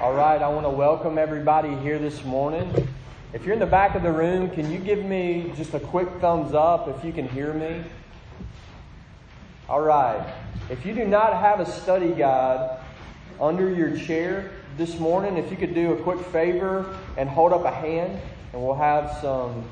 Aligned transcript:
All 0.00 0.14
right, 0.14 0.40
I 0.40 0.48
want 0.48 0.64
to 0.64 0.70
welcome 0.70 1.18
everybody 1.18 1.76
here 1.76 1.98
this 1.98 2.24
morning. 2.24 2.88
If 3.34 3.44
you're 3.44 3.52
in 3.52 3.60
the 3.60 3.66
back 3.66 3.94
of 3.94 4.02
the 4.02 4.10
room, 4.10 4.48
can 4.48 4.72
you 4.72 4.78
give 4.78 5.04
me 5.04 5.52
just 5.58 5.74
a 5.74 5.78
quick 5.78 6.08
thumbs 6.22 6.54
up 6.54 6.88
if 6.88 7.04
you 7.04 7.12
can 7.12 7.28
hear 7.28 7.52
me? 7.52 7.84
All 9.68 9.82
right. 9.82 10.26
If 10.70 10.86
you 10.86 10.94
do 10.94 11.04
not 11.04 11.34
have 11.34 11.60
a 11.60 11.70
study 11.70 12.12
guide 12.12 12.80
under 13.38 13.68
your 13.68 13.94
chair 13.94 14.52
this 14.78 14.98
morning, 14.98 15.36
if 15.36 15.50
you 15.50 15.58
could 15.58 15.74
do 15.74 15.92
a 15.92 15.96
quick 15.98 16.20
favor 16.28 16.96
and 17.18 17.28
hold 17.28 17.52
up 17.52 17.66
a 17.66 17.70
hand, 17.70 18.18
and 18.54 18.62
we'll 18.64 18.74
have 18.76 19.18
some 19.20 19.68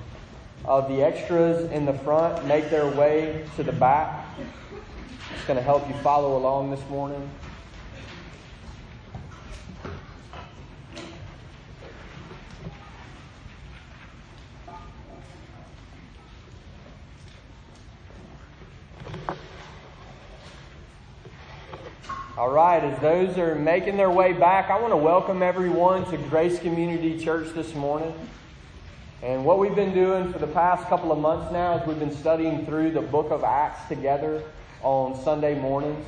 of 0.67 0.89
the 0.89 1.03
extras 1.03 1.71
in 1.71 1.87
the 1.87 1.95
front 1.95 2.45
make 2.45 2.69
their 2.69 2.87
way 2.87 3.47
to 3.57 3.63
the 3.63 3.73
back. 3.73 4.27
It's 5.35 5.47
going 5.47 5.57
to 5.57 5.65
help 5.65 5.89
you 5.89 5.95
follow 6.03 6.37
along 6.37 6.71
this 6.71 6.87
morning. 6.91 7.31
All 22.39 22.51
right, 22.51 22.85
as 22.85 22.97
those 23.01 23.37
are 23.37 23.57
making 23.57 23.97
their 23.97 24.13
way 24.13 24.33
back, 24.33 24.71
I 24.71 24.81
want 24.81 24.93
to 24.93 24.97
welcome 24.97 25.43
everyone 25.43 26.09
to 26.13 26.17
Grace 26.17 26.61
Community 26.61 27.19
Church 27.19 27.53
this 27.53 27.75
morning. 27.75 28.15
And 29.25 29.45
what 29.45 29.59
we've 29.59 29.75
been 29.75 29.93
doing 29.93 30.33
for 30.33 30.39
the 30.39 30.47
past 30.47 30.87
couple 30.87 31.11
of 31.11 31.19
months 31.19 31.53
now 31.53 31.77
is 31.77 31.85
we've 31.89 31.99
been 31.99 32.15
studying 32.15 32.65
through 32.65 32.93
the 32.93 33.01
book 33.01 33.33
of 33.33 33.43
Acts 33.43 33.89
together 33.89 34.41
on 34.85 35.21
Sunday 35.25 35.59
mornings. 35.59 36.07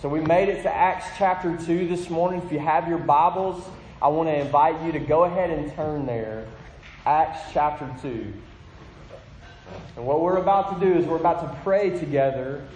So 0.00 0.08
we 0.08 0.20
made 0.20 0.48
it 0.48 0.62
to 0.62 0.74
Acts 0.74 1.08
chapter 1.18 1.54
2 1.54 1.88
this 1.88 2.08
morning. 2.08 2.40
If 2.42 2.50
you 2.50 2.58
have 2.58 2.88
your 2.88 2.96
Bibles, 2.96 3.62
I 4.00 4.08
want 4.08 4.30
to 4.30 4.34
invite 4.34 4.82
you 4.82 4.92
to 4.92 4.98
go 4.98 5.24
ahead 5.24 5.50
and 5.50 5.70
turn 5.74 6.06
there. 6.06 6.46
Acts 7.04 7.52
chapter 7.52 7.86
2. 8.00 8.32
And 9.96 10.06
what 10.06 10.22
we're 10.22 10.38
about 10.38 10.80
to 10.80 10.86
do 10.86 10.98
is 10.98 11.04
we're 11.04 11.16
about 11.16 11.42
to 11.42 11.62
pray 11.62 11.90
together 11.90 12.66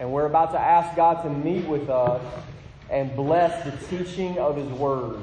and 0.00 0.12
we're 0.12 0.26
about 0.26 0.52
to 0.52 0.58
ask 0.58 0.94
God 0.96 1.22
to 1.22 1.30
meet 1.30 1.66
with 1.66 1.90
us 1.90 2.22
and 2.90 3.14
bless 3.16 3.64
the 3.64 3.72
teaching 3.86 4.38
of 4.38 4.56
His 4.56 4.68
Word. 4.68 5.20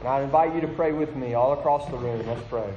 And 0.00 0.08
I 0.08 0.20
invite 0.20 0.54
you 0.54 0.60
to 0.60 0.68
pray 0.68 0.92
with 0.92 1.16
me 1.16 1.34
all 1.34 1.52
across 1.52 1.88
the 1.90 1.96
room. 1.96 2.26
Let's 2.26 2.42
pray. 2.48 2.70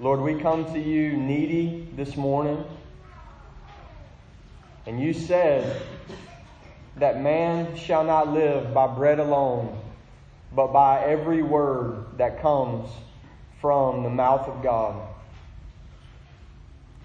Lord, 0.00 0.20
we 0.20 0.40
come 0.40 0.64
to 0.72 0.78
you 0.78 1.16
needy 1.16 1.88
this 1.96 2.16
morning. 2.16 2.64
And 4.86 5.00
you 5.00 5.12
said 5.12 5.82
that 6.96 7.20
man 7.20 7.76
shall 7.76 8.04
not 8.04 8.32
live 8.32 8.72
by 8.72 8.86
bread 8.86 9.18
alone 9.18 9.76
but 10.54 10.72
by 10.72 11.04
every 11.04 11.42
word 11.42 12.06
that 12.16 12.40
comes 12.40 12.90
from 13.60 14.02
the 14.02 14.10
mouth 14.10 14.48
of 14.48 14.62
God. 14.62 15.08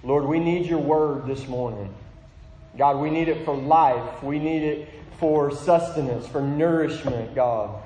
Lord, 0.04 0.26
we 0.26 0.40
need 0.40 0.66
your 0.66 0.80
word 0.80 1.26
this 1.26 1.48
morning. 1.48 1.94
God, 2.78 3.00
we 3.00 3.10
need 3.10 3.28
it 3.28 3.46
for 3.46 3.56
life. 3.56 4.24
We 4.24 4.40
need 4.40 4.64
it 4.64 4.90
for 5.20 5.52
sustenance, 5.52 6.28
for 6.28 6.42
nourishment, 6.42 7.36
God. 7.36 7.82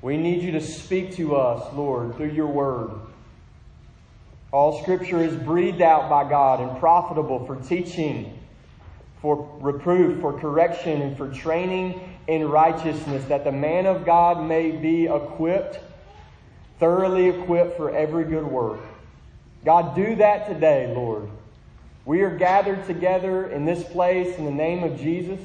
We 0.00 0.16
need 0.16 0.42
you 0.42 0.52
to 0.52 0.60
speak 0.60 1.14
to 1.16 1.36
us, 1.36 1.72
Lord, 1.74 2.16
through 2.16 2.32
your 2.32 2.48
word. 2.48 2.90
All 4.50 4.82
scripture 4.82 5.22
is 5.22 5.34
breathed 5.34 5.80
out 5.80 6.10
by 6.10 6.28
God 6.28 6.60
and 6.60 6.78
profitable 6.78 7.46
for 7.46 7.56
teaching, 7.56 8.38
for 9.22 9.48
reproof, 9.60 10.20
for 10.20 10.38
correction, 10.38 11.00
and 11.00 11.16
for 11.16 11.32
training 11.32 12.18
in 12.26 12.48
righteousness, 12.48 13.24
that 13.26 13.44
the 13.44 13.52
man 13.52 13.86
of 13.86 14.04
God 14.04 14.44
may 14.44 14.72
be 14.72 15.06
equipped, 15.06 15.78
thoroughly 16.80 17.28
equipped 17.28 17.76
for 17.76 17.94
every 17.94 18.24
good 18.24 18.46
work. 18.46 18.80
God, 19.64 19.94
do 19.94 20.16
that 20.16 20.48
today, 20.48 20.92
Lord. 20.92 21.30
We 22.04 22.22
are 22.22 22.36
gathered 22.36 22.84
together 22.86 23.48
in 23.48 23.64
this 23.64 23.84
place 23.84 24.36
in 24.36 24.44
the 24.44 24.50
name 24.50 24.82
of 24.82 24.98
Jesus, 24.98 25.40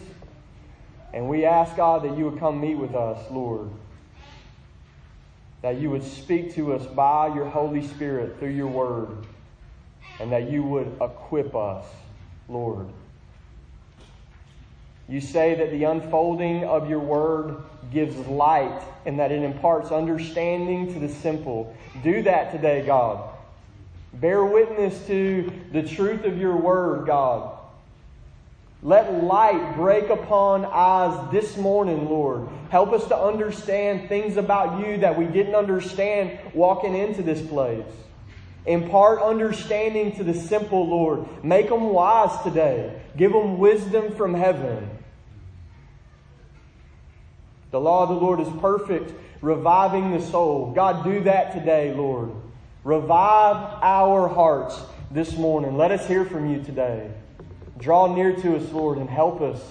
and 1.14 1.30
we 1.30 1.46
ask, 1.46 1.76
God, 1.76 2.04
that 2.04 2.18
you 2.18 2.26
would 2.26 2.40
come 2.40 2.60
meet 2.60 2.76
with 2.76 2.96
us, 2.96 3.20
Lord. 3.30 3.70
That 5.62 5.78
you 5.78 5.92
would 5.92 6.04
speak 6.04 6.56
to 6.56 6.74
us 6.74 6.86
by 6.88 7.28
your 7.28 7.46
Holy 7.46 7.86
Spirit 7.86 8.40
through 8.40 8.50
your 8.50 8.68
word, 8.68 9.10
and 10.20 10.32
that 10.32 10.50
you 10.50 10.64
would 10.64 10.98
equip 11.00 11.56
us, 11.56 11.86
Lord. 12.50 12.88
You 15.10 15.22
say 15.22 15.56
that 15.56 15.72
the 15.72 15.86
unfolding 15.86 16.66
of 16.66 16.90
your 16.90 17.00
word 17.00 17.58
gives 17.92 18.18
light 18.28 18.82
and 19.06 19.20
that 19.20 19.32
it 19.32 19.42
imparts 19.42 19.92
understanding 19.92 20.94
to 20.94 21.00
the 21.00 21.10
simple. 21.10 21.76
Do 22.04 22.22
that 22.24 22.52
today, 22.52 22.86
God. 22.86 23.30
Bear 24.14 24.44
witness 24.44 25.06
to 25.08 25.52
the 25.72 25.84
truth 25.84 26.26
of 26.26 26.38
your 26.38 26.58
word, 26.58 27.06
God. 27.06 27.58
Let 28.84 29.24
light 29.24 29.76
break 29.76 30.10
upon 30.10 30.66
eyes 30.66 31.32
this 31.32 31.58
morning, 31.58 32.10
Lord. 32.10 32.48
Help 32.70 32.92
us 32.92 33.08
to 33.08 33.18
understand 33.18 34.10
things 34.10 34.38
about 34.38 34.86
you 34.86 34.98
that 34.98 35.18
we 35.18 35.26
didn't 35.26 35.56
understand 35.56 36.38
walking 36.54 36.96
into 36.96 37.24
this 37.24 37.42
place. 37.48 37.86
Impart 38.66 39.22
understanding 39.22 40.16
to 40.18 40.24
the 40.24 40.34
simple, 40.34 40.88
Lord. 40.88 41.44
Make 41.44 41.70
them 41.70 41.90
wise 41.90 42.44
today. 42.44 43.02
Give 43.16 43.32
them 43.32 43.58
wisdom 43.58 44.14
from 44.16 44.34
heaven. 44.34 44.97
The 47.72 47.80
law 47.80 48.04
of 48.04 48.10
the 48.10 48.16
Lord 48.16 48.40
is 48.40 48.48
perfect, 48.60 49.14
reviving 49.42 50.12
the 50.12 50.22
soul. 50.22 50.72
God, 50.74 51.04
do 51.04 51.22
that 51.24 51.54
today, 51.54 51.94
Lord. 51.94 52.32
Revive 52.84 53.80
our 53.82 54.28
hearts 54.28 54.80
this 55.12 55.38
morning. 55.38 55.76
Let 55.76 55.92
us 55.92 56.08
hear 56.08 56.24
from 56.24 56.50
you 56.50 56.64
today. 56.64 57.12
Draw 57.78 58.16
near 58.16 58.34
to 58.34 58.56
us, 58.56 58.72
Lord, 58.72 58.98
and 58.98 59.10
help 59.10 59.42
us 59.42 59.62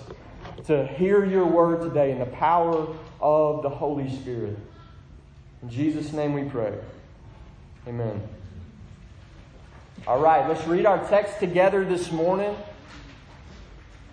to 0.67 0.87
hear 0.87 1.25
your 1.25 1.47
word 1.47 1.81
today 1.81 2.11
in 2.11 2.19
the 2.19 2.27
power 2.27 2.87
of 3.21 3.63
the 3.63 3.71
Holy 3.71 4.15
Spirit. 4.17 4.59
In 5.63 5.71
Jesus' 5.71 6.13
name 6.13 6.35
we 6.35 6.45
pray. 6.45 6.75
Amen. 7.89 8.21
All 10.07 10.21
right, 10.21 10.47
let's 10.49 10.67
read 10.67 10.87
our 10.87 11.05
text 11.09 11.41
together 11.41 11.85
this 11.85 12.13
morning. 12.13 12.55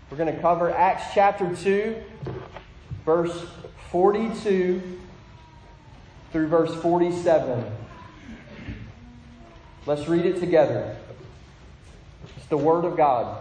We're 0.10 0.18
going 0.18 0.34
to 0.34 0.42
cover 0.42 0.72
Acts 0.72 1.04
chapter 1.14 1.56
2, 1.56 2.02
verse 3.06 3.46
42 3.94 5.00
through 6.32 6.48
verse 6.48 6.74
47. 6.82 7.64
Let's 9.86 10.08
read 10.08 10.26
it 10.26 10.40
together. 10.40 10.98
It's 12.36 12.48
the 12.48 12.58
Word 12.58 12.86
of 12.86 12.98
God. 12.98 13.38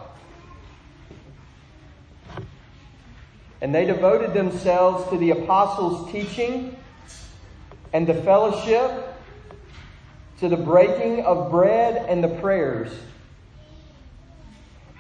And 3.62 3.74
they 3.74 3.86
devoted 3.86 4.34
themselves 4.34 5.08
to 5.08 5.16
the 5.16 5.30
apostles' 5.30 6.12
teaching 6.12 6.76
and 7.94 8.06
the 8.06 8.12
fellowship, 8.12 8.92
to 10.40 10.50
the 10.50 10.58
breaking 10.58 11.24
of 11.24 11.50
bread 11.50 12.04
and 12.10 12.22
the 12.22 12.28
prayers. 12.28 12.92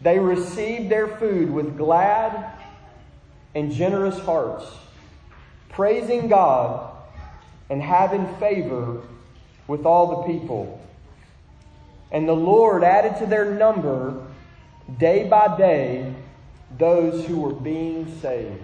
they 0.00 0.18
received 0.18 0.90
their 0.90 1.08
food 1.08 1.50
with 1.50 1.76
glad 1.76 2.52
and 3.54 3.72
generous 3.72 4.18
hearts, 4.20 4.64
praising 5.70 6.28
God 6.28 6.96
and 7.70 7.82
having 7.82 8.32
favor 8.36 9.02
with 9.66 9.84
all 9.84 10.22
the 10.22 10.32
people. 10.32 10.80
And 12.10 12.28
the 12.28 12.34
Lord 12.34 12.84
added 12.84 13.18
to 13.18 13.26
their 13.26 13.54
number 13.54 14.24
day 14.98 15.28
by 15.28 15.56
day 15.56 16.14
those 16.78 17.26
who 17.26 17.40
were 17.40 17.52
being 17.52 18.20
saved. 18.20 18.62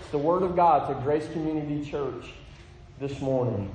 It's 0.00 0.10
the 0.10 0.18
word 0.18 0.42
of 0.42 0.56
God 0.56 0.88
to 0.88 1.02
Grace 1.02 1.28
Community 1.32 1.88
Church 1.88 2.32
this 3.00 3.20
morning. 3.20 3.74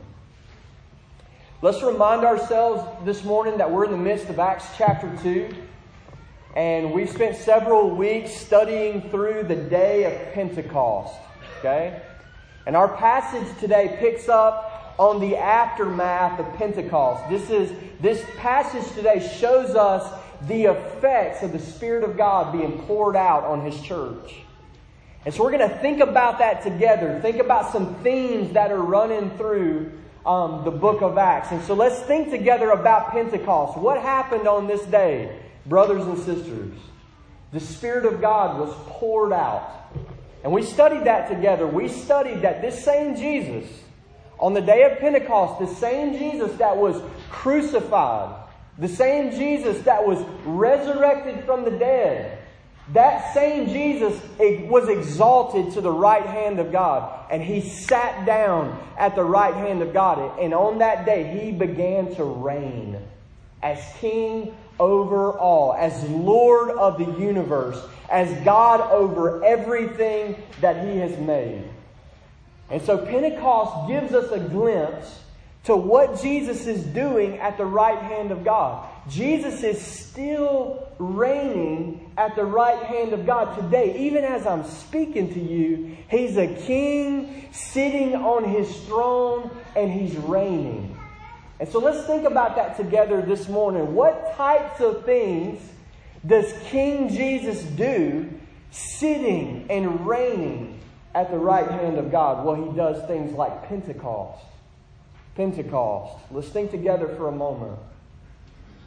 Let's 1.62 1.82
remind 1.84 2.24
ourselves 2.26 2.84
this 3.06 3.24
morning 3.24 3.58
that 3.58 3.72
we're 3.72 3.86
in 3.86 3.92
the 3.92 3.98
midst 3.98 4.30
of 4.30 4.40
Acts 4.40 4.66
chapter 4.78 5.16
2. 5.22 5.54
And 6.56 6.94
we've 6.94 7.10
spent 7.10 7.36
several 7.36 7.90
weeks 7.90 8.32
studying 8.32 9.10
through 9.10 9.44
the 9.44 9.56
day 9.56 10.04
of 10.04 10.34
Pentecost. 10.34 11.16
Okay? 11.60 12.02
And 12.66 12.76
our 12.76 12.88
passage 12.88 13.48
today 13.60 13.96
picks 14.00 14.30
up 14.30 14.96
on 15.00 15.20
the 15.20 15.36
aftermath 15.36 16.40
of 16.40 16.54
Pentecost. 16.56 17.28
This 17.30 17.50
is 17.50 17.72
this 18.00 18.24
passage 18.38 18.90
today 18.94 19.28
shows 19.40 19.76
us 19.76 20.20
the 20.48 20.66
effects 20.66 21.42
of 21.42 21.52
the 21.52 21.60
Spirit 21.60 22.04
of 22.04 22.18
God 22.18 22.52
being 22.52 22.80
poured 22.84 23.16
out 23.16 23.44
on 23.46 23.62
His 23.62 23.80
church. 23.82 24.36
And 25.26 25.34
so 25.34 25.44
we're 25.44 25.58
going 25.58 25.70
to 25.70 25.78
think 25.78 26.02
about 26.02 26.40
that 26.40 26.64
together. 26.64 27.20
Think 27.22 27.38
about 27.38 27.72
some 27.72 27.96
themes 28.04 28.54
that 28.54 28.72
are 28.72 28.82
running 28.82 29.36
through 29.38 29.94
um, 30.26 30.64
the 30.66 30.72
book 30.72 31.02
of 31.02 31.18
Acts. 31.18 31.52
And 31.52 31.64
so 31.64 31.74
let's 31.74 32.00
think 32.02 32.30
together 32.30 32.72
about 32.72 33.12
Pentecost. 33.12 33.78
What 33.78 34.02
happened 34.02 34.48
on 34.48 34.68
this 34.68 34.84
day, 34.84 35.40
brothers 35.66 36.06
and 36.06 36.18
sisters? 36.18 36.74
The 37.52 37.60
Spirit 37.60 38.06
of 38.06 38.22
God 38.22 38.60
was 38.60 38.74
poured 38.88 39.32
out. 39.32 39.70
And 40.44 40.52
we 40.52 40.64
studied 40.64 41.06
that 41.06 41.30
together. 41.30 41.68
We 41.68 41.88
studied 41.88 42.42
that 42.42 42.62
this 42.62 42.84
same 42.84 43.16
Jesus, 43.16 43.70
on 44.40 44.54
the 44.54 44.62
day 44.62 44.84
of 44.84 45.00
Pentecost, 45.00 45.60
the 45.60 45.76
same 45.76 46.18
Jesus 46.18 46.52
that 46.58 46.76
was 46.76 47.02
crucified, 47.30 48.36
the 48.78 48.88
same 48.88 49.32
Jesus 49.32 49.82
that 49.84 50.06
was 50.06 50.20
resurrected 50.46 51.46
from 51.46 51.64
the 51.64 51.72
dead, 51.72 52.40
that 52.92 53.34
same 53.34 53.68
Jesus 53.68 54.20
was 54.40 54.90
exalted 54.90 55.72
to 55.74 55.80
the 55.80 55.92
right 55.92 56.26
hand 56.26 56.60
of 56.60 56.72
God, 56.72 57.32
and 57.32 57.42
he 57.42 57.62
sat 57.62 58.26
down 58.26 58.78
at 58.98 59.16
the 59.16 59.24
right 59.24 59.54
hand 59.54 59.82
of 59.82 59.94
God. 59.94 60.40
And 60.40 60.54
on 60.54 60.80
that 60.80 61.06
day, 61.06 61.40
he 61.40 61.52
began 61.52 62.14
to 62.16 62.24
reign 62.26 62.98
as 63.62 63.80
king 64.00 64.54
over 64.80 65.38
all, 65.38 65.74
as 65.74 66.04
Lord 66.10 66.72
of 66.72 66.98
the 66.98 67.20
universe, 67.20 67.82
as 68.10 68.32
God 68.44 68.82
over 68.92 69.44
everything 69.44 70.36
that 70.62 70.86
he 70.86 70.98
has 70.98 71.18
made. 71.20 71.64
And 72.70 72.82
so 72.82 72.98
Pentecost 73.06 73.88
gives 73.88 74.14
us 74.14 74.32
a 74.32 74.40
glimpse 74.40 75.20
to 75.66 75.76
what 75.76 76.22
Jesus 76.22 76.68
is 76.68 76.84
doing 76.84 77.40
at 77.40 77.58
the 77.58 77.66
right 77.66 78.00
hand 78.00 78.32
of 78.32 78.44
God. 78.44 78.90
Jesus 79.10 79.64
is 79.64 79.82
still 79.82 80.88
reigning 80.98 82.12
at 82.18 82.36
the 82.36 82.44
right 82.44 82.84
hand 82.84 83.14
of 83.14 83.26
God 83.26 83.56
today. 83.56 83.98
Even 83.98 84.24
as 84.24 84.46
I'm 84.46 84.66
speaking 84.66 85.34
to 85.34 85.40
you, 85.40 85.98
He's 86.10 86.38
a 86.38 86.48
king 86.48 87.50
sitting 87.52 88.16
on 88.16 88.44
His 88.44 88.76
throne 88.86 89.50
and 89.76 89.92
He's 89.92 90.16
reigning. 90.18 90.93
And 91.60 91.70
so 91.70 91.80
let's 91.80 92.06
think 92.06 92.26
about 92.26 92.56
that 92.56 92.78
together 92.78 93.22
this 93.22 93.48
morning. 93.48 93.94
What 93.94 94.36
types 94.36 94.82
of 94.82 95.06
things 95.06 95.62
does 96.26 96.54
King 96.66 97.10
Jesus 97.10 97.64
do 97.64 98.30
sitting 98.72 99.66
and 99.70 100.06
reigning 100.06 100.80
at 101.14 101.30
the 101.30 101.38
right 101.38 101.70
hand 101.70 101.98
of 101.98 102.12
God? 102.12 102.46
Well, 102.46 102.56
He 102.56 102.76
does 102.76 103.06
things 103.08 103.34
like 103.34 103.68
Pentecost. 103.68 104.44
Pentecost. 105.36 106.18
Let's 106.32 106.50
think 106.50 106.72
together 106.72 107.08
for 107.08 107.28
a 107.28 107.32
moment. 107.32 107.78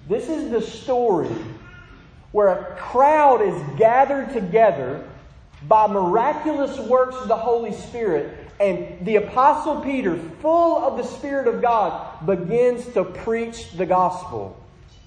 This 0.08 0.28
is 0.28 0.50
the 0.50 0.60
story 0.60 1.34
where 2.32 2.48
a 2.48 2.76
crowd 2.76 3.42
is 3.42 3.78
gathered 3.78 4.32
together 4.32 5.04
by 5.66 5.86
miraculous 5.86 6.78
works 6.78 7.16
of 7.16 7.28
the 7.28 7.36
Holy 7.36 7.72
Spirit, 7.72 8.45
and 8.58 9.04
the 9.06 9.16
Apostle 9.16 9.80
Peter, 9.82 10.16
full 10.40 10.76
of 10.78 10.96
the 10.96 11.04
Spirit 11.04 11.46
of 11.46 11.60
God, 11.60 12.26
begins 12.26 12.86
to 12.94 13.04
preach 13.04 13.72
the 13.72 13.86
gospel. 13.86 14.58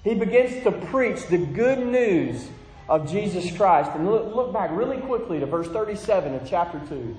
He 0.04 0.14
begins 0.14 0.62
to 0.64 0.72
preach 0.72 1.26
the 1.26 1.38
good 1.38 1.78
news 1.78 2.48
of 2.88 3.10
Jesus 3.10 3.54
Christ. 3.56 3.90
And 3.94 4.10
look, 4.10 4.34
look 4.34 4.52
back 4.52 4.70
really 4.72 4.98
quickly 4.98 5.40
to 5.40 5.46
verse 5.46 5.68
37 5.68 6.34
of 6.34 6.48
chapter 6.48 6.80
2. 6.88 7.16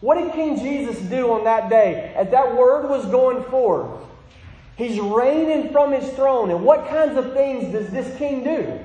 What 0.00 0.18
did 0.18 0.32
King 0.32 0.58
Jesus 0.58 0.98
do 1.08 1.32
on 1.32 1.44
that 1.44 1.70
day 1.70 2.12
as 2.16 2.30
that 2.30 2.56
word 2.56 2.88
was 2.88 3.06
going 3.06 3.44
forth? 3.44 4.02
He's 4.76 4.98
reigning 4.98 5.70
from 5.70 5.92
his 5.92 6.10
throne. 6.14 6.50
And 6.50 6.64
what 6.64 6.88
kinds 6.88 7.16
of 7.16 7.32
things 7.34 7.72
does 7.72 7.88
this 7.90 8.16
king 8.18 8.42
do? 8.42 8.80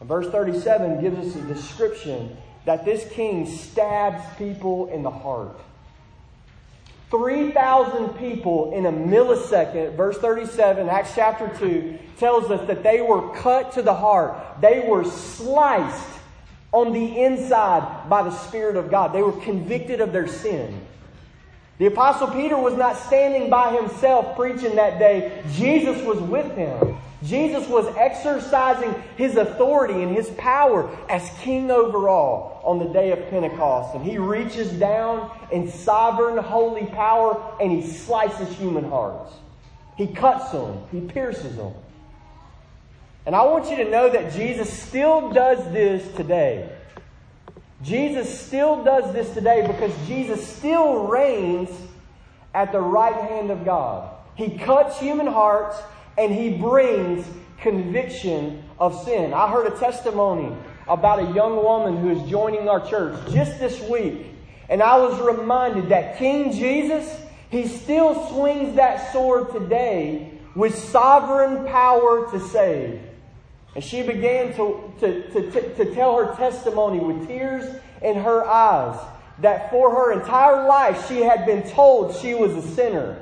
And 0.00 0.08
verse 0.08 0.28
37 0.30 1.00
gives 1.00 1.18
us 1.18 1.42
a 1.42 1.46
description 1.46 2.36
that 2.64 2.84
this 2.84 3.06
king 3.12 3.46
stabs 3.46 4.22
people 4.36 4.88
in 4.88 5.02
the 5.02 5.10
heart. 5.10 5.58
3,000 7.10 8.08
people 8.18 8.72
in 8.72 8.86
a 8.86 8.92
millisecond, 8.92 9.94
verse 9.96 10.18
37, 10.18 10.88
Acts 10.88 11.12
chapter 11.14 11.48
2, 11.58 11.98
tells 12.18 12.50
us 12.50 12.66
that 12.66 12.82
they 12.82 13.00
were 13.00 13.32
cut 13.36 13.72
to 13.72 13.82
the 13.82 13.94
heart. 13.94 14.60
They 14.60 14.84
were 14.88 15.04
sliced 15.04 16.08
on 16.72 16.92
the 16.92 17.22
inside 17.22 18.08
by 18.08 18.22
the 18.24 18.32
Spirit 18.32 18.76
of 18.76 18.90
God. 18.90 19.12
They 19.12 19.22
were 19.22 19.40
convicted 19.40 20.00
of 20.00 20.12
their 20.12 20.26
sin. 20.26 20.80
The 21.78 21.86
Apostle 21.86 22.28
Peter 22.28 22.56
was 22.56 22.74
not 22.74 22.96
standing 22.96 23.50
by 23.50 23.76
himself 23.76 24.36
preaching 24.36 24.76
that 24.76 24.98
day. 24.98 25.42
Jesus 25.52 26.04
was 26.04 26.18
with 26.18 26.50
him. 26.56 26.93
Jesus 27.24 27.66
was 27.68 27.86
exercising 27.96 28.94
his 29.16 29.36
authority 29.36 30.02
and 30.02 30.14
his 30.14 30.28
power 30.30 30.94
as 31.08 31.30
king 31.40 31.70
over 31.70 32.08
all 32.08 32.60
on 32.64 32.78
the 32.78 32.92
day 32.92 33.12
of 33.12 33.30
Pentecost. 33.30 33.94
And 33.94 34.04
he 34.04 34.18
reaches 34.18 34.70
down 34.72 35.30
in 35.50 35.70
sovereign 35.70 36.36
holy 36.36 36.86
power 36.86 37.56
and 37.60 37.72
he 37.72 37.82
slices 37.86 38.54
human 38.56 38.84
hearts. 38.84 39.32
He 39.96 40.08
cuts 40.08 40.50
them, 40.50 40.82
he 40.92 41.00
pierces 41.00 41.56
them. 41.56 41.72
And 43.26 43.34
I 43.34 43.44
want 43.44 43.70
you 43.70 43.76
to 43.76 43.90
know 43.90 44.10
that 44.10 44.34
Jesus 44.34 44.70
still 44.70 45.30
does 45.30 45.58
this 45.72 46.14
today. 46.16 46.68
Jesus 47.82 48.38
still 48.38 48.84
does 48.84 49.12
this 49.14 49.32
today 49.32 49.66
because 49.66 49.92
Jesus 50.06 50.46
still 50.46 51.06
reigns 51.06 51.70
at 52.52 52.70
the 52.70 52.80
right 52.80 53.30
hand 53.30 53.50
of 53.50 53.64
God. 53.64 54.10
He 54.36 54.58
cuts 54.58 54.98
human 54.98 55.26
hearts 55.26 55.78
and 56.16 56.32
he 56.32 56.50
brings 56.50 57.26
conviction 57.58 58.62
of 58.78 59.04
sin. 59.04 59.32
I 59.32 59.50
heard 59.50 59.72
a 59.72 59.78
testimony 59.78 60.54
about 60.86 61.18
a 61.18 61.32
young 61.32 61.56
woman 61.56 61.96
who 61.96 62.10
is 62.10 62.30
joining 62.30 62.68
our 62.68 62.86
church 62.86 63.18
just 63.32 63.58
this 63.58 63.80
week. 63.88 64.26
And 64.68 64.82
I 64.82 64.98
was 64.98 65.20
reminded 65.20 65.88
that 65.88 66.18
King 66.18 66.52
Jesus, 66.52 67.20
he 67.50 67.66
still 67.66 68.28
swings 68.28 68.76
that 68.76 69.12
sword 69.12 69.52
today 69.52 70.30
with 70.54 70.76
sovereign 70.76 71.66
power 71.66 72.30
to 72.30 72.40
save. 72.40 73.00
And 73.74 73.82
she 73.82 74.02
began 74.02 74.54
to, 74.54 74.92
to, 75.00 75.30
to, 75.30 75.50
to, 75.50 75.74
to 75.74 75.94
tell 75.94 76.16
her 76.16 76.34
testimony 76.36 77.00
with 77.00 77.26
tears 77.26 77.80
in 78.02 78.16
her 78.16 78.44
eyes 78.46 79.00
that 79.40 79.70
for 79.70 79.90
her 79.90 80.12
entire 80.12 80.68
life 80.68 81.08
she 81.08 81.20
had 81.22 81.44
been 81.44 81.68
told 81.70 82.14
she 82.16 82.34
was 82.34 82.52
a 82.52 82.62
sinner. 82.74 83.20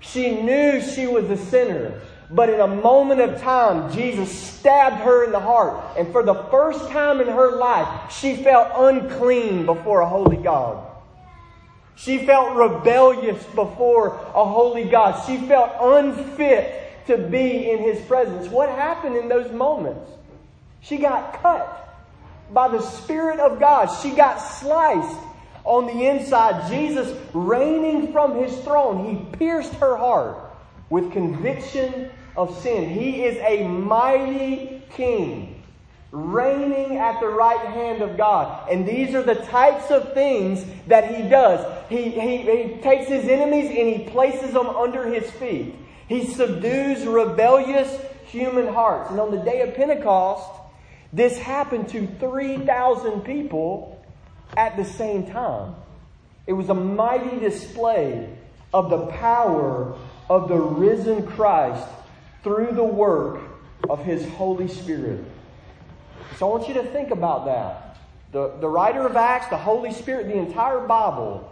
She 0.00 0.42
knew 0.42 0.80
she 0.80 1.06
was 1.06 1.30
a 1.30 1.36
sinner. 1.36 2.00
But 2.30 2.48
in 2.48 2.60
a 2.60 2.66
moment 2.66 3.20
of 3.20 3.40
time, 3.40 3.92
Jesus 3.92 4.30
stabbed 4.30 5.02
her 5.02 5.24
in 5.24 5.32
the 5.32 5.40
heart. 5.40 5.96
And 5.98 6.10
for 6.10 6.22
the 6.22 6.34
first 6.50 6.88
time 6.88 7.20
in 7.20 7.28
her 7.28 7.56
life, 7.56 8.12
she 8.12 8.36
felt 8.36 8.72
unclean 8.74 9.66
before 9.66 10.00
a 10.00 10.08
holy 10.08 10.38
God. 10.38 10.90
She 11.96 12.26
felt 12.26 12.56
rebellious 12.56 13.42
before 13.54 14.14
a 14.34 14.44
holy 14.44 14.84
God. 14.84 15.24
She 15.26 15.36
felt 15.36 15.70
unfit 15.80 17.06
to 17.06 17.18
be 17.18 17.70
in 17.70 17.78
his 17.80 18.00
presence. 18.06 18.48
What 18.48 18.68
happened 18.68 19.16
in 19.16 19.28
those 19.28 19.52
moments? 19.52 20.10
She 20.80 20.96
got 20.96 21.40
cut 21.40 21.80
by 22.52 22.68
the 22.68 22.80
Spirit 22.80 23.38
of 23.38 23.60
God. 23.60 23.86
She 24.02 24.10
got 24.10 24.38
sliced 24.38 25.18
on 25.64 25.86
the 25.86 26.08
inside. 26.08 26.70
Jesus, 26.70 27.16
reigning 27.32 28.12
from 28.12 28.42
his 28.42 28.56
throne, 28.60 29.04
he 29.04 29.36
pierced 29.38 29.74
her 29.74 29.96
heart 29.96 30.43
with 30.94 31.10
conviction 31.10 32.08
of 32.36 32.56
sin. 32.62 32.88
He 32.88 33.24
is 33.24 33.36
a 33.38 33.66
mighty 33.66 34.80
king, 34.90 35.60
reigning 36.12 36.98
at 36.98 37.18
the 37.18 37.26
right 37.26 37.66
hand 37.66 38.00
of 38.00 38.16
God. 38.16 38.70
And 38.70 38.86
these 38.86 39.12
are 39.12 39.24
the 39.24 39.34
types 39.34 39.90
of 39.90 40.14
things 40.14 40.64
that 40.86 41.12
he 41.12 41.28
does. 41.28 41.66
He, 41.88 42.10
he, 42.10 42.36
he 42.42 42.80
takes 42.80 43.08
his 43.08 43.26
enemies 43.26 43.70
and 43.70 43.88
he 43.88 44.08
places 44.08 44.52
them 44.52 44.68
under 44.68 45.12
his 45.12 45.28
feet. 45.32 45.74
He 46.06 46.32
subdues 46.32 47.04
rebellious 47.04 48.00
human 48.26 48.72
hearts. 48.72 49.10
And 49.10 49.18
on 49.18 49.32
the 49.32 49.42
day 49.42 49.62
of 49.62 49.74
Pentecost, 49.74 50.48
this 51.12 51.36
happened 51.36 51.88
to 51.88 52.06
3,000 52.20 53.22
people 53.22 54.00
at 54.56 54.76
the 54.76 54.84
same 54.84 55.26
time. 55.26 55.74
It 56.46 56.52
was 56.52 56.68
a 56.68 56.74
mighty 56.74 57.40
display 57.40 58.28
of 58.72 58.90
the 58.90 59.06
power 59.06 59.96
of 60.28 60.48
the 60.48 60.56
risen 60.56 61.26
Christ 61.26 61.86
through 62.42 62.72
the 62.72 62.84
work 62.84 63.40
of 63.88 64.04
His 64.04 64.26
Holy 64.30 64.68
Spirit. 64.68 65.24
So 66.38 66.48
I 66.48 66.56
want 66.56 66.68
you 66.68 66.74
to 66.74 66.84
think 66.84 67.10
about 67.10 67.44
that. 67.46 67.98
The, 68.32 68.56
the 68.60 68.68
writer 68.68 69.06
of 69.06 69.16
Acts, 69.16 69.48
the 69.48 69.56
Holy 69.56 69.92
Spirit, 69.92 70.26
the 70.26 70.36
entire 70.36 70.80
Bible 70.86 71.50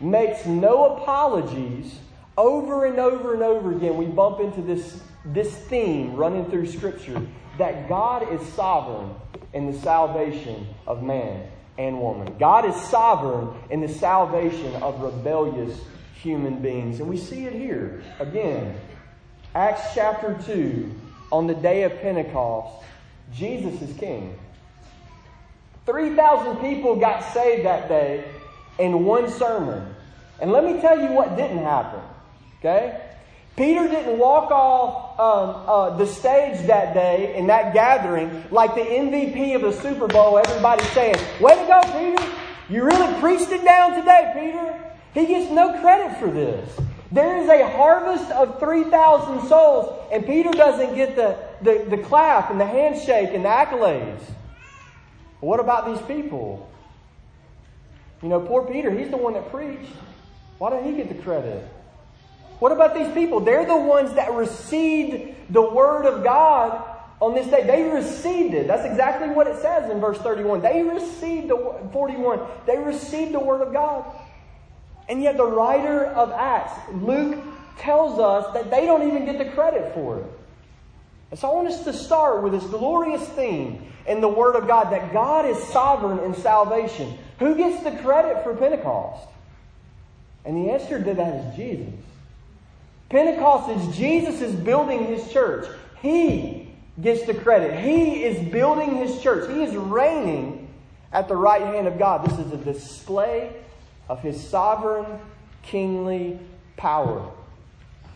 makes 0.00 0.46
no 0.46 0.96
apologies 0.96 1.98
over 2.38 2.84
and 2.84 2.98
over 2.98 3.34
and 3.34 3.42
over 3.42 3.72
again, 3.72 3.96
we 3.96 4.06
bump 4.06 4.38
into 4.40 4.62
this, 4.62 5.02
this 5.24 5.52
theme 5.52 6.14
running 6.14 6.48
through 6.48 6.66
Scripture 6.66 7.26
that 7.58 7.88
God 7.88 8.32
is 8.32 8.40
sovereign 8.52 9.12
in 9.52 9.70
the 9.70 9.76
salvation 9.80 10.68
of 10.86 11.02
man 11.02 11.48
and 11.78 12.00
woman. 12.00 12.36
God 12.38 12.64
is 12.64 12.76
sovereign 12.88 13.50
in 13.70 13.80
the 13.80 13.88
salvation 13.88 14.74
of 14.76 15.00
rebellious 15.00 15.80
human 16.22 16.60
beings. 16.60 17.00
And 17.00 17.08
we 17.08 17.16
see 17.16 17.44
it 17.44 17.52
here 17.52 18.02
again. 18.18 18.78
Acts 19.54 19.94
chapter 19.94 20.38
2, 20.46 20.90
on 21.32 21.46
the 21.46 21.54
day 21.54 21.82
of 21.84 21.98
Pentecost, 22.00 22.84
Jesus 23.32 23.80
is 23.82 23.96
king. 23.98 24.38
3,000 25.86 26.56
people 26.56 26.96
got 26.96 27.32
saved 27.32 27.64
that 27.64 27.88
day 27.88 28.24
in 28.78 29.04
one 29.04 29.30
sermon. 29.30 29.94
And 30.40 30.52
let 30.52 30.64
me 30.64 30.80
tell 30.80 31.00
you 31.00 31.12
what 31.12 31.36
didn't 31.36 31.58
happen. 31.58 32.00
Okay? 32.58 33.00
Peter 33.56 33.88
didn't 33.88 34.18
walk 34.18 34.50
off 34.50 35.18
um, 35.18 35.64
uh, 35.68 35.96
the 35.96 36.06
stage 36.06 36.64
that 36.66 36.94
day 36.94 37.36
in 37.36 37.48
that 37.48 37.74
gathering 37.74 38.44
like 38.50 38.74
the 38.74 38.82
MVP 38.82 39.56
of 39.56 39.62
the 39.62 39.72
Super 39.72 40.06
Bowl, 40.06 40.38
everybody 40.38 40.84
saying, 40.86 41.16
Way 41.40 41.54
to 41.54 41.66
go, 41.66 41.80
Peter! 41.92 42.32
You 42.68 42.84
really 42.84 43.20
preached 43.20 43.50
it 43.50 43.64
down 43.64 43.94
today, 43.94 44.32
Peter. 44.34 44.87
He 45.14 45.26
gets 45.26 45.50
no 45.50 45.80
credit 45.80 46.18
for 46.18 46.30
this. 46.30 46.78
There 47.10 47.38
is 47.38 47.48
a 47.48 47.66
harvest 47.70 48.30
of 48.32 48.58
3,000 48.60 49.48
souls, 49.48 50.08
and 50.12 50.26
Peter 50.26 50.50
doesn't 50.50 50.94
get 50.94 51.16
the, 51.16 51.38
the, 51.62 51.86
the 51.88 51.98
clap 51.98 52.50
and 52.50 52.60
the 52.60 52.66
handshake 52.66 53.30
and 53.32 53.44
the 53.44 53.48
accolades. 53.48 54.20
What 55.40 55.60
about 55.60 55.86
these 55.86 56.06
people? 56.06 56.70
You 58.22 58.28
know, 58.28 58.40
poor 58.40 58.64
Peter, 58.64 58.90
he's 58.90 59.10
the 59.10 59.16
one 59.16 59.34
that 59.34 59.50
preached. 59.50 59.92
Why 60.58 60.70
didn't 60.70 60.90
he 60.90 60.96
get 60.96 61.08
the 61.08 61.22
credit? 61.22 61.66
What 62.58 62.72
about 62.72 62.94
these 62.94 63.12
people? 63.14 63.40
They're 63.40 63.64
the 63.64 63.76
ones 63.76 64.12
that 64.14 64.32
received 64.32 65.34
the 65.50 65.62
word 65.62 66.04
of 66.04 66.24
God 66.24 66.82
on 67.20 67.34
this 67.34 67.46
day. 67.46 67.64
They 67.64 67.84
received 67.84 68.54
it. 68.54 68.66
That's 68.66 68.84
exactly 68.84 69.28
what 69.28 69.46
it 69.46 69.60
says 69.62 69.90
in 69.90 70.00
verse 70.00 70.18
31. 70.18 70.60
They 70.60 70.82
received 70.82 71.48
the 71.48 71.88
41. 71.92 72.40
They 72.66 72.78
received 72.78 73.32
the 73.32 73.40
word 73.40 73.62
of 73.62 73.72
God. 73.72 74.04
And 75.08 75.22
yet 75.22 75.36
the 75.36 75.46
writer 75.46 76.06
of 76.06 76.30
Acts, 76.32 76.78
Luke, 76.92 77.42
tells 77.78 78.18
us 78.18 78.52
that 78.54 78.70
they 78.70 78.84
don't 78.84 79.08
even 79.08 79.24
get 79.24 79.38
the 79.38 79.50
credit 79.52 79.94
for 79.94 80.18
it. 80.18 80.26
And 81.30 81.38
so 81.38 81.50
I 81.50 81.54
want 81.54 81.68
us 81.68 81.84
to 81.84 81.92
start 81.92 82.42
with 82.42 82.52
this 82.52 82.64
glorious 82.64 83.26
theme 83.30 83.92
in 84.06 84.20
the 84.20 84.28
Word 84.28 84.56
of 84.56 84.66
God 84.66 84.92
that 84.92 85.12
God 85.12 85.46
is 85.46 85.62
sovereign 85.68 86.18
in 86.20 86.34
salvation. 86.34 87.18
Who 87.38 87.54
gets 87.54 87.82
the 87.84 87.92
credit 88.02 88.42
for 88.42 88.54
Pentecost? 88.54 89.28
And 90.44 90.56
the 90.56 90.70
answer 90.72 91.02
to 91.02 91.14
that 91.14 91.34
is 91.34 91.56
Jesus. 91.56 91.94
Pentecost 93.10 93.70
is 93.70 93.96
Jesus 93.96 94.40
is 94.40 94.54
building 94.54 95.06
his 95.06 95.30
church. 95.32 95.66
He 96.00 96.68
gets 97.00 97.24
the 97.24 97.34
credit. 97.34 97.82
He 97.82 98.24
is 98.24 98.50
building 98.50 98.96
his 98.96 99.22
church. 99.22 99.50
He 99.50 99.62
is 99.62 99.74
reigning 99.74 100.68
at 101.12 101.28
the 101.28 101.36
right 101.36 101.62
hand 101.62 101.86
of 101.86 101.98
God. 101.98 102.28
This 102.28 102.38
is 102.38 102.52
a 102.52 102.56
display 102.56 103.52
of 104.08 104.20
his 104.20 104.42
sovereign 104.42 105.06
kingly 105.62 106.38
power. 106.76 107.30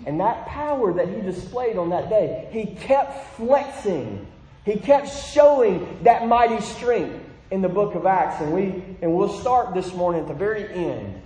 And 0.07 0.21
that 0.21 0.47
power 0.47 0.93
that 0.95 1.09
he 1.09 1.21
displayed 1.21 1.77
on 1.77 1.91
that 1.91 2.09
day, 2.09 2.49
he 2.51 2.67
kept 2.67 3.37
flexing. 3.37 4.27
He 4.65 4.77
kept 4.77 5.09
showing 5.33 5.99
that 6.03 6.27
mighty 6.27 6.61
strength 6.61 7.25
in 7.51 7.63
the 7.63 7.69
book 7.69 7.95
of 7.95 8.07
Acts. 8.07 8.41
And 8.41 8.53
we 8.53 8.83
and 9.03 9.15
we'll 9.15 9.41
start 9.41 9.75
this 9.75 9.93
morning 9.95 10.23
at 10.23 10.29
the 10.29 10.35
very 10.35 10.73
end 10.73 11.21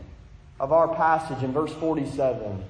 of 0.59 0.73
our 0.73 0.95
passage 0.95 1.43
in 1.43 1.53
verse 1.53 1.73
47. 1.75 2.65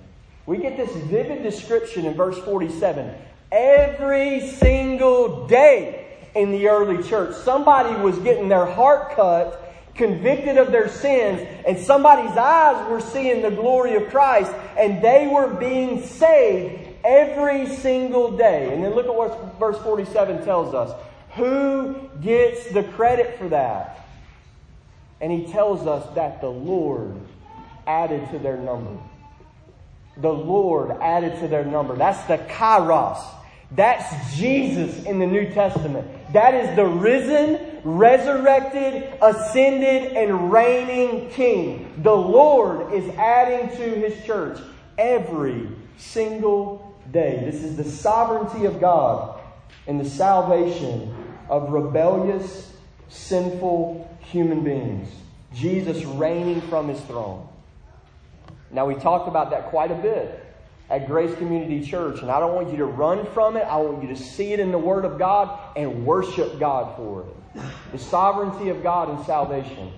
We 0.44 0.58
get 0.58 0.76
this 0.76 0.94
vivid 1.04 1.42
description 1.42 2.04
in 2.04 2.14
verse 2.14 2.38
47. 2.38 3.12
Every 3.50 4.48
single 4.50 5.46
day 5.46 6.28
in 6.34 6.52
the 6.52 6.68
early 6.68 7.02
church, 7.02 7.34
somebody 7.36 7.94
was 8.00 8.18
getting 8.18 8.48
their 8.48 8.66
heart 8.66 9.16
cut 9.16 9.65
convicted 9.96 10.58
of 10.58 10.72
their 10.72 10.88
sins, 10.88 11.46
and 11.66 11.78
somebody's 11.78 12.36
eyes 12.36 12.88
were 12.90 13.00
seeing 13.00 13.42
the 13.42 13.50
glory 13.50 13.94
of 13.94 14.08
Christ, 14.10 14.52
and 14.78 15.02
they 15.02 15.26
were 15.26 15.48
being 15.48 16.04
saved 16.04 16.86
every 17.04 17.66
single 17.66 18.36
day. 18.36 18.72
And 18.72 18.84
then 18.84 18.94
look 18.94 19.06
at 19.06 19.14
what 19.14 19.58
verse 19.58 19.78
47 19.78 20.44
tells 20.44 20.74
us. 20.74 20.98
Who 21.34 22.10
gets 22.22 22.70
the 22.72 22.82
credit 22.82 23.38
for 23.38 23.48
that? 23.50 24.06
And 25.20 25.32
he 25.32 25.50
tells 25.50 25.86
us 25.86 26.14
that 26.14 26.40
the 26.40 26.50
Lord 26.50 27.14
added 27.86 28.28
to 28.30 28.38
their 28.38 28.56
number. 28.56 28.98
The 30.18 30.32
Lord 30.32 30.90
added 30.90 31.38
to 31.40 31.48
their 31.48 31.64
number. 31.64 31.94
That's 31.94 32.22
the 32.26 32.38
kurios. 32.38 33.22
That's 33.70 34.36
Jesus 34.36 35.04
in 35.04 35.18
the 35.18 35.26
New 35.26 35.52
Testament. 35.52 36.06
That 36.32 36.54
is 36.54 36.74
the 36.76 36.86
risen, 36.86 37.65
resurrected, 37.86 39.14
ascended, 39.22 40.16
and 40.16 40.52
reigning 40.52 41.30
King. 41.30 41.92
The 42.02 42.14
Lord 42.14 42.92
is 42.92 43.08
adding 43.16 43.74
to 43.76 43.82
his 43.82 44.24
church 44.26 44.58
every 44.98 45.68
single 45.96 46.96
day. 47.12 47.42
This 47.44 47.62
is 47.62 47.76
the 47.76 47.84
sovereignty 47.84 48.64
of 48.66 48.80
God 48.80 49.40
and 49.86 50.00
the 50.00 50.08
salvation 50.08 51.14
of 51.48 51.70
rebellious, 51.70 52.72
sinful 53.08 54.18
human 54.20 54.64
beings. 54.64 55.08
Jesus 55.54 56.04
reigning 56.04 56.60
from 56.62 56.88
his 56.88 57.00
throne. 57.02 57.46
Now, 58.72 58.86
we 58.86 58.96
talked 58.96 59.28
about 59.28 59.50
that 59.50 59.66
quite 59.66 59.92
a 59.92 59.94
bit 59.94 60.44
at 60.90 61.06
Grace 61.06 61.34
Community 61.36 61.86
Church. 61.86 62.20
And 62.20 62.32
I 62.32 62.40
don't 62.40 62.54
want 62.54 62.70
you 62.70 62.78
to 62.78 62.84
run 62.84 63.26
from 63.32 63.56
it. 63.56 63.62
I 63.62 63.76
want 63.76 64.02
you 64.02 64.08
to 64.08 64.16
see 64.16 64.52
it 64.52 64.58
in 64.58 64.72
the 64.72 64.78
Word 64.78 65.04
of 65.04 65.20
God 65.20 65.76
and 65.76 66.04
worship 66.04 66.58
God 66.58 66.96
for 66.96 67.22
it. 67.22 67.62
The 67.92 67.98
sovereignty 67.98 68.68
of 68.68 68.82
God 68.82 69.08
and 69.08 69.24
salvation. 69.26 69.92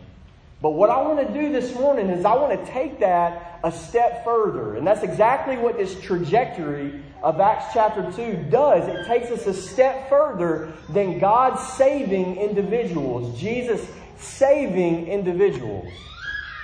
But 0.60 0.70
what 0.70 0.90
I 0.90 1.00
want 1.02 1.26
to 1.26 1.32
do 1.32 1.52
this 1.52 1.74
morning 1.74 2.08
is 2.08 2.24
I 2.24 2.34
want 2.34 2.58
to 2.58 2.72
take 2.72 2.98
that 3.00 3.60
a 3.62 3.70
step 3.70 4.24
further. 4.24 4.76
And 4.76 4.86
that's 4.86 5.02
exactly 5.02 5.56
what 5.56 5.76
this 5.76 5.98
trajectory 6.00 7.00
of 7.22 7.40
Acts 7.40 7.66
chapter 7.72 8.10
2 8.10 8.50
does. 8.50 8.88
It 8.88 9.06
takes 9.06 9.30
us 9.30 9.46
a 9.46 9.54
step 9.54 10.08
further 10.08 10.72
than 10.88 11.18
God 11.18 11.56
saving 11.56 12.36
individuals, 12.36 13.38
Jesus 13.38 13.86
saving 14.18 15.06
individuals. 15.06 15.92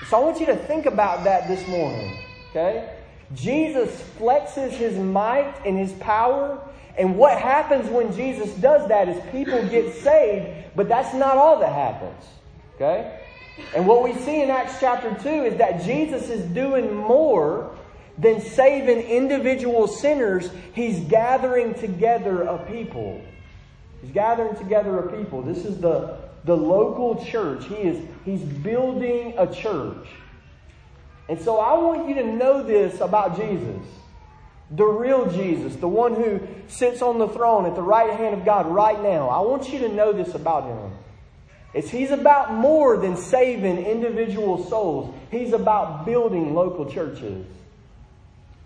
So 0.08 0.16
I 0.16 0.20
want 0.20 0.40
you 0.40 0.46
to 0.46 0.56
think 0.56 0.86
about 0.86 1.24
that 1.24 1.46
this 1.46 1.66
morning. 1.68 2.18
Okay? 2.50 2.96
Jesus 3.34 4.02
flexes 4.18 4.70
his 4.70 4.98
might 4.98 5.54
and 5.64 5.78
his 5.78 5.92
power. 5.94 6.60
And 6.96 7.16
what 7.16 7.38
happens 7.38 7.88
when 7.90 8.14
Jesus 8.14 8.52
does 8.54 8.88
that 8.88 9.08
is 9.08 9.20
people 9.32 9.66
get 9.68 9.94
saved, 9.94 10.76
but 10.76 10.88
that's 10.88 11.14
not 11.14 11.36
all 11.36 11.58
that 11.58 11.72
happens. 11.72 12.24
Okay? 12.76 13.20
And 13.74 13.86
what 13.86 14.02
we 14.02 14.14
see 14.14 14.42
in 14.42 14.50
Acts 14.50 14.78
chapter 14.80 15.14
2 15.22 15.28
is 15.44 15.56
that 15.58 15.82
Jesus 15.82 16.28
is 16.28 16.44
doing 16.52 16.94
more 16.94 17.74
than 18.18 18.40
saving 18.40 19.00
individual 19.08 19.86
sinners. 19.86 20.50
He's 20.72 21.00
gathering 21.00 21.74
together 21.74 22.42
a 22.42 22.58
people. 22.58 23.20
He's 24.00 24.12
gathering 24.12 24.56
together 24.56 24.98
a 24.98 25.16
people. 25.16 25.42
This 25.42 25.64
is 25.64 25.78
the, 25.78 26.18
the 26.44 26.56
local 26.56 27.24
church. 27.24 27.64
He 27.64 27.74
is, 27.74 28.04
he's 28.24 28.42
building 28.42 29.34
a 29.36 29.52
church. 29.52 30.06
And 31.28 31.40
so 31.40 31.58
I 31.58 31.76
want 31.78 32.08
you 32.08 32.14
to 32.16 32.24
know 32.24 32.62
this 32.62 33.00
about 33.00 33.36
Jesus. 33.36 33.82
The 34.70 34.84
real 34.84 35.30
Jesus, 35.30 35.76
the 35.76 35.88
one 35.88 36.14
who 36.14 36.40
sits 36.68 37.02
on 37.02 37.18
the 37.18 37.28
throne 37.28 37.66
at 37.66 37.74
the 37.74 37.82
right 37.82 38.10
hand 38.10 38.34
of 38.34 38.44
God 38.44 38.66
right 38.66 39.00
now. 39.00 39.28
I 39.28 39.40
want 39.40 39.68
you 39.72 39.78
to 39.80 39.88
know 39.88 40.12
this 40.12 40.34
about 40.34 40.64
him. 40.64 40.92
It's 41.74 41.90
he's 41.90 42.12
about 42.12 42.54
more 42.54 42.96
than 42.96 43.16
saving 43.16 43.84
individual 43.84 44.64
souls. 44.64 45.14
He's 45.30 45.52
about 45.52 46.06
building 46.06 46.54
local 46.54 46.90
churches. 46.90 47.44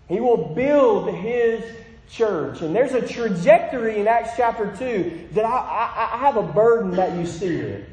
He 0.07 0.19
will 0.19 0.53
build 0.53 1.13
his 1.13 1.63
church. 2.09 2.61
And 2.61 2.75
there's 2.75 2.93
a 2.93 3.05
trajectory 3.05 3.99
in 3.99 4.07
Acts 4.07 4.31
chapter 4.37 4.75
2 4.77 5.29
that 5.33 5.45
I, 5.45 5.49
I, 5.49 6.09
I 6.15 6.17
have 6.17 6.37
a 6.37 6.43
burden 6.43 6.91
that 6.91 7.17
you 7.17 7.25
see 7.25 7.57
it. 7.57 7.89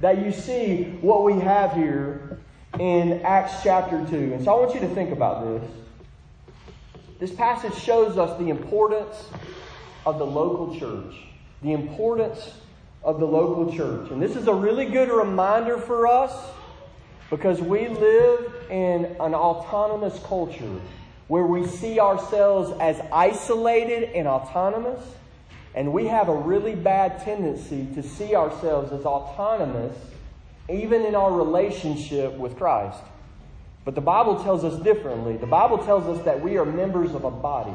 That 0.00 0.24
you 0.24 0.32
see 0.32 0.84
what 1.00 1.24
we 1.24 1.34
have 1.40 1.72
here 1.72 2.38
in 2.78 3.22
Acts 3.22 3.62
chapter 3.62 4.04
2. 4.08 4.34
And 4.34 4.44
so 4.44 4.52
I 4.52 4.60
want 4.60 4.74
you 4.74 4.80
to 4.80 4.94
think 4.94 5.10
about 5.10 5.44
this. 5.44 5.70
This 7.18 7.32
passage 7.32 7.74
shows 7.74 8.18
us 8.18 8.38
the 8.38 8.48
importance 8.48 9.28
of 10.04 10.18
the 10.18 10.26
local 10.26 10.78
church. 10.78 11.14
The 11.62 11.72
importance 11.72 12.52
of 13.02 13.20
the 13.20 13.26
local 13.26 13.72
church. 13.74 14.10
And 14.10 14.20
this 14.20 14.36
is 14.36 14.48
a 14.48 14.54
really 14.54 14.86
good 14.86 15.08
reminder 15.08 15.78
for 15.78 16.06
us 16.06 16.32
because 17.30 17.60
we 17.60 17.88
live 17.88 18.52
in 18.70 19.04
an 19.20 19.34
autonomous 19.34 20.18
culture 20.24 20.80
where 21.28 21.46
we 21.46 21.66
see 21.66 22.00
ourselves 22.00 22.72
as 22.80 23.00
isolated 23.12 24.10
and 24.14 24.26
autonomous. 24.26 25.02
And 25.74 25.92
we 25.92 26.06
have 26.06 26.28
a 26.28 26.34
really 26.34 26.74
bad 26.74 27.22
tendency 27.24 27.86
to 27.94 28.02
see 28.02 28.34
ourselves 28.34 28.92
as 28.92 29.04
autonomous 29.04 29.96
even 30.68 31.04
in 31.04 31.14
our 31.14 31.32
relationship 31.32 32.32
with 32.34 32.56
Christ. 32.56 33.00
But 33.84 33.94
the 33.94 34.00
Bible 34.00 34.42
tells 34.42 34.64
us 34.64 34.82
differently. 34.82 35.36
The 35.36 35.46
Bible 35.46 35.78
tells 35.78 36.04
us 36.06 36.24
that 36.24 36.40
we 36.40 36.56
are 36.56 36.64
members 36.64 37.14
of 37.14 37.24
a 37.24 37.30
body. 37.30 37.74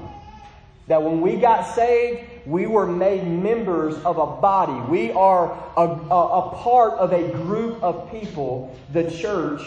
That 0.88 1.04
when 1.04 1.22
we 1.22 1.36
got 1.36 1.76
saved, 1.76 2.22
we 2.48 2.66
were 2.66 2.88
made 2.88 3.24
members 3.28 3.96
of 4.04 4.18
a 4.18 4.26
body. 4.42 4.74
We 4.90 5.12
are 5.12 5.52
a, 5.78 5.82
a, 5.82 6.40
a 6.40 6.56
part 6.56 6.94
of 6.94 7.14
a 7.14 7.30
group 7.30 7.84
of 7.84 8.10
people, 8.12 8.76
the 8.92 9.12
church 9.12 9.62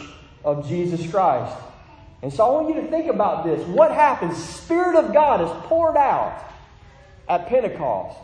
of 0.44 0.68
Jesus 0.68 1.08
Christ. 1.08 1.56
And 2.22 2.32
so 2.32 2.44
I 2.44 2.50
want 2.60 2.74
you 2.74 2.80
to 2.82 2.88
think 2.88 3.08
about 3.08 3.44
this. 3.44 3.64
What 3.68 3.92
happens? 3.92 4.36
Spirit 4.36 4.96
of 4.96 5.12
God 5.12 5.42
is 5.42 5.66
poured 5.66 5.96
out 5.96 6.42
at 7.28 7.46
Pentecost. 7.46 8.18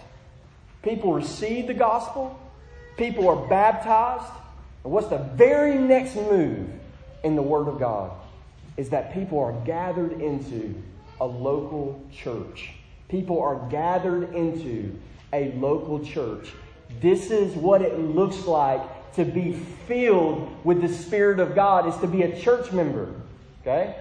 People 0.83 1.13
receive 1.13 1.69
the 1.69 1.75
gospel. 1.75 2.39
People 2.97 3.29
are 3.29 3.49
baptized. 3.49 4.33
And 4.83 4.93
what's 4.93 5.09
the 5.09 5.19
very 5.19 5.79
next 5.79 6.17
move 6.17 6.69
in 7.25 7.37
the 7.37 7.43
Word 7.43 7.69
of 7.69 7.79
God? 7.79 8.13
Is 8.77 8.91
that 8.91 9.13
people 9.13 9.39
are 9.41 9.53
gathered 9.65 10.21
into 10.21 10.75
a 11.21 11.27
local 11.27 12.01
church. 12.13 12.71
People 13.09 13.41
are 13.41 13.69
gathered 13.71 14.35
into 14.35 14.99
a 15.33 15.53
local 15.53 16.05
church. 16.05 16.49
This 17.01 17.31
is 17.31 17.55
what 17.55 17.83
it 17.83 17.99
looks 17.99 18.47
like 18.47 18.81
to 19.15 19.25
be 19.25 19.53
filled 19.87 20.65
with 20.65 20.81
the 20.81 20.89
Spirit 20.89 21.41
of 21.41 21.55
God, 21.55 21.89
is 21.89 21.97
to 22.01 22.07
be 22.07 22.23
a 22.23 22.41
church 22.41 22.71
member. 22.73 23.13
Okay? 23.63 23.97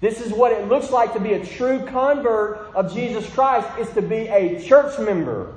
This 0.00 0.20
is 0.20 0.32
what 0.32 0.52
it 0.52 0.66
looks 0.68 0.90
like 0.90 1.12
to 1.12 1.20
be 1.20 1.34
a 1.34 1.44
true 1.44 1.86
convert 1.86 2.74
of 2.74 2.92
Jesus 2.92 3.28
Christ, 3.30 3.68
is 3.78 3.88
to 3.90 4.02
be 4.02 4.28
a 4.28 4.60
church 4.62 4.98
member. 4.98 5.54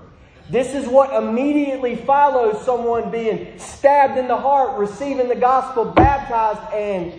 This 0.49 0.75
is 0.75 0.87
what 0.87 1.13
immediately 1.13 1.95
follows 1.95 2.63
someone 2.63 3.09
being 3.09 3.57
stabbed 3.57 4.17
in 4.17 4.27
the 4.27 4.37
heart, 4.37 4.77
receiving 4.77 5.27
the 5.27 5.35
gospel, 5.35 5.85
baptized, 5.85 6.73
and 6.73 7.13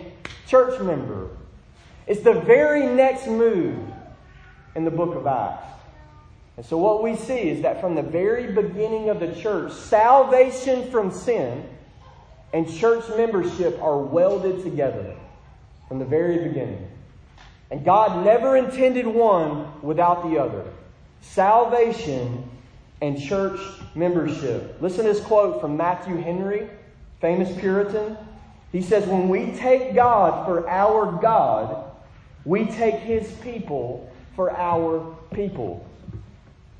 church 0.47 0.79
member. 0.79 1.29
It's 2.05 2.21
the 2.21 2.39
very 2.41 2.85
next 2.85 3.27
move 3.27 3.77
in 4.75 4.85
the 4.85 4.91
book 4.91 5.15
of 5.15 5.27
Acts. 5.27 5.65
And 6.55 6.65
so, 6.65 6.77
what 6.77 7.03
we 7.03 7.15
see 7.15 7.49
is 7.49 7.61
that 7.63 7.81
from 7.81 7.95
the 7.95 8.01
very 8.01 8.51
beginning 8.51 9.09
of 9.09 9.19
the 9.19 9.35
church, 9.35 9.73
salvation 9.73 10.89
from 10.89 11.11
sin 11.11 11.67
and 12.53 12.71
church 12.73 13.03
membership 13.15 13.81
are 13.81 13.99
welded 13.99 14.63
together 14.63 15.15
from 15.87 15.99
the 15.99 16.05
very 16.05 16.47
beginning. 16.47 16.89
And 17.69 17.83
God 17.83 18.25
never 18.25 18.55
intended 18.55 19.05
one 19.05 19.81
without 19.81 20.23
the 20.23 20.39
other. 20.39 20.65
Salvation 21.21 22.49
and 23.01 23.21
church 23.21 23.59
membership. 23.95 24.77
Listen 24.81 25.05
to 25.05 25.13
this 25.13 25.23
quote 25.23 25.61
from 25.61 25.77
Matthew 25.77 26.17
Henry, 26.17 26.69
famous 27.21 27.55
Puritan. 27.59 28.17
He 28.71 28.81
says, 28.81 29.05
When 29.07 29.29
we 29.29 29.51
take 29.57 29.93
God 29.93 30.45
for 30.45 30.67
our 30.69 31.19
God, 31.21 31.91
we 32.45 32.65
take 32.65 32.95
his 32.95 33.31
people 33.43 34.11
for 34.35 34.51
our 34.55 35.15
people. 35.33 35.85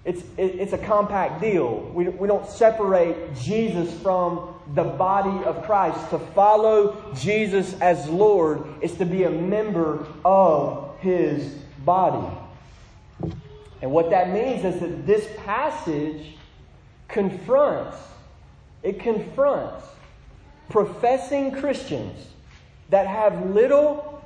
It's, 0.06 0.24
it's 0.38 0.72
a 0.72 0.78
compact 0.78 1.42
deal. 1.42 1.82
We, 1.94 2.08
we 2.08 2.30
don't 2.30 2.50
separate 2.50 3.36
Jesus 3.36 3.94
from 4.02 4.56
the 4.74 4.86
body 4.86 5.44
of 5.44 5.66
Christ. 5.66 6.10
To 6.12 6.20
follow 6.20 7.14
Jesus 7.14 7.78
as 7.82 8.08
Lord 8.08 8.64
is 8.82 8.94
to 8.96 9.06
be 9.06 9.24
a 9.24 9.30
member 9.30 10.08
of 10.24 10.98
his 11.00 11.56
body. 11.84 12.26
And 13.82 13.92
what 13.92 14.10
that 14.10 14.32
means 14.32 14.66
is 14.66 14.80
that 14.82 15.06
this 15.06 15.28
passage 15.46 16.36
confronts, 17.08 17.98
it 18.84 19.00
confronts 19.00 19.86
professing 20.70 21.52
Christians 21.52 22.28
that 22.90 23.08
have 23.08 23.50
little 23.52 24.24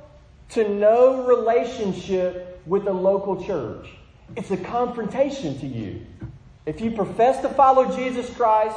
to 0.50 0.68
no 0.68 1.24
relationship 1.24 2.60
with 2.66 2.84
the 2.84 2.92
local 2.92 3.42
church. 3.44 3.88
It's 4.36 4.50
a 4.50 4.56
confrontation 4.56 5.58
to 5.60 5.66
you. 5.66 6.04
If 6.66 6.80
you 6.80 6.92
profess 6.92 7.40
to 7.42 7.48
follow 7.48 7.94
Jesus 7.96 8.32
Christ 8.34 8.76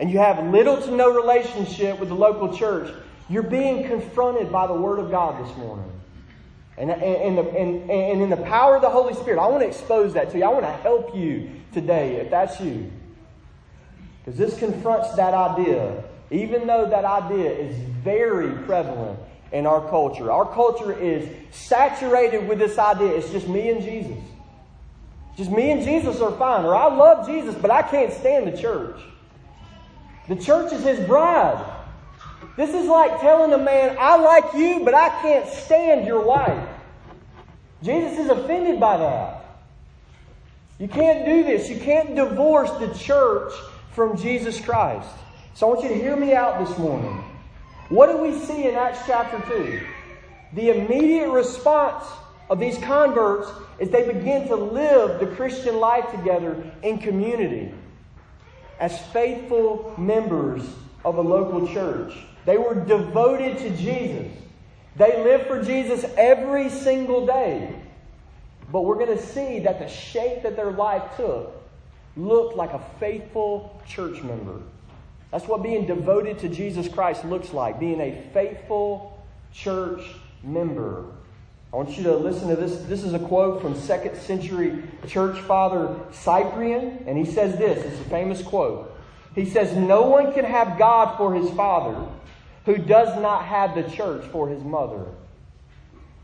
and 0.00 0.10
you 0.10 0.18
have 0.18 0.44
little 0.46 0.80
to 0.80 0.90
no 0.90 1.12
relationship 1.12 1.98
with 2.00 2.08
the 2.08 2.14
local 2.14 2.56
church, 2.56 2.92
you're 3.28 3.42
being 3.42 3.86
confronted 3.86 4.50
by 4.50 4.66
the 4.66 4.74
Word 4.74 4.98
of 4.98 5.10
God 5.10 5.44
this 5.44 5.56
morning. 5.56 5.90
And, 6.82 6.90
and, 6.90 7.38
and, 7.38 7.90
and 7.90 8.22
in 8.22 8.28
the 8.28 8.36
power 8.36 8.74
of 8.74 8.82
the 8.82 8.90
Holy 8.90 9.14
Spirit, 9.14 9.38
I 9.38 9.46
want 9.46 9.62
to 9.62 9.68
expose 9.68 10.14
that 10.14 10.32
to 10.32 10.38
you. 10.38 10.44
I 10.44 10.48
want 10.48 10.64
to 10.64 10.72
help 10.72 11.14
you 11.14 11.48
today 11.72 12.16
if 12.16 12.28
that's 12.28 12.60
you. 12.60 12.90
Because 14.18 14.36
this 14.36 14.58
confronts 14.58 15.14
that 15.14 15.32
idea, 15.32 16.02
even 16.32 16.66
though 16.66 16.90
that 16.90 17.04
idea 17.04 17.52
is 17.52 17.76
very 18.02 18.50
prevalent 18.64 19.16
in 19.52 19.64
our 19.64 19.88
culture. 19.90 20.32
Our 20.32 20.52
culture 20.52 20.92
is 20.92 21.28
saturated 21.52 22.48
with 22.48 22.58
this 22.58 22.76
idea. 22.78 23.14
It's 23.14 23.30
just 23.30 23.46
me 23.46 23.70
and 23.70 23.80
Jesus. 23.80 24.18
Just 25.36 25.52
me 25.52 25.70
and 25.70 25.84
Jesus 25.84 26.20
are 26.20 26.32
fine. 26.32 26.64
Or 26.64 26.74
I 26.74 26.92
love 26.92 27.28
Jesus, 27.28 27.54
but 27.54 27.70
I 27.70 27.82
can't 27.82 28.12
stand 28.12 28.52
the 28.52 28.60
church. 28.60 28.98
The 30.28 30.34
church 30.34 30.72
is 30.72 30.82
his 30.82 31.06
bride. 31.06 31.64
This 32.56 32.70
is 32.70 32.88
like 32.88 33.20
telling 33.20 33.52
a 33.52 33.58
man, 33.58 33.96
I 34.00 34.16
like 34.16 34.52
you, 34.54 34.84
but 34.84 34.94
I 34.94 35.10
can't 35.22 35.48
stand 35.48 36.08
your 36.08 36.24
wife. 36.24 36.68
Jesus 37.82 38.18
is 38.18 38.28
offended 38.28 38.78
by 38.78 38.96
that. 38.96 39.44
You 40.78 40.88
can't 40.88 41.24
do 41.24 41.42
this. 41.44 41.68
You 41.68 41.78
can't 41.78 42.14
divorce 42.14 42.70
the 42.72 42.92
church 42.94 43.52
from 43.92 44.16
Jesus 44.16 44.60
Christ. 44.60 45.08
So 45.54 45.66
I 45.66 45.74
want 45.74 45.82
you 45.82 45.90
to 45.90 45.94
hear 45.94 46.16
me 46.16 46.32
out 46.32 46.66
this 46.66 46.76
morning. 46.78 47.22
What 47.88 48.10
do 48.10 48.18
we 48.18 48.38
see 48.38 48.68
in 48.68 48.74
Acts 48.74 49.00
chapter 49.06 49.38
2? 49.48 49.80
The 50.54 50.70
immediate 50.70 51.30
response 51.30 52.04
of 52.48 52.58
these 52.58 52.78
converts 52.78 53.50
is 53.78 53.90
they 53.90 54.10
begin 54.10 54.48
to 54.48 54.56
live 54.56 55.20
the 55.20 55.26
Christian 55.26 55.78
life 55.78 56.10
together 56.10 56.70
in 56.82 56.98
community 56.98 57.72
as 58.78 58.98
faithful 59.06 59.94
members 59.98 60.62
of 61.04 61.18
a 61.18 61.20
local 61.20 61.66
church. 61.72 62.14
They 62.44 62.58
were 62.58 62.74
devoted 62.74 63.58
to 63.58 63.70
Jesus. 63.76 64.32
They 64.96 65.22
lived 65.22 65.46
for 65.46 65.62
Jesus 65.62 66.04
every 66.16 66.68
single 66.68 67.26
day. 67.26 67.74
But 68.70 68.82
we're 68.82 68.96
going 69.04 69.16
to 69.16 69.22
see 69.22 69.60
that 69.60 69.78
the 69.78 69.88
shape 69.88 70.42
that 70.42 70.56
their 70.56 70.70
life 70.70 71.16
took 71.16 71.62
looked 72.16 72.56
like 72.56 72.72
a 72.72 72.80
faithful 73.00 73.82
church 73.86 74.22
member. 74.22 74.60
That's 75.30 75.46
what 75.46 75.62
being 75.62 75.86
devoted 75.86 76.38
to 76.40 76.48
Jesus 76.48 76.88
Christ 76.88 77.24
looks 77.24 77.52
like, 77.52 77.80
being 77.80 78.00
a 78.00 78.22
faithful 78.34 79.22
church 79.52 80.02
member. 80.42 81.06
I 81.72 81.76
want 81.76 81.96
you 81.96 82.04
to 82.04 82.16
listen 82.16 82.48
to 82.48 82.56
this. 82.56 82.82
This 82.82 83.02
is 83.02 83.14
a 83.14 83.18
quote 83.18 83.62
from 83.62 83.74
second 83.74 84.16
century 84.16 84.82
church 85.06 85.38
father 85.40 85.98
Cyprian, 86.12 87.04
and 87.06 87.16
he 87.16 87.24
says 87.24 87.56
this. 87.56 87.82
It's 87.82 88.00
a 88.00 88.10
famous 88.10 88.42
quote. 88.42 88.94
He 89.34 89.46
says, 89.48 89.74
No 89.74 90.02
one 90.02 90.34
can 90.34 90.44
have 90.44 90.78
God 90.78 91.16
for 91.16 91.34
his 91.34 91.50
father 91.52 92.06
who 92.64 92.78
does 92.78 93.20
not 93.20 93.44
have 93.44 93.74
the 93.74 93.82
church 93.82 94.24
for 94.26 94.48
his 94.48 94.62
mother. 94.62 95.04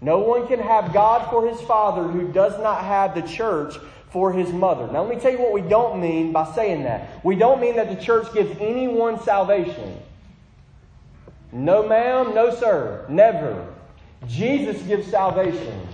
No 0.00 0.18
one 0.18 0.46
can 0.46 0.60
have 0.60 0.92
God 0.92 1.28
for 1.30 1.48
his 1.48 1.60
father 1.62 2.04
who 2.04 2.28
does 2.28 2.58
not 2.62 2.84
have 2.84 3.14
the 3.14 3.22
church 3.22 3.76
for 4.10 4.32
his 4.32 4.52
mother. 4.52 4.86
Now, 4.86 5.02
let 5.02 5.14
me 5.14 5.20
tell 5.20 5.32
you 5.32 5.38
what 5.38 5.52
we 5.52 5.62
don't 5.62 6.00
mean 6.00 6.32
by 6.32 6.52
saying 6.54 6.84
that. 6.84 7.24
We 7.24 7.34
don't 7.34 7.60
mean 7.60 7.76
that 7.76 7.88
the 7.88 8.02
church 8.02 8.32
gives 8.32 8.56
anyone 8.60 9.20
salvation. 9.22 9.98
No, 11.52 11.86
ma'am, 11.86 12.34
no, 12.34 12.54
sir, 12.54 13.04
never. 13.08 13.66
Jesus 14.26 14.80
gives 14.82 15.08
salvation. 15.08 15.88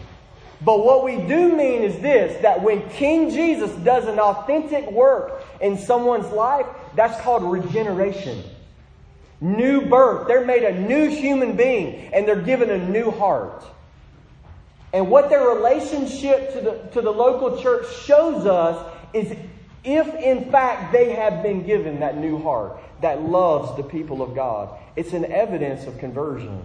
But 0.61 0.85
what 0.85 1.04
we 1.04 1.16
do 1.16 1.54
mean 1.54 1.83
is 1.83 2.00
this 2.00 2.40
that 2.42 2.62
when 2.62 2.88
King 2.90 3.30
Jesus 3.30 3.70
does 3.85 4.07
an 4.07 4.18
authentic 4.18 4.90
work 4.90 5.44
in 5.61 5.76
someone's 5.76 6.30
life, 6.33 6.66
that's 6.94 7.20
called 7.20 7.42
regeneration. 7.42 8.42
New 9.40 9.83
birth. 9.83 10.29
They're 10.29 10.44
made 10.44 10.62
a 10.62 10.79
new 10.81 11.09
human 11.09 11.57
being 11.57 12.12
and 12.12 12.27
they're 12.27 12.40
given 12.40 12.70
a 12.70 12.79
new 12.79 13.11
heart. 13.11 13.64
And 14.92 15.11
what 15.11 15.29
their 15.29 15.49
relationship 15.49 16.53
to 16.53 16.61
the, 16.61 16.73
to 16.92 17.03
the 17.03 17.11
local 17.11 17.61
church 17.61 17.87
shows 18.05 18.47
us 18.47 18.92
is 19.12 19.37
if 19.83 20.14
in 20.14 20.51
fact 20.51 20.92
they 20.92 21.12
have 21.12 21.42
been 21.42 21.66
given 21.66 22.01
that 22.01 22.16
new 22.16 22.40
heart 22.42 22.79
that 23.01 23.23
loves 23.23 23.77
the 23.77 23.83
people 23.83 24.23
of 24.23 24.35
God, 24.35 24.79
it's 24.97 25.12
an 25.12 25.25
evidence 25.27 25.87
of 25.87 25.99
conversion. 25.99 26.62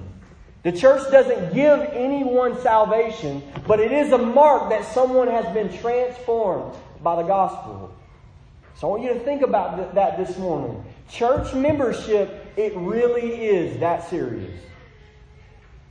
The 0.64 0.72
church 0.72 1.10
doesn't 1.12 1.54
give 1.54 1.80
anyone 1.80 2.60
salvation, 2.62 3.42
but 3.66 3.80
it 3.80 3.92
is 3.92 4.12
a 4.12 4.18
mark 4.18 4.70
that 4.70 4.86
someone 4.86 5.28
has 5.28 5.52
been 5.54 5.76
transformed 5.80 6.76
by 7.02 7.16
the 7.16 7.28
gospel. 7.28 7.94
So 8.76 8.88
I 8.88 8.92
want 8.92 9.04
you 9.04 9.14
to 9.14 9.20
think 9.20 9.42
about 9.42 9.96
that 9.96 10.18
this 10.18 10.38
morning. 10.38 10.84
Church 11.10 11.54
membership, 11.54 12.39
it 12.60 12.76
really 12.76 13.46
is 13.46 13.80
that 13.80 14.10
serious. 14.10 14.52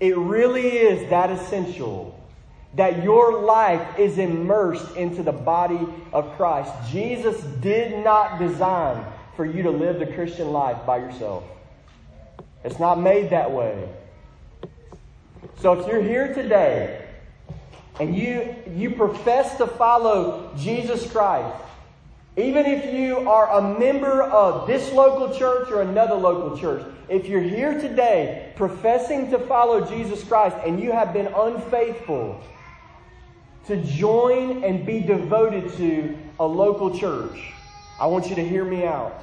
It 0.01 0.15
really 0.19 0.69
is 0.69 1.09
that 1.09 1.31
essential. 1.31 2.15
That 2.75 3.03
your 3.03 3.41
life 3.43 3.99
is 3.99 4.19
immersed 4.19 4.95
into 4.95 5.23
the 5.23 5.33
body 5.33 5.81
of 6.13 6.37
Christ. 6.37 6.71
Jesus 6.91 7.41
did 7.63 8.05
not 8.05 8.39
design 8.39 9.03
for 9.35 9.47
you 9.47 9.63
to 9.63 9.71
live 9.71 9.99
the 9.99 10.09
Christian 10.09 10.51
life 10.53 10.85
by 10.85 10.99
yourself. 10.99 11.43
It's 12.63 12.79
not 12.79 13.01
made 13.01 13.31
that 13.31 13.51
way. 13.51 13.89
So 15.61 15.73
if 15.73 15.87
you're 15.87 16.03
here 16.03 16.35
today 16.35 17.03
and 17.99 18.15
you, 18.15 18.55
you 18.77 18.91
profess 18.91 19.57
to 19.57 19.67
follow 19.67 20.53
Jesus 20.59 21.11
Christ, 21.11 21.57
even 22.39 22.67
if 22.67 22.95
you 22.95 23.29
are 23.29 23.59
a 23.59 23.79
member 23.81 24.23
of 24.23 24.69
this 24.69 24.93
local 24.93 25.37
church 25.37 25.71
or 25.73 25.83
another 25.83 26.15
local 26.15 26.57
church, 26.57 26.87
if 27.09 27.27
you're 27.27 27.43
here 27.43 27.81
today 27.81 28.53
professing 28.55 29.29
to 29.33 29.41
follow 29.41 29.85
Jesus 29.85 30.23
Christ 30.23 30.57
and 30.65 30.81
you 30.81 30.93
have 30.93 31.13
been 31.13 31.27
unfaithful 31.27 32.41
to 33.67 33.83
join 33.83 34.63
and 34.63 34.87
be 34.87 35.01
devoted 35.01 35.73
to 35.79 36.17
a 36.39 36.47
local 36.47 36.97
church, 36.97 37.53
I 37.99 38.07
want 38.07 38.29
you 38.29 38.37
to 38.37 38.49
hear 38.49 38.65
me 38.65 38.87
out. 38.87 39.21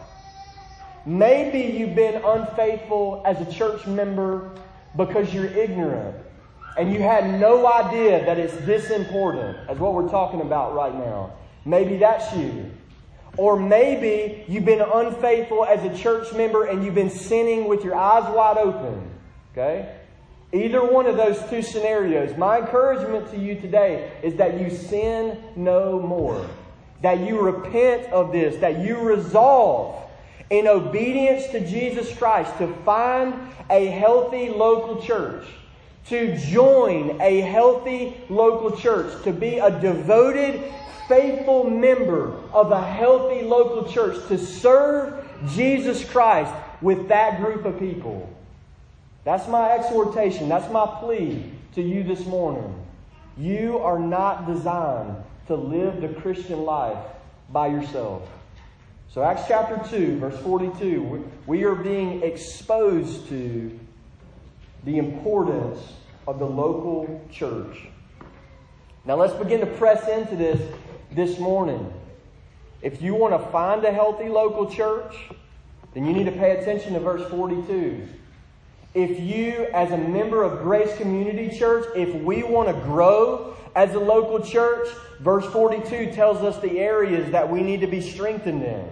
Maybe 1.06 1.78
you've 1.78 1.96
been 1.96 2.22
unfaithful 2.22 3.24
as 3.26 3.40
a 3.40 3.50
church 3.50 3.88
member 3.88 4.52
because 4.98 5.34
you're 5.34 5.46
ignorant 5.46 6.18
and 6.78 6.92
you 6.92 7.02
had 7.02 7.40
no 7.40 7.72
idea 7.72 8.26
that 8.26 8.38
it's 8.38 8.58
this 8.66 8.90
important 8.90 9.58
as 9.70 9.78
what 9.78 9.94
we're 9.94 10.10
talking 10.10 10.42
about 10.42 10.76
right 10.76 10.94
now. 10.94 11.32
Maybe 11.64 11.96
that's 11.96 12.36
you. 12.36 12.72
Or 13.38 13.60
maybe 13.60 14.46
you've 14.48 14.66
been 14.66 14.82
unfaithful 14.82 15.66
as 15.66 15.84
a 15.84 15.98
church 15.98 16.34
member 16.34 16.66
and 16.66 16.84
you've 16.84 16.96
been 16.96 17.10
sinning 17.10 17.68
with 17.68 17.84
your 17.84 17.96
eyes 17.96 18.24
wide 18.34 18.58
open. 18.58 19.10
Okay? 19.52 19.96
Either 20.54 20.84
one 20.86 21.06
of 21.06 21.18
those 21.18 21.38
two 21.50 21.62
scenarios, 21.62 22.38
my 22.38 22.60
encouragement 22.60 23.30
to 23.32 23.38
you 23.38 23.56
today 23.56 24.12
is 24.24 24.36
that 24.36 24.60
you 24.60 24.70
sin 24.70 25.38
no 25.56 26.00
more. 26.00 26.50
That 27.02 27.20
you 27.20 27.42
repent 27.42 28.12
of 28.14 28.32
this, 28.32 28.56
that 28.62 28.80
you 28.80 29.00
resolve 29.00 30.02
in 30.50 30.68
obedience 30.68 31.48
to 31.48 31.60
Jesus 31.68 32.16
Christ 32.18 32.58
to 32.60 32.74
find 32.86 33.34
a 33.70 33.88
healthy 33.88 34.50
local 34.50 35.02
church, 35.02 35.46
to 36.08 36.38
join 36.38 37.20
a 37.20 37.42
healthy 37.42 38.16
local 38.30 38.78
church, 38.78 39.24
to 39.24 39.34
be 39.34 39.58
a 39.58 39.72
devoted 39.82 40.62
faithful 41.08 41.70
member 41.70 42.34
of 42.52 42.72
a 42.72 42.84
healthy 42.84 43.44
local 43.44 43.92
church 43.92 44.28
to 44.28 44.38
serve 44.38 45.28
Jesus 45.48 46.04
Christ 46.10 46.54
with 46.82 47.08
that 47.08 47.40
group 47.42 47.66
of 47.66 47.80
people. 47.80 48.30
That's 49.24 49.48
my 49.48 49.72
exhortation. 49.72 50.50
That's 50.50 50.72
my 50.72 50.86
plea 51.00 51.52
to 51.74 51.82
you 51.82 52.04
this 52.04 52.26
morning. 52.26 52.74
You 53.38 53.80
are 53.80 54.00
not 54.00 54.48
designed 54.48 55.16
to 55.48 55.56
live 55.56 56.02
the 56.02 56.10
Christian 56.22 56.64
life 56.64 56.98
by 57.50 57.68
yourself. 57.68 58.28
So, 59.10 59.24
Acts 59.24 59.44
chapter 59.48 59.82
2, 59.90 60.20
verse 60.20 60.38
42, 60.42 61.32
we 61.48 61.64
are 61.64 61.76
being 61.76 62.22
exposed 62.24 63.28
to 63.30 63.80
the 64.84 64.98
importance 64.98 65.80
of 66.28 66.40
the 66.40 66.46
local 66.46 67.26
church. 67.32 67.88
Now, 69.06 69.16
let's 69.16 69.34
begin 69.34 69.60
to 69.62 69.68
press 69.68 70.08
into 70.08 70.36
this 70.36 70.60
this 71.16 71.40
morning. 71.40 71.94
If 72.82 73.02
you 73.02 73.16
want 73.16 73.42
to 73.42 73.52
find 73.52 73.84
a 73.86 73.92
healthy 73.92 74.28
local 74.28 74.70
church, 74.70 75.16
then 75.94 76.06
you 76.06 76.14
need 76.14 76.26
to 76.26 76.32
pay 76.32 76.58
attention 76.58 76.94
to 76.94 77.00
verse 77.00 77.28
42. 77.32 78.08
If 78.94 79.20
you, 79.20 79.68
as 79.74 79.92
a 79.92 79.98
member 79.98 80.44
of 80.44 80.62
Grace 80.62 80.96
Community 80.98 81.58
Church, 81.58 81.86
if 81.96 82.14
we 82.24 82.44
want 82.44 82.68
to 82.68 82.74
grow 82.84 83.56
as 83.76 83.94
a 83.94 84.00
local 84.00 84.40
church, 84.40 84.88
verse 85.20 85.46
42 85.46 86.12
tells 86.12 86.38
us 86.38 86.62
the 86.62 86.80
areas 86.80 87.32
that 87.32 87.50
we 87.50 87.62
need 87.62 87.82
to 87.82 87.88
be 87.88 88.02
strengthened 88.02 88.64
in. 88.64 88.90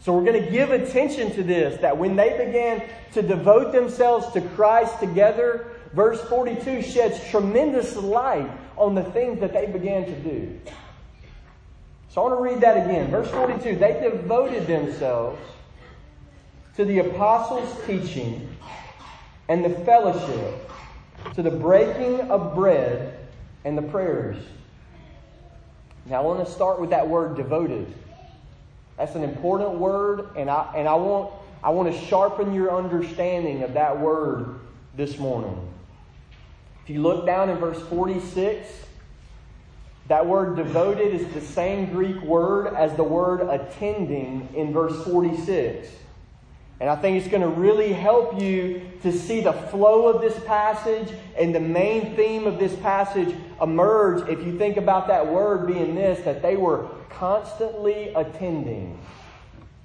So 0.00 0.12
we're 0.16 0.24
going 0.24 0.44
to 0.44 0.50
give 0.50 0.70
attention 0.70 1.32
to 1.32 1.42
this, 1.42 1.80
that 1.80 1.96
when 1.96 2.16
they 2.16 2.36
began 2.44 2.82
to 3.12 3.22
devote 3.22 3.72
themselves 3.72 4.32
to 4.32 4.40
Christ 4.40 4.98
together, 4.98 5.66
verse 5.92 6.20
42 6.22 6.82
sheds 6.82 7.24
tremendous 7.30 7.96
light 7.96 8.50
on 8.76 8.94
the 8.96 9.04
things 9.04 9.38
that 9.40 9.52
they 9.52 9.66
began 9.66 10.04
to 10.06 10.14
do. 10.20 10.60
So 12.12 12.20
I 12.20 12.28
want 12.28 12.40
to 12.40 12.42
read 12.42 12.60
that 12.60 12.76
again. 12.76 13.10
Verse 13.10 13.30
42 13.30 13.76
They 13.76 13.98
devoted 14.02 14.66
themselves 14.66 15.40
to 16.76 16.84
the 16.84 16.98
apostles' 16.98 17.74
teaching 17.86 18.54
and 19.48 19.64
the 19.64 19.70
fellowship, 19.70 20.70
to 21.34 21.42
the 21.42 21.50
breaking 21.50 22.20
of 22.30 22.54
bread 22.54 23.18
and 23.64 23.78
the 23.78 23.82
prayers. 23.82 24.36
Now 26.04 26.22
I 26.22 26.24
want 26.26 26.46
to 26.46 26.52
start 26.52 26.82
with 26.82 26.90
that 26.90 27.08
word 27.08 27.34
devoted. 27.34 27.90
That's 28.98 29.14
an 29.14 29.24
important 29.24 29.78
word, 29.78 30.36
and 30.36 30.50
I, 30.50 30.70
and 30.76 30.86
I, 30.86 30.94
want, 30.94 31.32
I 31.64 31.70
want 31.70 31.94
to 31.94 31.98
sharpen 32.08 32.52
your 32.52 32.76
understanding 32.76 33.62
of 33.62 33.72
that 33.72 33.98
word 33.98 34.60
this 34.94 35.18
morning. 35.18 35.56
If 36.84 36.90
you 36.90 37.00
look 37.00 37.24
down 37.24 37.48
in 37.48 37.56
verse 37.56 37.80
46, 37.88 38.68
that 40.08 40.26
word 40.26 40.56
devoted 40.56 41.14
is 41.14 41.32
the 41.32 41.40
same 41.40 41.86
Greek 41.86 42.20
word 42.22 42.74
as 42.74 42.94
the 42.96 43.04
word 43.04 43.40
attending 43.40 44.48
in 44.54 44.72
verse 44.72 45.04
46. 45.04 45.88
And 46.80 46.90
I 46.90 46.96
think 46.96 47.16
it's 47.16 47.30
going 47.30 47.42
to 47.42 47.48
really 47.48 47.92
help 47.92 48.40
you 48.40 48.82
to 49.02 49.12
see 49.12 49.40
the 49.40 49.52
flow 49.52 50.08
of 50.08 50.20
this 50.20 50.42
passage 50.44 51.14
and 51.38 51.54
the 51.54 51.60
main 51.60 52.16
theme 52.16 52.48
of 52.48 52.58
this 52.58 52.74
passage 52.76 53.32
emerge 53.60 54.28
if 54.28 54.44
you 54.44 54.58
think 54.58 54.76
about 54.76 55.06
that 55.06 55.24
word 55.24 55.68
being 55.68 55.94
this 55.94 56.24
that 56.24 56.42
they 56.42 56.56
were 56.56 56.88
constantly 57.08 58.08
attending 58.14 58.98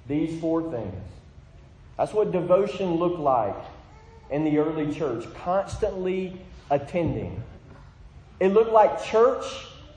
these 0.08 0.40
four 0.40 0.72
things. 0.72 1.04
That's 1.96 2.12
what 2.12 2.32
devotion 2.32 2.96
looked 2.96 3.20
like 3.20 3.56
in 4.30 4.42
the 4.42 4.58
early 4.58 4.92
church, 4.92 5.24
constantly 5.34 6.40
attending. 6.68 7.40
It 8.40 8.48
looked 8.48 8.72
like 8.72 9.04
church 9.04 9.44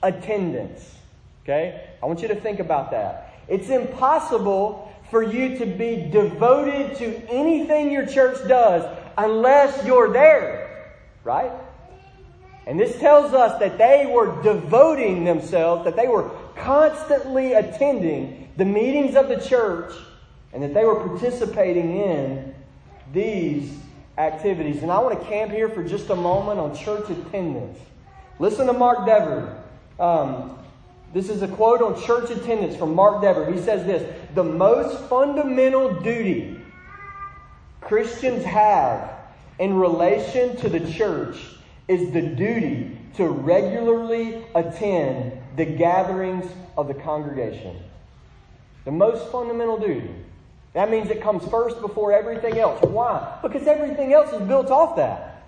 attendance. 0.04 0.96
Okay? 1.44 1.90
I 2.02 2.06
want 2.06 2.22
you 2.22 2.28
to 2.30 2.36
think 2.36 2.60
about 2.60 2.92
that. 2.92 3.36
It's 3.48 3.70
impossible 3.70 4.92
for 5.10 5.22
you 5.22 5.58
to 5.58 5.66
be 5.66 6.08
devoted 6.10 6.96
to 6.98 7.30
anything 7.30 7.92
your 7.92 8.06
church 8.06 8.48
does 8.48 8.86
unless 9.18 9.86
you're 9.86 10.12
there. 10.12 10.94
Right? 11.24 11.52
And 12.66 12.80
this 12.80 12.98
tells 13.00 13.34
us 13.34 13.60
that 13.60 13.78
they 13.78 14.06
were 14.06 14.42
devoting 14.44 15.26
themselves, 15.26 15.84
that 15.86 15.96
they 15.96 16.08
were 16.08 16.30
constantly 16.56 17.54
attending 17.54 18.50
the 18.56 18.66
meetings 18.66 19.16
of 19.16 19.28
the 19.28 19.38
church, 19.38 19.94
and 20.54 20.62
that 20.64 20.74
they 20.74 20.86
were 20.86 21.08
participating 21.08 21.98
in 21.98 22.54
these 23.14 23.74
activities. 24.18 24.84
And 24.84 24.92
I 24.92 25.00
want 25.00 25.20
to 25.20 25.26
camp 25.26 25.52
here 25.52 25.70
for 25.70 25.84
just 25.84 26.10
a 26.10 26.16
moment 26.16 26.60
on 26.60 26.76
church 26.76 27.10
attendance. 27.10 27.80
Listen 28.40 28.68
to 28.68 28.74
Mark 28.74 29.06
Dever. 29.06 29.61
Um, 30.02 30.58
this 31.14 31.30
is 31.30 31.44
a 31.44 31.48
quote 31.48 31.82
on 31.82 32.02
church 32.02 32.32
attendance 32.32 32.76
from 32.76 32.96
Mark 32.96 33.22
Dever. 33.22 33.52
He 33.52 33.60
says 33.60 33.86
this 33.86 34.04
The 34.34 34.44
most 34.44 35.08
fundamental 35.08 36.02
duty 36.02 36.60
Christians 37.82 38.44
have 38.44 39.12
in 39.60 39.76
relation 39.76 40.58
to 40.58 40.70
the 40.70 40.80
church 40.92 41.38
is 41.88 42.12
the 42.12 42.22
duty 42.22 42.98
to 43.16 43.28
regularly 43.28 44.44
attend 44.56 45.40
the 45.56 45.66
gatherings 45.66 46.50
of 46.78 46.88
the 46.88 46.94
congregation. 46.96 47.78
The 48.86 48.92
most 48.92 49.32
fundamental 49.32 49.78
duty. 49.78 50.10
That 50.74 50.90
means 50.90 51.10
it 51.10 51.22
comes 51.22 51.46
first 51.50 51.82
before 51.82 52.14
everything 52.14 52.58
else. 52.58 52.82
Why? 52.82 53.38
Because 53.42 53.68
everything 53.68 54.14
else 54.14 54.32
is 54.32 54.42
built 54.48 54.72
off 54.72 54.96
that. 54.96 55.44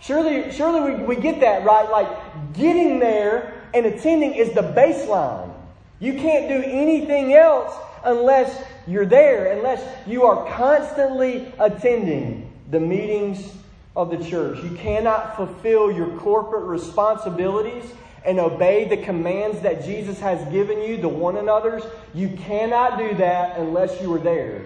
Surely, 0.00 0.50
surely 0.52 0.92
we, 0.92 1.04
we 1.04 1.16
get 1.16 1.40
that, 1.40 1.64
right? 1.64 1.88
Like 1.88 2.08
getting 2.52 2.98
there 2.98 3.53
and 3.74 3.86
attending 3.86 4.34
is 4.34 4.52
the 4.52 4.62
baseline. 4.62 5.52
You 5.98 6.14
can't 6.14 6.48
do 6.48 6.62
anything 6.62 7.34
else 7.34 7.74
unless 8.04 8.62
you're 8.86 9.06
there, 9.06 9.52
unless 9.52 9.82
you 10.06 10.24
are 10.24 10.48
constantly 10.52 11.52
attending 11.58 12.52
the 12.70 12.80
meetings 12.80 13.52
of 13.96 14.10
the 14.10 14.22
church. 14.24 14.62
You 14.62 14.76
cannot 14.76 15.36
fulfill 15.36 15.90
your 15.90 16.18
corporate 16.18 16.64
responsibilities 16.64 17.84
and 18.24 18.38
obey 18.40 18.88
the 18.88 18.96
commands 18.96 19.60
that 19.60 19.84
Jesus 19.84 20.18
has 20.20 20.46
given 20.50 20.80
you 20.80 21.00
to 21.00 21.08
one 21.08 21.36
another's. 21.36 21.82
You 22.14 22.30
cannot 22.30 22.98
do 22.98 23.14
that 23.16 23.58
unless 23.58 24.00
you 24.00 24.10
were 24.10 24.18
there. 24.18 24.62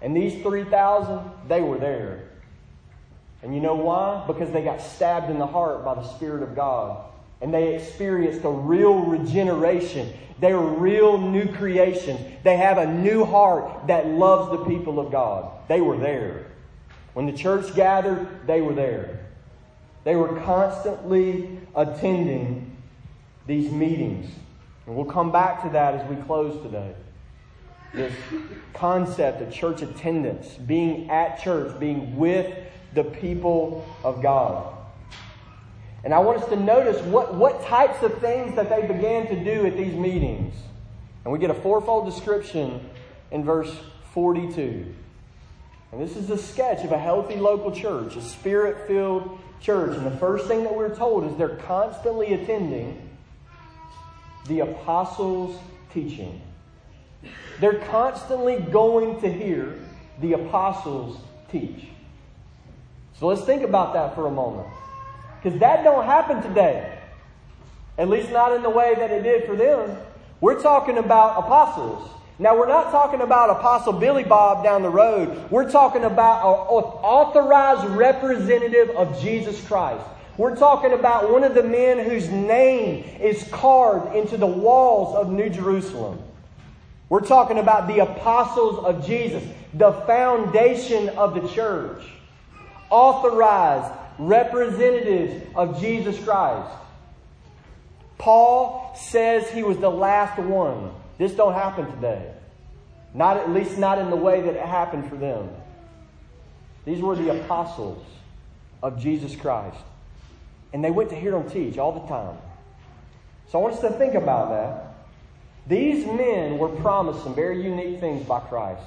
And 0.00 0.16
these 0.16 0.42
3,000, 0.42 1.20
they 1.48 1.60
were 1.60 1.78
there. 1.78 2.28
And 3.42 3.54
you 3.54 3.60
know 3.60 3.74
why? 3.74 4.24
Because 4.26 4.50
they 4.52 4.62
got 4.62 4.80
stabbed 4.80 5.30
in 5.30 5.38
the 5.38 5.46
heart 5.46 5.84
by 5.84 5.94
the 5.94 6.06
Spirit 6.14 6.42
of 6.42 6.56
God. 6.56 7.04
And 7.40 7.54
they 7.54 7.76
experienced 7.76 8.44
a 8.44 8.50
real 8.50 8.98
regeneration. 9.00 10.12
They 10.40 10.52
are 10.52 10.60
real 10.60 11.18
new 11.18 11.52
creations. 11.52 12.20
They 12.42 12.56
have 12.56 12.78
a 12.78 12.86
new 12.86 13.24
heart 13.24 13.86
that 13.86 14.06
loves 14.06 14.50
the 14.50 14.64
people 14.64 14.98
of 15.00 15.10
God. 15.10 15.50
They 15.68 15.80
were 15.80 15.96
there. 15.96 16.46
When 17.14 17.26
the 17.26 17.32
church 17.32 17.74
gathered, 17.74 18.46
they 18.46 18.60
were 18.60 18.74
there. 18.74 19.26
They 20.04 20.16
were 20.16 20.40
constantly 20.40 21.58
attending 21.74 22.76
these 23.46 23.70
meetings. 23.70 24.30
And 24.86 24.96
we'll 24.96 25.04
come 25.04 25.32
back 25.32 25.62
to 25.64 25.68
that 25.70 25.94
as 25.94 26.08
we 26.08 26.16
close 26.22 26.62
today. 26.62 26.94
This 27.92 28.14
concept 28.74 29.42
of 29.42 29.52
church 29.52 29.82
attendance, 29.82 30.54
being 30.54 31.10
at 31.10 31.40
church, 31.42 31.78
being 31.80 32.16
with 32.16 32.56
the 32.94 33.04
people 33.04 33.86
of 34.04 34.22
God. 34.22 34.77
And 36.04 36.14
I 36.14 36.18
want 36.20 36.42
us 36.42 36.48
to 36.50 36.56
notice 36.56 37.02
what, 37.02 37.34
what 37.34 37.62
types 37.64 38.02
of 38.02 38.18
things 38.18 38.54
that 38.56 38.68
they 38.68 38.86
began 38.86 39.26
to 39.28 39.44
do 39.44 39.66
at 39.66 39.76
these 39.76 39.94
meetings. 39.94 40.54
And 41.24 41.32
we 41.32 41.38
get 41.38 41.50
a 41.50 41.54
fourfold 41.54 42.06
description 42.06 42.88
in 43.30 43.44
verse 43.44 43.74
42. 44.14 44.94
And 45.90 46.00
this 46.00 46.16
is 46.16 46.30
a 46.30 46.38
sketch 46.38 46.84
of 46.84 46.92
a 46.92 46.98
healthy 46.98 47.36
local 47.36 47.72
church, 47.72 48.16
a 48.16 48.22
spirit 48.22 48.86
filled 48.86 49.38
church. 49.60 49.96
And 49.96 50.06
the 50.06 50.16
first 50.18 50.46
thing 50.46 50.64
that 50.64 50.74
we're 50.74 50.94
told 50.94 51.24
is 51.24 51.36
they're 51.36 51.56
constantly 51.56 52.34
attending 52.34 53.08
the 54.46 54.60
apostles' 54.60 55.58
teaching. 55.92 56.40
They're 57.60 57.80
constantly 57.86 58.56
going 58.56 59.20
to 59.20 59.32
hear 59.32 59.74
the 60.20 60.34
apostles 60.34 61.18
teach. 61.50 61.88
So 63.18 63.26
let's 63.26 63.42
think 63.42 63.62
about 63.62 63.94
that 63.94 64.14
for 64.14 64.26
a 64.26 64.30
moment. 64.30 64.68
Because 65.42 65.58
that 65.60 65.84
don't 65.84 66.04
happen 66.04 66.42
today. 66.42 66.98
At 67.96 68.08
least 68.08 68.30
not 68.30 68.54
in 68.54 68.62
the 68.62 68.70
way 68.70 68.94
that 68.94 69.10
it 69.10 69.22
did 69.22 69.44
for 69.44 69.56
them. 69.56 69.96
We're 70.40 70.60
talking 70.62 70.98
about 70.98 71.38
apostles. 71.38 72.10
Now, 72.40 72.56
we're 72.56 72.68
not 72.68 72.92
talking 72.92 73.20
about 73.20 73.50
Apostle 73.50 73.94
Billy 73.94 74.22
Bob 74.22 74.62
down 74.62 74.82
the 74.82 74.90
road. 74.90 75.50
We're 75.50 75.68
talking 75.68 76.04
about 76.04 76.42
an 76.46 76.84
authorized 77.02 77.84
representative 77.96 78.90
of 78.90 79.20
Jesus 79.20 79.60
Christ. 79.66 80.04
We're 80.36 80.54
talking 80.54 80.92
about 80.92 81.32
one 81.32 81.42
of 81.42 81.54
the 81.54 81.64
men 81.64 81.98
whose 81.98 82.28
name 82.28 83.04
is 83.20 83.42
carved 83.50 84.14
into 84.14 84.36
the 84.36 84.46
walls 84.46 85.16
of 85.16 85.32
New 85.32 85.50
Jerusalem. 85.50 86.22
We're 87.08 87.26
talking 87.26 87.58
about 87.58 87.88
the 87.88 87.98
apostles 88.00 88.84
of 88.84 89.04
Jesus, 89.04 89.42
the 89.74 89.92
foundation 90.06 91.08
of 91.10 91.34
the 91.34 91.48
church, 91.48 92.04
authorized 92.88 93.92
representatives 94.18 95.44
of 95.54 95.80
Jesus 95.80 96.22
Christ. 96.22 96.70
Paul 98.18 98.94
says 98.96 99.48
he 99.50 99.62
was 99.62 99.78
the 99.78 99.90
last 99.90 100.38
one. 100.38 100.92
This 101.18 101.32
don't 101.32 101.54
happen 101.54 101.90
today. 101.92 102.32
Not 103.14 103.36
at 103.36 103.50
least 103.50 103.78
not 103.78 103.98
in 103.98 104.10
the 104.10 104.16
way 104.16 104.40
that 104.40 104.54
it 104.54 104.66
happened 104.66 105.08
for 105.08 105.16
them. 105.16 105.48
These 106.84 107.00
were 107.00 107.16
the 107.16 107.40
apostles 107.40 108.04
of 108.82 109.00
Jesus 109.00 109.34
Christ. 109.36 109.78
And 110.72 110.84
they 110.84 110.90
went 110.90 111.10
to 111.10 111.16
hear 111.16 111.34
him 111.36 111.48
teach 111.48 111.78
all 111.78 111.92
the 111.92 112.06
time. 112.06 112.36
So 113.50 113.58
I 113.58 113.62
want 113.62 113.74
us 113.74 113.80
to 113.80 113.90
think 113.90 114.14
about 114.14 114.50
that. 114.50 114.94
These 115.66 116.06
men 116.06 116.58
were 116.58 116.68
promised 116.68 117.22
some 117.22 117.34
very 117.34 117.62
unique 117.62 118.00
things 118.00 118.26
by 118.26 118.40
Christ. 118.40 118.82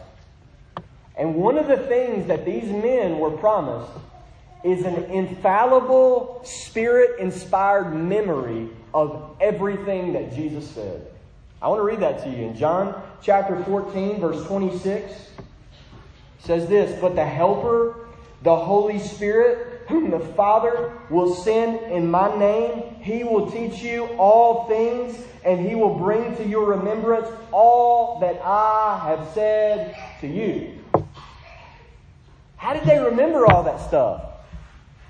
And 1.17 1.35
one 1.35 1.57
of 1.57 1.67
the 1.67 1.77
things 1.77 2.27
that 2.27 2.45
these 2.45 2.69
men 2.71 3.19
were 3.19 3.31
promised 3.31 3.91
is 4.63 4.85
an 4.85 5.05
infallible, 5.05 6.41
spirit 6.43 7.19
inspired 7.19 7.93
memory 7.93 8.69
of 8.93 9.35
everything 9.39 10.13
that 10.13 10.33
Jesus 10.33 10.69
said. 10.69 11.07
I 11.61 11.67
want 11.67 11.79
to 11.79 11.83
read 11.83 11.99
that 11.99 12.23
to 12.23 12.29
you. 12.29 12.47
In 12.47 12.55
John 12.55 13.01
chapter 13.21 13.63
14, 13.63 14.19
verse 14.19 14.45
26, 14.45 15.29
says 16.39 16.67
this 16.67 16.99
But 16.99 17.15
the 17.15 17.25
Helper, 17.25 18.07
the 18.41 18.55
Holy 18.55 18.99
Spirit, 18.99 19.81
whom 19.87 20.09
the 20.09 20.19
Father 20.19 20.97
will 21.09 21.33
send 21.35 21.79
in 21.91 22.09
my 22.09 22.35
name, 22.37 22.95
he 23.01 23.23
will 23.23 23.51
teach 23.51 23.81
you 23.81 24.05
all 24.17 24.67
things, 24.67 25.17
and 25.43 25.59
he 25.59 25.75
will 25.75 25.95
bring 25.95 26.35
to 26.37 26.47
your 26.47 26.65
remembrance 26.65 27.27
all 27.51 28.19
that 28.19 28.41
I 28.43 28.99
have 29.05 29.27
said 29.33 29.97
to 30.21 30.27
you. 30.27 30.79
How 32.57 32.73
did 32.73 32.83
they 32.83 32.99
remember 32.99 33.45
all 33.45 33.63
that 33.63 33.79
stuff? 33.81 34.30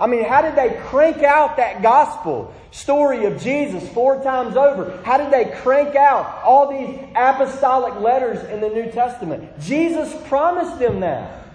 I 0.01 0.07
mean, 0.07 0.23
how 0.23 0.41
did 0.41 0.55
they 0.55 0.81
crank 0.87 1.21
out 1.21 1.57
that 1.57 1.83
gospel 1.83 2.51
story 2.71 3.25
of 3.25 3.39
Jesus 3.39 3.87
four 3.89 4.23
times 4.23 4.57
over? 4.57 4.99
How 5.03 5.19
did 5.19 5.31
they 5.31 5.55
crank 5.59 5.95
out 5.95 6.41
all 6.43 6.71
these 6.71 6.99
apostolic 7.15 8.01
letters 8.01 8.43
in 8.49 8.61
the 8.61 8.69
New 8.69 8.91
Testament? 8.91 9.47
Jesus 9.59 10.11
promised 10.27 10.79
them 10.79 11.01
that. 11.01 11.45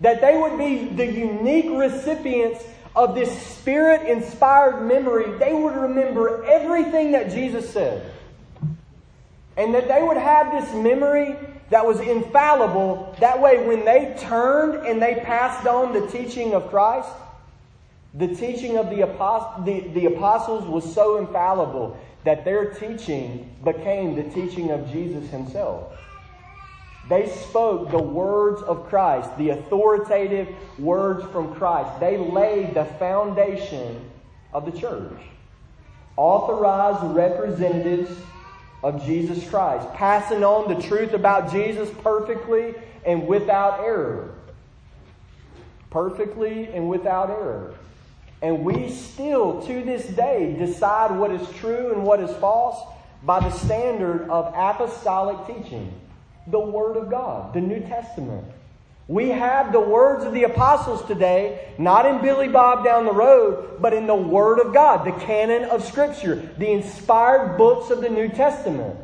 That 0.00 0.20
they 0.20 0.36
would 0.36 0.58
be 0.58 0.88
the 0.88 1.06
unique 1.06 1.70
recipients 1.70 2.64
of 2.96 3.14
this 3.14 3.30
spirit 3.46 4.08
inspired 4.08 4.84
memory. 4.84 5.38
They 5.38 5.54
would 5.54 5.76
remember 5.76 6.44
everything 6.46 7.12
that 7.12 7.30
Jesus 7.30 7.72
said. 7.72 8.10
And 9.56 9.72
that 9.76 9.86
they 9.86 10.02
would 10.02 10.16
have 10.16 10.50
this 10.50 10.74
memory 10.74 11.36
that 11.70 11.86
was 11.86 12.00
infallible. 12.00 13.14
That 13.20 13.40
way, 13.40 13.64
when 13.64 13.84
they 13.84 14.16
turned 14.18 14.84
and 14.84 15.00
they 15.00 15.22
passed 15.24 15.64
on 15.68 15.92
the 15.92 16.08
teaching 16.08 16.54
of 16.54 16.70
Christ, 16.70 17.10
the 18.18 18.34
teaching 18.34 18.76
of 18.76 18.90
the, 18.90 19.02
apost- 19.02 19.64
the, 19.64 19.80
the 19.98 20.06
apostles 20.06 20.64
was 20.64 20.92
so 20.92 21.18
infallible 21.18 21.96
that 22.24 22.44
their 22.44 22.74
teaching 22.74 23.56
became 23.64 24.16
the 24.16 24.24
teaching 24.24 24.70
of 24.70 24.90
Jesus 24.90 25.30
himself. 25.30 25.92
They 27.08 27.28
spoke 27.28 27.90
the 27.90 28.02
words 28.02 28.60
of 28.62 28.88
Christ, 28.88 29.30
the 29.38 29.50
authoritative 29.50 30.48
words 30.78 31.24
from 31.30 31.54
Christ. 31.54 32.00
They 32.00 32.18
laid 32.18 32.74
the 32.74 32.84
foundation 32.84 34.10
of 34.52 34.70
the 34.70 34.78
church. 34.78 35.18
Authorized 36.16 37.14
representatives 37.14 38.10
of 38.82 39.04
Jesus 39.06 39.48
Christ, 39.48 39.90
passing 39.94 40.42
on 40.42 40.74
the 40.74 40.82
truth 40.82 41.12
about 41.12 41.52
Jesus 41.52 41.88
perfectly 42.02 42.74
and 43.06 43.26
without 43.26 43.80
error. 43.80 44.34
Perfectly 45.90 46.66
and 46.66 46.90
without 46.90 47.30
error. 47.30 47.74
And 48.40 48.64
we 48.64 48.90
still, 48.90 49.62
to 49.62 49.82
this 49.82 50.06
day, 50.06 50.54
decide 50.58 51.10
what 51.18 51.30
is 51.32 51.46
true 51.56 51.92
and 51.92 52.04
what 52.04 52.20
is 52.20 52.34
false 52.36 52.80
by 53.22 53.40
the 53.40 53.50
standard 53.50 54.30
of 54.30 54.52
apostolic 54.54 55.46
teaching, 55.46 55.92
the 56.46 56.60
Word 56.60 56.96
of 56.96 57.10
God, 57.10 57.52
the 57.52 57.60
New 57.60 57.80
Testament. 57.80 58.44
We 59.08 59.30
have 59.30 59.72
the 59.72 59.80
words 59.80 60.24
of 60.24 60.34
the 60.34 60.44
apostles 60.44 61.04
today, 61.06 61.72
not 61.78 62.04
in 62.06 62.20
Billy 62.20 62.46
Bob 62.46 62.84
down 62.84 63.06
the 63.06 63.12
road, 63.12 63.80
but 63.80 63.94
in 63.94 64.06
the 64.06 64.14
Word 64.14 64.60
of 64.60 64.72
God, 64.72 65.04
the 65.04 65.24
canon 65.24 65.64
of 65.64 65.84
Scripture, 65.84 66.36
the 66.58 66.70
inspired 66.70 67.56
books 67.56 67.90
of 67.90 68.02
the 68.02 68.10
New 68.10 68.28
Testament. 68.28 68.96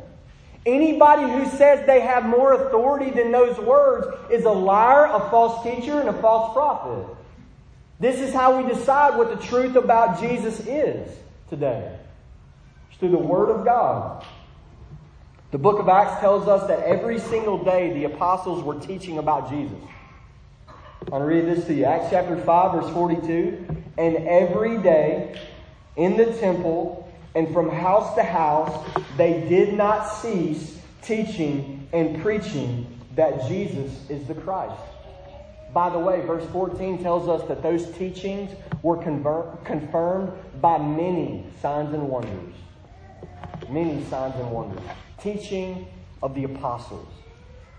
Anybody 0.65 1.23
who 1.23 1.45
says 1.57 1.85
they 1.85 2.01
have 2.01 2.25
more 2.25 2.53
authority 2.53 3.11
than 3.11 3.31
those 3.31 3.57
words 3.57 4.07
is 4.31 4.45
a 4.45 4.51
liar, 4.51 5.05
a 5.05 5.19
false 5.29 5.63
teacher, 5.63 5.99
and 5.99 6.09
a 6.09 6.21
false 6.21 6.53
prophet. 6.53 7.15
This 7.99 8.19
is 8.19 8.33
how 8.33 8.61
we 8.61 8.67
decide 8.67 9.17
what 9.17 9.29
the 9.29 9.45
truth 9.45 9.75
about 9.75 10.19
Jesus 10.19 10.59
is 10.61 11.09
today. 11.49 11.97
It's 12.89 12.99
through 12.99 13.11
the 13.11 13.17
Word 13.17 13.49
of 13.49 13.63
God. 13.63 14.25
The 15.51 15.57
book 15.57 15.79
of 15.79 15.87
Acts 15.87 16.19
tells 16.19 16.47
us 16.47 16.67
that 16.67 16.79
every 16.79 17.19
single 17.19 17.63
day 17.63 17.93
the 17.93 18.05
apostles 18.05 18.63
were 18.63 18.79
teaching 18.79 19.17
about 19.19 19.49
Jesus. 19.49 19.77
I 20.67 21.09
want 21.09 21.21
to 21.21 21.25
read 21.25 21.45
this 21.45 21.65
to 21.67 21.73
you. 21.73 21.85
Acts 21.85 22.07
chapter 22.09 22.35
5, 22.35 22.71
verse 22.73 22.93
42. 22.93 23.65
And 23.97 24.17
every 24.27 24.77
day 24.79 25.39
in 25.95 26.17
the 26.17 26.33
temple 26.33 27.09
and 27.35 27.53
from 27.53 27.69
house 27.69 28.15
to 28.15 28.23
house, 28.23 28.85
they 29.15 29.47
did 29.47 29.73
not 29.73 30.07
cease 30.07 30.79
teaching 31.01 31.87
and 31.93 32.21
preaching 32.21 32.99
that 33.15 33.47
Jesus 33.47 34.09
is 34.09 34.27
the 34.27 34.35
Christ. 34.35 34.81
By 35.75 35.89
the 35.89 35.99
way, 35.99 36.21
verse 36.21 36.45
14 36.53 37.03
tells 37.03 37.27
us 37.27 37.45
that 37.49 37.61
those 37.61 37.91
teachings 37.97 38.49
were 38.81 38.95
confirmed 38.95 40.31
by 40.61 40.77
many 40.77 41.45
signs 41.61 41.93
and 41.93 42.07
wonders. 42.07 42.55
Many 43.69 44.01
signs 44.05 44.35
and 44.35 44.51
wonders. 44.51 44.79
Teaching 45.19 45.85
of 46.23 46.33
the 46.33 46.45
apostles. 46.45 47.09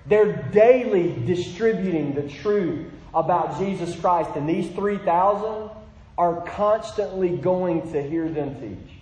They're 0.05 0.43
daily 0.53 1.17
distributing 1.25 2.15
the 2.15 2.29
truth 2.29 2.93
about 3.15 3.59
Jesus 3.59 3.99
Christ, 3.99 4.29
and 4.35 4.47
these 4.47 4.71
3,000 4.73 5.71
are 6.19 6.43
constantly 6.43 7.31
going 7.31 7.91
to 7.93 8.03
hear 8.03 8.29
them 8.29 8.61
teach. 8.61 8.97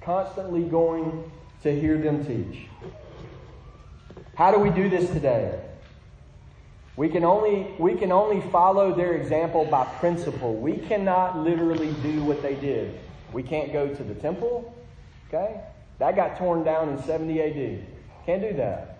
Constantly 0.00 0.62
going 0.62 1.30
to 1.62 1.78
hear 1.78 1.98
them 1.98 2.24
teach. 2.24 2.68
How 4.34 4.50
do 4.50 4.58
we 4.58 4.70
do 4.70 4.88
this 4.88 5.10
today? 5.10 5.60
We 6.96 7.08
can 7.08 7.24
only 7.24 7.74
we 7.78 7.96
can 7.96 8.12
only 8.12 8.40
follow 8.50 8.94
their 8.94 9.14
example 9.14 9.64
by 9.64 9.84
principle. 9.84 10.54
We 10.54 10.76
cannot 10.76 11.38
literally 11.38 11.92
do 12.02 12.22
what 12.22 12.40
they 12.40 12.54
did. 12.54 12.98
We 13.32 13.42
can't 13.42 13.72
go 13.72 13.92
to 13.92 14.02
the 14.02 14.14
temple. 14.14 14.72
Okay? 15.28 15.60
That 15.98 16.14
got 16.14 16.38
torn 16.38 16.62
down 16.62 16.90
in 16.90 17.02
70 17.02 17.40
AD. 17.40 17.86
Can't 18.26 18.42
do 18.42 18.56
that. 18.56 18.98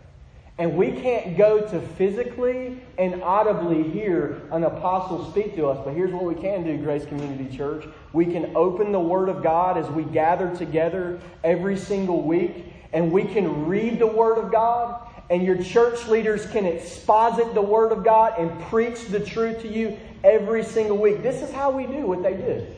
And 0.57 0.76
we 0.76 0.92
can't 0.92 1.37
go 1.37 1.61
to 1.61 1.80
physically 1.80 2.80
and 2.96 3.22
audibly 3.22 3.83
hear 3.90 4.42
an 4.52 4.62
apostle 4.62 5.28
speak 5.30 5.57
to 5.57 5.66
us. 5.66 5.80
But 5.85 5.94
here's 5.94 6.12
what 6.12 6.24
we 6.24 6.37
can 6.37 6.62
do, 6.62 6.76
Grace 6.78 7.04
Community 7.04 7.54
Church. 7.57 7.85
We 8.12 8.26
can 8.26 8.57
open 8.57 8.92
the 8.92 9.00
Word 9.00 9.28
of 9.28 9.42
God 9.42 9.76
as 9.76 9.88
we 9.90 10.04
gather 10.04 10.54
together 10.54 11.20
every 11.42 11.76
single 11.76 12.22
week, 12.22 12.72
and 12.92 13.11
we 13.11 13.24
can 13.24 13.66
read 13.66 13.98
the 13.98 14.07
Word 14.07 14.38
of 14.38 14.52
God 14.52 15.00
and 15.31 15.43
your 15.43 15.63
church 15.63 16.07
leaders 16.07 16.47
can 16.47 16.67
exposit 16.67 17.55
the 17.55 17.63
Word 17.63 17.93
of 17.93 18.05
God 18.05 18.35
and 18.39 18.63
preach 18.65 19.07
the 19.07 19.21
truth 19.21 19.63
to 19.63 19.69
you 19.69 19.99
every 20.23 20.65
single 20.65 20.99
week. 20.99 21.23
This 21.23 21.43
is 21.43 21.51
how 21.51 21.71
we 21.71 21.87
do 21.87 22.07
what 22.07 22.23
they 22.23 22.35
did. 22.35 22.77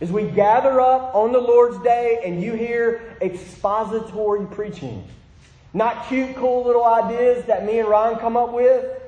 Is 0.00 0.10
we 0.10 0.24
gather 0.24 0.80
up 0.80 1.14
on 1.14 1.32
the 1.32 1.38
Lord's 1.38 1.78
day 1.82 2.20
and 2.24 2.42
you 2.42 2.54
hear 2.54 3.16
expository 3.20 4.46
preaching. 4.46 5.06
Not 5.74 6.08
cute, 6.08 6.36
cool 6.36 6.64
little 6.64 6.84
ideas 6.84 7.44
that 7.46 7.64
me 7.64 7.78
and 7.78 7.88
Ryan 7.88 8.18
come 8.18 8.36
up 8.36 8.52
with, 8.52 9.00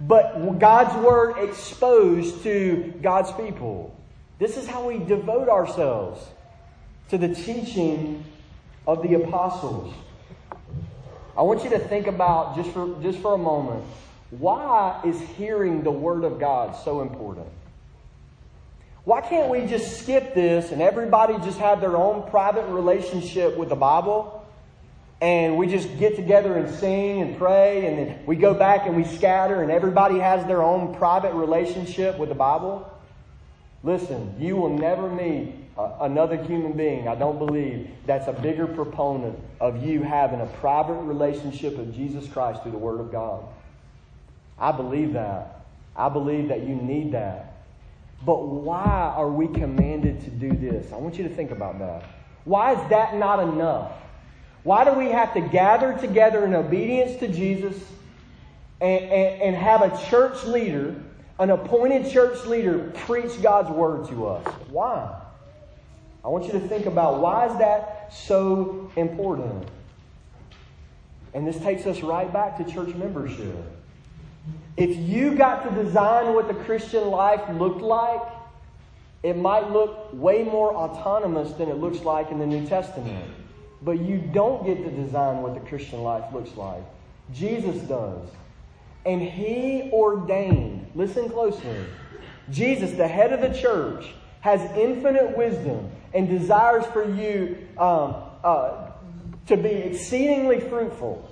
but 0.00 0.58
God's 0.58 0.94
Word 1.04 1.38
exposed 1.38 2.42
to 2.42 2.94
God's 3.02 3.30
people. 3.32 3.94
This 4.38 4.56
is 4.56 4.66
how 4.66 4.88
we 4.88 4.98
devote 4.98 5.48
ourselves 5.48 6.24
to 7.10 7.18
the 7.18 7.34
teaching 7.34 8.24
of 8.86 9.02
the 9.02 9.14
apostles. 9.14 9.94
I 11.38 11.42
want 11.42 11.62
you 11.62 11.70
to 11.70 11.78
think 11.78 12.08
about 12.08 12.56
just 12.56 12.70
for, 12.72 13.00
just 13.00 13.20
for 13.20 13.32
a 13.32 13.38
moment 13.38 13.84
why 14.30 15.00
is 15.06 15.18
hearing 15.38 15.82
the 15.82 15.90
Word 15.90 16.24
of 16.24 16.38
God 16.38 16.76
so 16.84 17.00
important? 17.00 17.46
Why 19.04 19.22
can't 19.22 19.48
we 19.48 19.66
just 19.66 20.00
skip 20.00 20.34
this 20.34 20.70
and 20.70 20.82
everybody 20.82 21.34
just 21.38 21.58
have 21.60 21.80
their 21.80 21.96
own 21.96 22.28
private 22.28 22.66
relationship 22.66 23.56
with 23.56 23.70
the 23.70 23.76
Bible? 23.76 24.46
And 25.22 25.56
we 25.56 25.66
just 25.66 25.98
get 25.98 26.16
together 26.16 26.58
and 26.58 26.72
sing 26.74 27.22
and 27.22 27.38
pray, 27.38 27.86
and 27.86 27.98
then 27.98 28.26
we 28.26 28.36
go 28.36 28.52
back 28.52 28.86
and 28.86 28.96
we 28.96 29.04
scatter, 29.04 29.62
and 29.62 29.70
everybody 29.70 30.18
has 30.18 30.46
their 30.46 30.62
own 30.62 30.94
private 30.94 31.32
relationship 31.32 32.18
with 32.18 32.28
the 32.28 32.34
Bible? 32.34 32.88
Listen, 33.82 34.34
you 34.38 34.56
will 34.56 34.76
never 34.76 35.08
meet 35.08 35.54
another 35.78 36.36
human 36.36 36.72
being, 36.72 37.06
I 37.06 37.14
don't 37.14 37.38
believe, 37.38 37.88
that's 38.04 38.26
a 38.26 38.32
bigger 38.32 38.66
proponent 38.66 39.38
of 39.60 39.84
you 39.84 40.02
having 40.02 40.40
a 40.40 40.46
private 40.46 40.94
relationship 40.94 41.76
with 41.76 41.94
Jesus 41.94 42.28
Christ 42.28 42.62
through 42.62 42.72
the 42.72 42.78
Word 42.78 43.00
of 43.00 43.12
God. 43.12 43.44
I 44.58 44.72
believe 44.72 45.12
that. 45.12 45.60
I 45.94 46.08
believe 46.08 46.48
that 46.48 46.62
you 46.62 46.74
need 46.74 47.12
that. 47.12 47.54
But 48.26 48.48
why 48.48 49.12
are 49.16 49.30
we 49.30 49.46
commanded 49.46 50.20
to 50.24 50.30
do 50.30 50.50
this? 50.50 50.92
I 50.92 50.96
want 50.96 51.16
you 51.16 51.28
to 51.28 51.34
think 51.34 51.52
about 51.52 51.78
that. 51.78 52.04
Why 52.44 52.72
is 52.72 52.90
that 52.90 53.16
not 53.16 53.40
enough? 53.40 53.92
Why 54.64 54.84
do 54.84 54.92
we 54.92 55.06
have 55.06 55.32
to 55.34 55.40
gather 55.40 55.96
together 55.96 56.44
in 56.44 56.54
obedience 56.54 57.18
to 57.20 57.28
Jesus 57.28 57.76
and, 58.80 59.04
and, 59.04 59.42
and 59.42 59.56
have 59.56 59.82
a 59.82 60.06
church 60.08 60.44
leader, 60.44 61.00
an 61.38 61.50
appointed 61.50 62.10
church 62.10 62.44
leader, 62.46 62.92
preach 63.06 63.40
God's 63.40 63.70
word 63.70 64.08
to 64.08 64.26
us? 64.26 64.46
Why? 64.68 65.17
I 66.24 66.28
want 66.28 66.46
you 66.46 66.52
to 66.52 66.60
think 66.60 66.86
about 66.86 67.20
why 67.20 67.46
is 67.46 67.58
that 67.58 68.12
so 68.12 68.90
important? 68.96 69.68
And 71.34 71.46
this 71.46 71.58
takes 71.58 71.86
us 71.86 72.00
right 72.02 72.32
back 72.32 72.56
to 72.58 72.64
church 72.64 72.94
membership. 72.94 73.54
If 74.76 74.96
you 74.96 75.34
got 75.34 75.68
to 75.68 75.84
design 75.84 76.34
what 76.34 76.48
the 76.48 76.54
Christian 76.54 77.08
life 77.08 77.42
looked 77.50 77.82
like, 77.82 78.22
it 79.22 79.36
might 79.36 79.70
look 79.70 80.12
way 80.12 80.44
more 80.44 80.74
autonomous 80.74 81.52
than 81.52 81.68
it 81.68 81.74
looks 81.74 82.00
like 82.00 82.30
in 82.30 82.38
the 82.38 82.46
New 82.46 82.66
Testament. 82.66 83.24
But 83.82 84.00
you 84.00 84.18
don't 84.18 84.64
get 84.64 84.84
to 84.84 84.90
design 84.90 85.42
what 85.42 85.54
the 85.54 85.60
Christian 85.60 86.02
life 86.02 86.32
looks 86.32 86.56
like. 86.56 86.82
Jesus 87.32 87.76
does. 87.88 88.28
And 89.04 89.22
he 89.22 89.90
ordained, 89.92 90.90
listen 90.94 91.28
closely, 91.28 91.84
Jesus, 92.50 92.92
the 92.92 93.08
head 93.08 93.32
of 93.32 93.40
the 93.40 93.58
church, 93.58 94.06
has 94.40 94.60
infinite 94.76 95.36
wisdom 95.36 95.90
and 96.14 96.28
desires 96.28 96.84
for 96.86 97.04
you 97.04 97.58
um, 97.78 98.16
uh, 98.44 98.90
to 99.46 99.56
be 99.56 99.68
exceedingly 99.68 100.60
fruitful. 100.60 101.28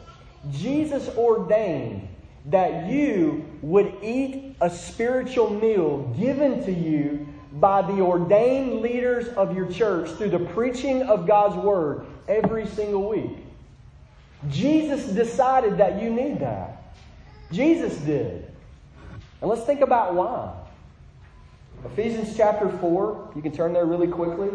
Jesus 0.50 1.08
ordained 1.16 2.08
that 2.46 2.86
you 2.90 3.44
would 3.62 3.92
eat 4.02 4.56
a 4.60 4.70
spiritual 4.70 5.50
meal 5.50 6.14
given 6.18 6.64
to 6.64 6.72
you 6.72 7.26
by 7.54 7.82
the 7.82 8.00
ordained 8.00 8.80
leaders 8.80 9.28
of 9.28 9.56
your 9.56 9.70
church 9.70 10.10
through 10.10 10.30
the 10.30 10.38
preaching 10.38 11.02
of 11.02 11.26
God's 11.26 11.56
Word 11.56 12.06
every 12.28 12.66
single 12.66 13.08
week. 13.08 13.38
Jesus 14.48 15.06
decided 15.06 15.78
that 15.78 16.00
you 16.00 16.10
need 16.10 16.40
that. 16.40 16.94
Jesus 17.50 17.96
did. 17.98 18.50
And 19.40 19.50
let's 19.50 19.64
think 19.64 19.80
about 19.80 20.14
why. 20.14 20.54
Ephesians 21.84 22.36
chapter 22.36 22.68
4, 22.68 23.32
you 23.36 23.42
can 23.42 23.52
turn 23.52 23.72
there 23.72 23.84
really 23.84 24.08
quickly, 24.08 24.50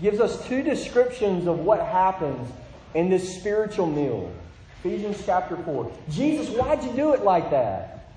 gives 0.00 0.20
us 0.20 0.46
two 0.46 0.62
descriptions 0.62 1.46
of 1.46 1.58
what 1.60 1.80
happens 1.80 2.48
in 2.94 3.10
this 3.10 3.36
spiritual 3.36 3.86
meal. 3.86 4.32
Ephesians 4.80 5.20
chapter 5.26 5.56
4. 5.56 5.92
Jesus, 6.10 6.48
why'd 6.50 6.82
you 6.84 6.92
do 6.92 7.12
it 7.12 7.22
like 7.22 7.50
that? 7.50 8.12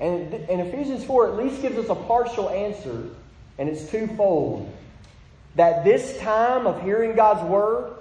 And, 0.00 0.32
and 0.34 0.60
Ephesians 0.68 1.04
4 1.04 1.28
at 1.28 1.36
least 1.36 1.62
gives 1.62 1.78
us 1.78 1.88
a 1.88 1.94
partial 1.94 2.50
answer, 2.50 3.10
and 3.58 3.68
it's 3.68 3.88
twofold. 3.90 4.72
That 5.54 5.84
this 5.84 6.18
time 6.18 6.66
of 6.66 6.82
hearing 6.82 7.16
God's 7.16 7.42
word 7.48 7.94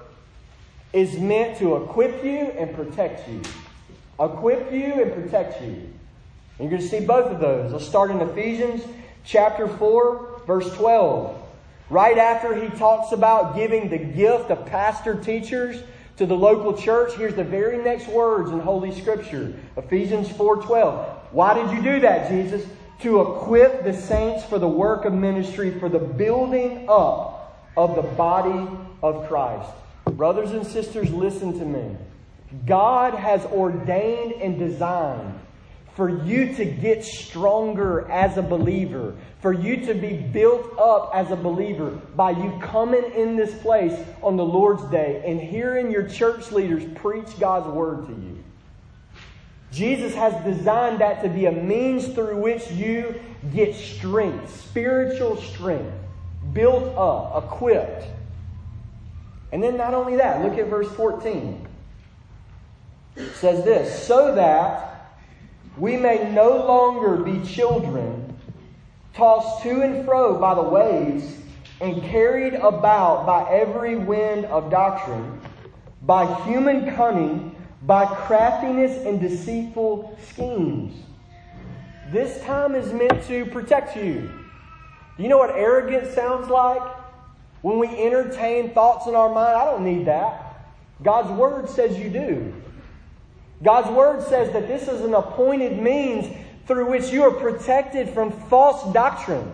is 0.93 1.17
meant 1.19 1.57
to 1.59 1.75
equip 1.77 2.23
you 2.23 2.37
and 2.37 2.75
protect 2.75 3.27
you. 3.29 3.41
Equip 4.19 4.71
you 4.71 5.01
and 5.01 5.13
protect 5.13 5.61
you. 5.61 5.93
And 6.59 6.69
you're 6.69 6.79
going 6.79 6.89
to 6.89 6.97
see 6.99 7.05
both 7.05 7.31
of 7.31 7.39
those. 7.39 7.71
Let's 7.71 7.87
start 7.87 8.09
in 8.09 8.19
Ephesians 8.19 8.83
chapter 9.23 9.67
4, 9.67 10.41
verse 10.47 10.73
12. 10.73 11.43
Right 11.89 12.17
after 12.17 12.55
he 12.55 12.67
talks 12.77 13.11
about 13.11 13.55
giving 13.55 13.89
the 13.89 13.97
gift 13.97 14.49
of 14.49 14.65
pastor 14.65 15.15
teachers 15.15 15.81
to 16.17 16.25
the 16.25 16.35
local 16.35 16.73
church, 16.75 17.13
here's 17.13 17.35
the 17.35 17.43
very 17.43 17.77
next 17.77 18.07
words 18.07 18.51
in 18.51 18.59
Holy 18.59 18.91
Scripture. 18.99 19.53
Ephesians 19.77 20.27
4:12. 20.29 21.05
Why 21.31 21.53
did 21.53 21.71
you 21.71 21.81
do 21.81 21.99
that, 22.01 22.29
Jesus? 22.29 22.65
To 23.01 23.21
equip 23.21 23.83
the 23.83 23.93
saints 23.93 24.43
for 24.43 24.57
the 24.57 24.67
work 24.67 25.05
of 25.05 25.13
ministry, 25.13 25.71
for 25.79 25.87
the 25.87 25.99
building 25.99 26.87
up 26.89 27.69
of 27.77 27.95
the 27.95 28.01
body 28.01 28.67
of 29.03 29.27
Christ. 29.27 29.69
Brothers 30.05 30.51
and 30.51 30.65
sisters, 30.65 31.11
listen 31.11 31.57
to 31.59 31.65
me. 31.65 31.95
God 32.65 33.13
has 33.13 33.45
ordained 33.45 34.33
and 34.33 34.57
designed 34.57 35.36
for 35.97 36.23
you 36.23 36.53
to 36.53 36.63
get 36.63 37.03
stronger 37.03 38.07
as 38.11 38.37
a 38.37 38.41
believer, 38.43 39.15
for 39.41 39.51
you 39.51 39.83
to 39.87 39.95
be 39.95 40.13
built 40.13 40.77
up 40.77 41.09
as 41.11 41.31
a 41.31 41.35
believer 41.35 41.89
by 42.15 42.29
you 42.29 42.55
coming 42.61 43.03
in 43.15 43.35
this 43.35 43.51
place 43.63 43.99
on 44.21 44.37
the 44.37 44.45
Lord's 44.45 44.83
Day 44.91 45.23
and 45.25 45.41
hearing 45.41 45.89
your 45.89 46.07
church 46.07 46.51
leaders 46.51 46.83
preach 46.97 47.39
God's 47.39 47.65
Word 47.69 48.05
to 48.05 48.11
you. 48.11 48.43
Jesus 49.71 50.13
has 50.13 50.35
designed 50.45 51.01
that 51.01 51.23
to 51.23 51.29
be 51.29 51.47
a 51.47 51.51
means 51.51 52.07
through 52.09 52.37
which 52.37 52.69
you 52.69 53.19
get 53.51 53.73
strength, 53.73 54.55
spiritual 54.69 55.35
strength, 55.37 55.95
built 56.53 56.95
up, 56.95 57.43
equipped. 57.43 58.05
And 59.51 59.63
then 59.63 59.77
not 59.77 59.95
only 59.95 60.17
that, 60.17 60.43
look 60.43 60.59
at 60.59 60.67
verse 60.67 60.91
14. 60.91 61.67
It 63.15 63.33
says 63.33 63.65
this, 63.65 64.05
so 64.05 64.35
that 64.35 64.96
we 65.77 65.95
may 65.95 66.31
no 66.31 66.65
longer 66.65 67.17
be 67.17 67.45
children, 67.45 68.37
tossed 69.13 69.63
to 69.63 69.81
and 69.81 70.05
fro 70.05 70.39
by 70.39 70.55
the 70.55 70.61
waves, 70.61 71.37
and 71.79 72.01
carried 72.03 72.55
about 72.55 73.25
by 73.25 73.47
every 73.51 73.95
wind 73.95 74.45
of 74.45 74.71
doctrine, 74.71 75.39
by 76.01 76.25
human 76.43 76.95
cunning, 76.95 77.55
by 77.83 78.05
craftiness 78.05 79.05
and 79.05 79.21
deceitful 79.21 80.17
schemes. 80.27 81.03
This 82.11 82.41
time 82.43 82.73
is 82.73 82.91
meant 82.91 83.23
to 83.27 83.45
protect 83.45 83.95
you. 83.95 84.31
You 85.19 85.27
know 85.27 85.37
what 85.37 85.51
arrogance 85.51 86.13
sounds 86.13 86.49
like? 86.49 86.81
When 87.61 87.79
we 87.79 87.87
entertain 87.87 88.73
thoughts 88.73 89.07
in 89.07 89.15
our 89.15 89.29
mind, 89.29 89.57
I 89.57 89.65
don't 89.65 89.83
need 89.83 90.05
that. 90.07 90.65
God's 91.03 91.29
word 91.31 91.69
says 91.69 91.99
you 91.99 92.09
do. 92.09 92.53
God's 93.63 93.89
word 93.89 94.23
says 94.23 94.51
that 94.53 94.67
this 94.67 94.87
is 94.87 95.01
an 95.01 95.13
appointed 95.13 95.81
means 95.81 96.27
through 96.67 96.89
which 96.89 97.11
you 97.11 97.23
are 97.23 97.31
protected 97.31 98.09
from 98.09 98.31
false 98.31 98.93
doctrine, 98.93 99.51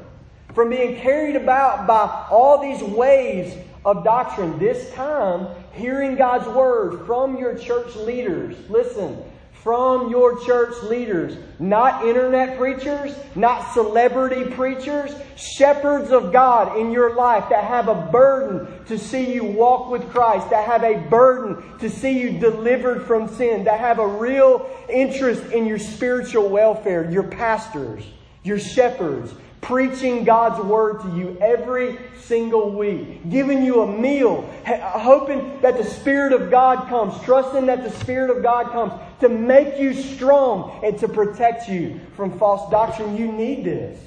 from 0.54 0.70
being 0.70 1.00
carried 1.00 1.36
about 1.36 1.88
by 1.88 2.28
all 2.30 2.62
these 2.62 2.82
waves 2.82 3.56
of 3.86 4.04
doctrine. 4.04 4.60
This 4.60 4.92
time, 4.94 5.48
hearing 5.74 6.16
God's 6.16 6.48
word 6.48 7.06
from 7.06 7.38
your 7.38 7.58
church 7.58 7.96
leaders. 7.96 8.58
Listen, 8.70 9.24
from 9.64 10.12
your 10.12 10.44
church 10.44 10.84
leaders. 10.84 11.38
Not 11.58 12.06
internet 12.06 12.58
preachers, 12.58 13.16
not 13.34 13.74
celebrity 13.74 14.52
preachers, 14.52 15.16
shepherds 15.38 16.12
of 16.12 16.34
God 16.34 16.78
in 16.78 16.92
your 16.92 17.16
life 17.16 17.46
that 17.50 17.64
have 17.64 17.88
a 17.88 17.96
burden 18.12 18.84
to 18.86 19.00
see 19.00 19.34
you 19.34 19.46
walk 19.46 19.90
with 19.90 20.10
Christ, 20.10 20.50
that 20.50 20.68
have 20.68 20.84
a 20.84 20.98
burden 21.10 21.80
to 21.80 21.90
see 21.90 22.20
you 22.20 22.40
delivered 22.40 23.08
from 23.08 23.30
sin, 23.30 23.64
that 23.64 23.80
have 23.80 24.00
a 24.00 24.08
real 24.08 24.70
interest 24.90 25.44
in 25.54 25.66
your 25.66 25.80
spiritual 25.80 26.50
welfare, 26.50 27.10
your 27.10 27.24
pastors, 27.24 28.04
your 28.44 28.60
shepherds, 28.60 29.34
preaching 29.62 30.26
God's 30.26 30.62
word 30.62 31.02
to 31.04 31.16
you 31.16 31.38
every 31.40 31.98
single 32.24 32.70
week, 32.72 33.30
giving 33.30 33.64
you 33.64 33.82
a 33.82 33.98
meal, 33.98 34.42
hoping 34.66 35.62
that 35.62 35.78
the 35.78 35.86
Spirit 35.86 36.34
of 36.34 36.52
God 36.52 36.90
comes, 36.90 37.22
trusting 37.24 37.66
that 37.68 37.84
the 37.84 37.92
Spirit 37.92 38.36
of 38.36 38.44
God 38.44 38.72
comes 38.74 38.92
to 39.24 39.30
make 39.30 39.80
you 39.80 39.94
strong 39.94 40.82
and 40.84 41.00
to 41.00 41.08
protect 41.08 41.70
you 41.70 41.98
from 42.18 42.38
false 42.38 42.70
doctrine. 42.70 43.16
You 43.16 43.32
need 43.32 43.64
this. 43.64 43.98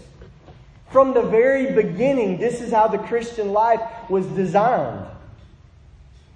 From 0.90 1.14
the 1.14 1.22
very 1.22 1.72
beginning, 1.72 2.36
this 2.36 2.60
is 2.60 2.70
how 2.70 2.88
the 2.88 2.98
Christian 2.98 3.52
life 3.52 3.80
was 4.10 4.26
designed 4.26 5.06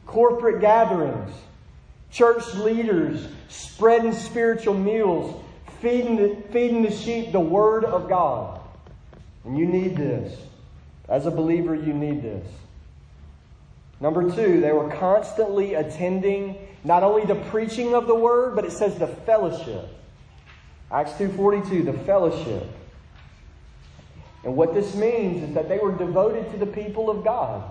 corporate 0.06 0.60
gatherings, 0.60 1.30
church 2.10 2.54
leaders 2.54 3.28
spreading 3.48 4.12
spiritual 4.12 4.74
meals, 4.74 5.40
feeding 5.80 6.16
the, 6.16 6.36
feeding 6.50 6.82
the 6.82 6.90
sheep 6.90 7.32
the 7.32 7.38
Word 7.38 7.84
of 7.84 8.08
God. 8.08 8.60
And 9.44 9.58
you 9.58 9.66
need 9.66 9.94
this. 9.94 10.36
As 11.06 11.26
a 11.26 11.30
believer, 11.30 11.74
you 11.74 11.92
need 11.92 12.22
this. 12.22 12.46
Number 14.00 14.34
two, 14.34 14.60
they 14.60 14.72
were 14.72 14.88
constantly 14.96 15.74
attending 15.74 16.56
not 16.84 17.02
only 17.02 17.24
the 17.26 17.34
preaching 17.50 17.94
of 17.94 18.06
the 18.06 18.14
word, 18.14 18.56
but 18.56 18.64
it 18.64 18.72
says 18.72 18.98
the 18.98 19.06
fellowship. 19.06 19.88
Acts 20.90 21.12
2.42, 21.12 21.84
the 21.84 21.92
fellowship. 22.04 22.66
And 24.42 24.56
what 24.56 24.72
this 24.72 24.94
means 24.94 25.48
is 25.48 25.54
that 25.54 25.68
they 25.68 25.78
were 25.78 25.92
devoted 25.92 26.50
to 26.52 26.58
the 26.58 26.66
people 26.66 27.10
of 27.10 27.22
God. 27.22 27.62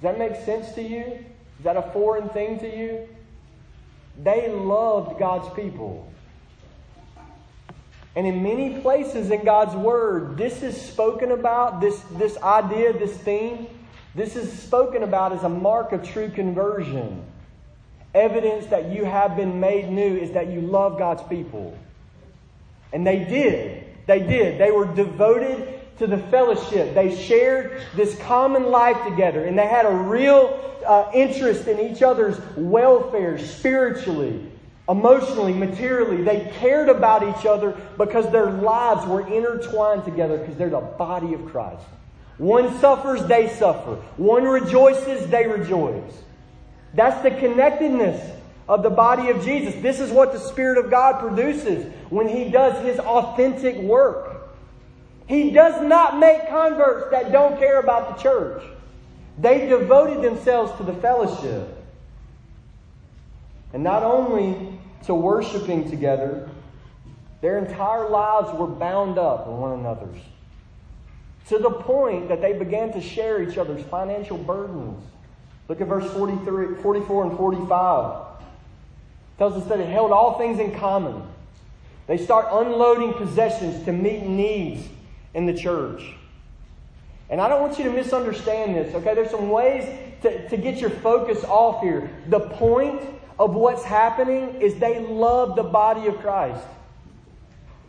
Does 0.00 0.02
that 0.02 0.18
make 0.18 0.36
sense 0.44 0.72
to 0.72 0.82
you? 0.82 1.04
Is 1.58 1.64
that 1.64 1.76
a 1.76 1.82
foreign 1.92 2.28
thing 2.30 2.58
to 2.60 2.76
you? 2.76 3.08
They 4.22 4.48
loved 4.50 5.18
God's 5.18 5.54
people. 5.54 6.10
And 8.14 8.26
in 8.26 8.42
many 8.42 8.80
places 8.80 9.30
in 9.30 9.44
God's 9.44 9.74
Word, 9.74 10.38
this 10.38 10.62
is 10.62 10.80
spoken 10.80 11.32
about, 11.32 11.82
this, 11.82 12.00
this 12.12 12.38
idea, 12.38 12.94
this 12.94 13.14
theme, 13.18 13.68
this 14.16 14.34
is 14.34 14.50
spoken 14.50 15.02
about 15.02 15.32
as 15.32 15.44
a 15.44 15.48
mark 15.48 15.92
of 15.92 16.02
true 16.02 16.30
conversion. 16.30 17.22
Evidence 18.14 18.64
that 18.66 18.90
you 18.90 19.04
have 19.04 19.36
been 19.36 19.60
made 19.60 19.90
new 19.90 20.16
is 20.16 20.32
that 20.32 20.48
you 20.48 20.62
love 20.62 20.98
God's 20.98 21.22
people. 21.24 21.76
And 22.94 23.06
they 23.06 23.18
did. 23.18 23.84
They 24.06 24.20
did. 24.20 24.58
They 24.58 24.70
were 24.70 24.86
devoted 24.86 25.80
to 25.98 26.06
the 26.06 26.16
fellowship. 26.16 26.94
They 26.94 27.14
shared 27.14 27.82
this 27.94 28.18
common 28.20 28.70
life 28.70 28.96
together, 29.06 29.44
and 29.44 29.58
they 29.58 29.66
had 29.66 29.84
a 29.84 29.94
real 29.94 30.62
uh, 30.86 31.10
interest 31.12 31.68
in 31.68 31.78
each 31.80 32.02
other's 32.02 32.40
welfare 32.56 33.38
spiritually, 33.38 34.50
emotionally, 34.88 35.52
materially. 35.52 36.22
They 36.22 36.50
cared 36.54 36.88
about 36.88 37.22
each 37.22 37.44
other 37.44 37.76
because 37.98 38.32
their 38.32 38.50
lives 38.50 39.06
were 39.06 39.28
intertwined 39.28 40.04
together 40.04 40.38
because 40.38 40.56
they're 40.56 40.70
the 40.70 40.80
body 40.80 41.34
of 41.34 41.44
Christ. 41.44 41.84
One 42.38 42.78
suffers, 42.80 43.24
they 43.24 43.48
suffer. 43.48 43.96
One 44.16 44.44
rejoices, 44.44 45.26
they 45.28 45.46
rejoice. 45.46 46.12
That's 46.94 47.22
the 47.22 47.30
connectedness 47.30 48.36
of 48.68 48.82
the 48.82 48.90
body 48.90 49.30
of 49.30 49.44
Jesus. 49.44 49.74
This 49.82 50.00
is 50.00 50.10
what 50.10 50.32
the 50.32 50.38
Spirit 50.38 50.78
of 50.78 50.90
God 50.90 51.20
produces 51.20 51.92
when 52.10 52.28
He 52.28 52.50
does 52.50 52.84
His 52.84 52.98
authentic 52.98 53.76
work. 53.76 54.50
He 55.26 55.50
does 55.50 55.82
not 55.82 56.18
make 56.18 56.48
converts 56.48 57.10
that 57.10 57.32
don't 57.32 57.58
care 57.58 57.80
about 57.80 58.16
the 58.16 58.22
church. 58.22 58.62
They 59.38 59.66
devoted 59.66 60.22
themselves 60.22 60.76
to 60.78 60.82
the 60.82 60.94
fellowship. 60.94 61.72
And 63.72 63.82
not 63.82 64.02
only 64.02 64.78
to 65.04 65.14
worshiping 65.14 65.90
together, 65.90 66.48
their 67.40 67.58
entire 67.58 68.08
lives 68.08 68.56
were 68.58 68.66
bound 68.66 69.18
up 69.18 69.46
in 69.46 69.56
one 69.56 69.78
another's. 69.78 70.18
To 71.48 71.58
the 71.58 71.70
point 71.70 72.28
that 72.28 72.40
they 72.40 72.52
began 72.52 72.92
to 72.92 73.00
share 73.00 73.42
each 73.42 73.56
other's 73.56 73.84
financial 73.86 74.36
burdens. 74.36 75.02
Look 75.68 75.80
at 75.80 75.88
verse 75.88 76.10
43, 76.12 76.82
44 76.82 77.26
and 77.26 77.36
45. 77.36 78.16
It 78.16 79.38
tells 79.38 79.54
us 79.54 79.68
that 79.68 79.80
it 79.80 79.88
held 79.88 80.12
all 80.12 80.38
things 80.38 80.58
in 80.58 80.76
common. 80.76 81.22
They 82.06 82.18
start 82.18 82.46
unloading 82.50 83.14
possessions 83.14 83.84
to 83.84 83.92
meet 83.92 84.22
needs 84.22 84.86
in 85.34 85.46
the 85.46 85.54
church. 85.54 86.14
And 87.28 87.40
I 87.40 87.48
don't 87.48 87.60
want 87.60 87.78
you 87.78 87.84
to 87.84 87.90
misunderstand 87.90 88.76
this, 88.76 88.94
okay? 88.94 89.14
There's 89.14 89.30
some 89.30 89.50
ways 89.50 89.84
to, 90.22 90.48
to 90.48 90.56
get 90.56 90.78
your 90.78 90.90
focus 90.90 91.42
off 91.44 91.82
here. 91.82 92.10
The 92.28 92.40
point 92.40 93.02
of 93.38 93.54
what's 93.54 93.82
happening 93.82 94.60
is 94.60 94.76
they 94.76 95.00
love 95.00 95.56
the 95.56 95.64
body 95.64 96.06
of 96.06 96.18
Christ. 96.20 96.64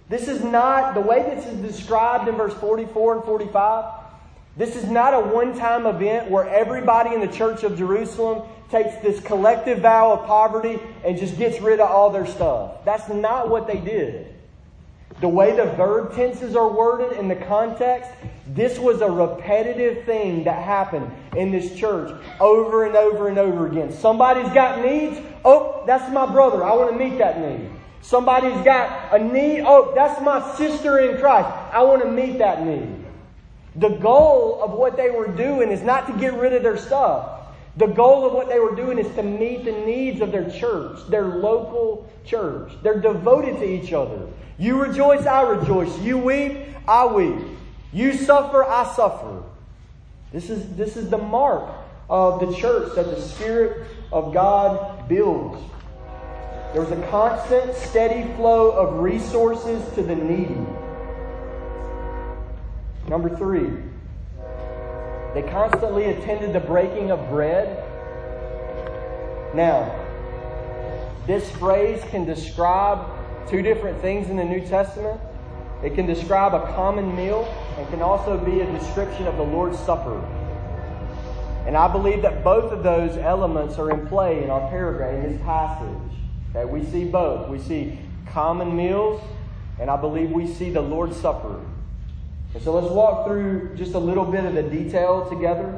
This 0.09 0.27
is 0.27 0.43
not, 0.43 0.93
the 0.93 1.01
way 1.01 1.23
this 1.23 1.45
is 1.45 1.59
described 1.59 2.27
in 2.29 2.35
verse 2.35 2.53
44 2.53 3.15
and 3.15 3.23
45, 3.23 3.85
this 4.55 4.75
is 4.75 4.85
not 4.85 5.13
a 5.13 5.19
one 5.19 5.57
time 5.57 5.85
event 5.85 6.31
where 6.31 6.47
everybody 6.47 7.13
in 7.13 7.21
the 7.21 7.27
church 7.27 7.63
of 7.63 7.77
Jerusalem 7.77 8.47
takes 8.71 8.95
this 9.01 9.19
collective 9.21 9.79
vow 9.79 10.13
of 10.13 10.25
poverty 10.25 10.79
and 11.05 11.17
just 11.17 11.37
gets 11.37 11.61
rid 11.61 11.79
of 11.79 11.89
all 11.89 12.09
their 12.09 12.25
stuff. 12.25 12.83
That's 12.85 13.07
not 13.09 13.49
what 13.49 13.67
they 13.67 13.79
did. 13.79 14.33
The 15.19 15.27
way 15.27 15.55
the 15.55 15.65
verb 15.65 16.13
tenses 16.15 16.55
are 16.55 16.67
worded 16.67 17.17
in 17.17 17.27
the 17.27 17.35
context, 17.35 18.09
this 18.47 18.77
was 18.77 19.01
a 19.01 19.09
repetitive 19.09 20.05
thing 20.05 20.43
that 20.43 20.63
happened 20.63 21.11
in 21.35 21.51
this 21.51 21.75
church 21.75 22.15
over 22.39 22.85
and 22.85 22.95
over 22.95 23.27
and 23.27 23.37
over 23.37 23.67
again. 23.67 23.91
Somebody's 23.91 24.51
got 24.53 24.83
needs. 24.83 25.19
Oh, 25.43 25.83
that's 25.87 26.11
my 26.13 26.31
brother. 26.31 26.63
I 26.63 26.73
want 26.73 26.91
to 26.91 26.97
meet 26.97 27.17
that 27.17 27.39
need. 27.39 27.69
Somebody's 28.07 28.63
got 28.63 29.13
a 29.13 29.21
need. 29.21 29.65
Oh, 29.67 29.91
that's 29.93 30.21
my 30.21 30.55
sister 30.55 30.97
in 30.99 31.19
Christ. 31.19 31.49
I 31.73 31.83
want 31.83 32.03
to 32.03 32.09
meet 32.09 32.37
that 32.37 32.65
need. 32.65 33.03
The 33.75 33.89
goal 33.89 34.63
of 34.63 34.71
what 34.71 34.95
they 34.95 35.09
were 35.09 35.27
doing 35.27 35.69
is 35.69 35.81
not 35.81 36.07
to 36.07 36.13
get 36.17 36.33
rid 36.35 36.53
of 36.53 36.63
their 36.63 36.77
stuff. 36.77 37.49
The 37.75 37.87
goal 37.87 38.25
of 38.25 38.31
what 38.31 38.47
they 38.47 38.59
were 38.59 38.73
doing 38.77 38.97
is 38.97 39.13
to 39.15 39.23
meet 39.23 39.65
the 39.65 39.73
needs 39.73 40.21
of 40.21 40.31
their 40.31 40.49
church, 40.49 41.05
their 41.09 41.25
local 41.25 42.09
church. 42.23 42.71
They're 42.81 43.01
devoted 43.01 43.57
to 43.57 43.65
each 43.65 43.91
other. 43.91 44.25
You 44.57 44.81
rejoice, 44.81 45.25
I 45.25 45.41
rejoice. 45.41 45.99
You 45.99 46.17
weep, 46.17 46.59
I 46.87 47.07
weep. 47.07 47.45
You 47.91 48.13
suffer, 48.13 48.63
I 48.63 48.89
suffer. 48.95 49.43
This 50.31 50.49
is, 50.49 50.77
this 50.77 50.95
is 50.95 51.09
the 51.09 51.17
mark 51.17 51.69
of 52.09 52.39
the 52.39 52.55
church 52.55 52.95
that 52.95 53.13
the 53.13 53.21
Spirit 53.21 53.85
of 54.13 54.33
God 54.33 55.09
builds. 55.09 55.61
There 56.77 56.85
was 56.85 56.95
a 56.95 57.07
constant, 57.07 57.73
steady 57.73 58.31
flow 58.35 58.69
of 58.69 58.99
resources 58.99 59.83
to 59.95 60.03
the 60.03 60.15
needy. 60.15 60.63
Number 63.07 63.35
three, 63.35 63.71
they 65.33 65.41
constantly 65.49 66.11
attended 66.11 66.53
the 66.53 66.59
breaking 66.59 67.09
of 67.09 67.29
bread. 67.29 67.83
Now, 69.55 69.91
this 71.25 71.49
phrase 71.53 72.03
can 72.11 72.25
describe 72.25 73.09
two 73.49 73.63
different 73.63 73.99
things 73.99 74.29
in 74.29 74.37
the 74.37 74.45
New 74.45 74.61
Testament. 74.61 75.19
It 75.83 75.95
can 75.95 76.05
describe 76.05 76.53
a 76.53 76.71
common 76.75 77.15
meal 77.15 77.45
and 77.79 77.89
can 77.89 78.03
also 78.03 78.37
be 78.37 78.59
a 78.59 78.71
description 78.71 79.25
of 79.25 79.35
the 79.37 79.43
Lord's 79.43 79.79
Supper. 79.79 80.19
And 81.65 81.75
I 81.75 81.91
believe 81.91 82.21
that 82.21 82.43
both 82.43 82.71
of 82.71 82.83
those 82.83 83.17
elements 83.17 83.79
are 83.79 83.89
in 83.89 84.05
play 84.05 84.43
in 84.43 84.51
our 84.51 84.69
paragraph, 84.69 85.15
in 85.15 85.31
this 85.31 85.41
passage. 85.41 86.06
Okay, 86.57 86.65
we 86.65 86.83
see 86.85 87.03
both. 87.03 87.49
We 87.49 87.59
see 87.59 87.99
common 88.31 88.75
meals, 88.75 89.21
and 89.79 89.91
I 89.91 89.95
believe 89.95 90.31
we 90.31 90.47
see 90.47 90.71
the 90.71 90.81
Lord's 90.81 91.15
Supper. 91.15 91.63
And 92.55 92.63
so 92.63 92.73
let's 92.73 92.91
walk 92.91 93.27
through 93.27 93.75
just 93.75 93.93
a 93.93 93.99
little 93.99 94.25
bit 94.25 94.43
of 94.43 94.55
the 94.55 94.63
detail 94.63 95.29
together. 95.29 95.71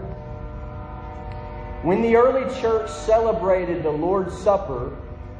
When 1.84 2.01
the 2.01 2.15
early 2.15 2.43
church 2.61 2.89
celebrated 2.89 3.84
the 3.84 3.89
Lord's 3.89 4.38
Supper, 4.38 4.95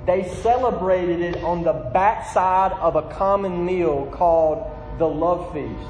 they 0.06 0.28
celebrated 0.28 1.22
it 1.22 1.42
on 1.42 1.64
the 1.64 1.74
backside 1.94 2.74
of 2.74 2.98
a 2.98 3.04
common 3.14 3.66
meal 3.66 4.10
called 4.12 4.70
the 4.98 5.08
love 5.08 5.54
feast, 5.54 5.90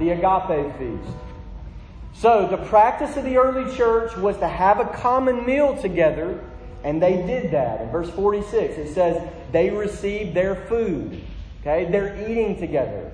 the 0.00 0.10
agape 0.10 0.76
feast. 0.76 1.16
So 2.14 2.48
the 2.48 2.56
practice 2.56 3.16
of 3.16 3.24
the 3.24 3.36
early 3.36 3.72
church 3.76 4.16
was 4.16 4.36
to 4.38 4.48
have 4.48 4.80
a 4.80 4.86
common 4.86 5.46
meal 5.46 5.76
together, 5.80 6.42
and 6.84 7.02
they 7.02 7.16
did 7.26 7.50
that. 7.52 7.80
In 7.80 7.90
verse 7.90 8.10
46, 8.10 8.78
it 8.78 8.94
says 8.94 9.28
they 9.52 9.70
received 9.70 10.34
their 10.34 10.54
food. 10.54 11.20
Okay, 11.60 11.90
they're 11.90 12.16
eating 12.30 12.58
together. 12.58 13.12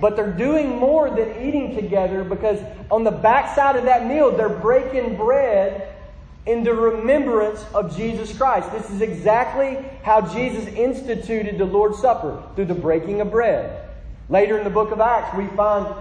But 0.00 0.14
they're 0.14 0.32
doing 0.32 0.76
more 0.76 1.10
than 1.10 1.42
eating 1.42 1.74
together 1.74 2.22
because 2.22 2.60
on 2.90 3.02
the 3.02 3.10
backside 3.10 3.76
of 3.76 3.84
that 3.84 4.06
meal, 4.06 4.30
they're 4.30 4.48
breaking 4.48 5.16
bread 5.16 5.94
in 6.44 6.62
the 6.62 6.72
remembrance 6.72 7.64
of 7.74 7.96
Jesus 7.96 8.36
Christ. 8.36 8.70
This 8.72 8.88
is 8.90 9.00
exactly 9.00 9.84
how 10.02 10.20
Jesus 10.20 10.66
instituted 10.66 11.58
the 11.58 11.64
Lord's 11.64 11.98
Supper 11.98 12.42
through 12.54 12.66
the 12.66 12.74
breaking 12.74 13.20
of 13.20 13.30
bread. 13.30 13.88
Later 14.28 14.58
in 14.58 14.64
the 14.64 14.70
book 14.70 14.92
of 14.92 15.00
Acts, 15.00 15.36
we 15.36 15.46
find 15.56 15.92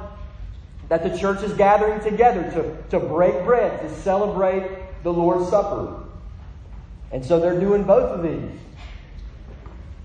that 0.89 1.03
the 1.03 1.17
church 1.17 1.41
is 1.41 1.53
gathering 1.53 1.99
together 2.01 2.43
to, 2.51 2.99
to 2.99 2.99
break 3.05 3.43
bread, 3.43 3.81
to 3.81 3.89
celebrate 4.01 5.03
the 5.03 5.11
Lord's 5.11 5.49
Supper. 5.49 6.04
And 7.11 7.23
so 7.23 7.39
they're 7.39 7.59
doing 7.59 7.83
both 7.83 8.11
of 8.11 8.23
these 8.23 8.59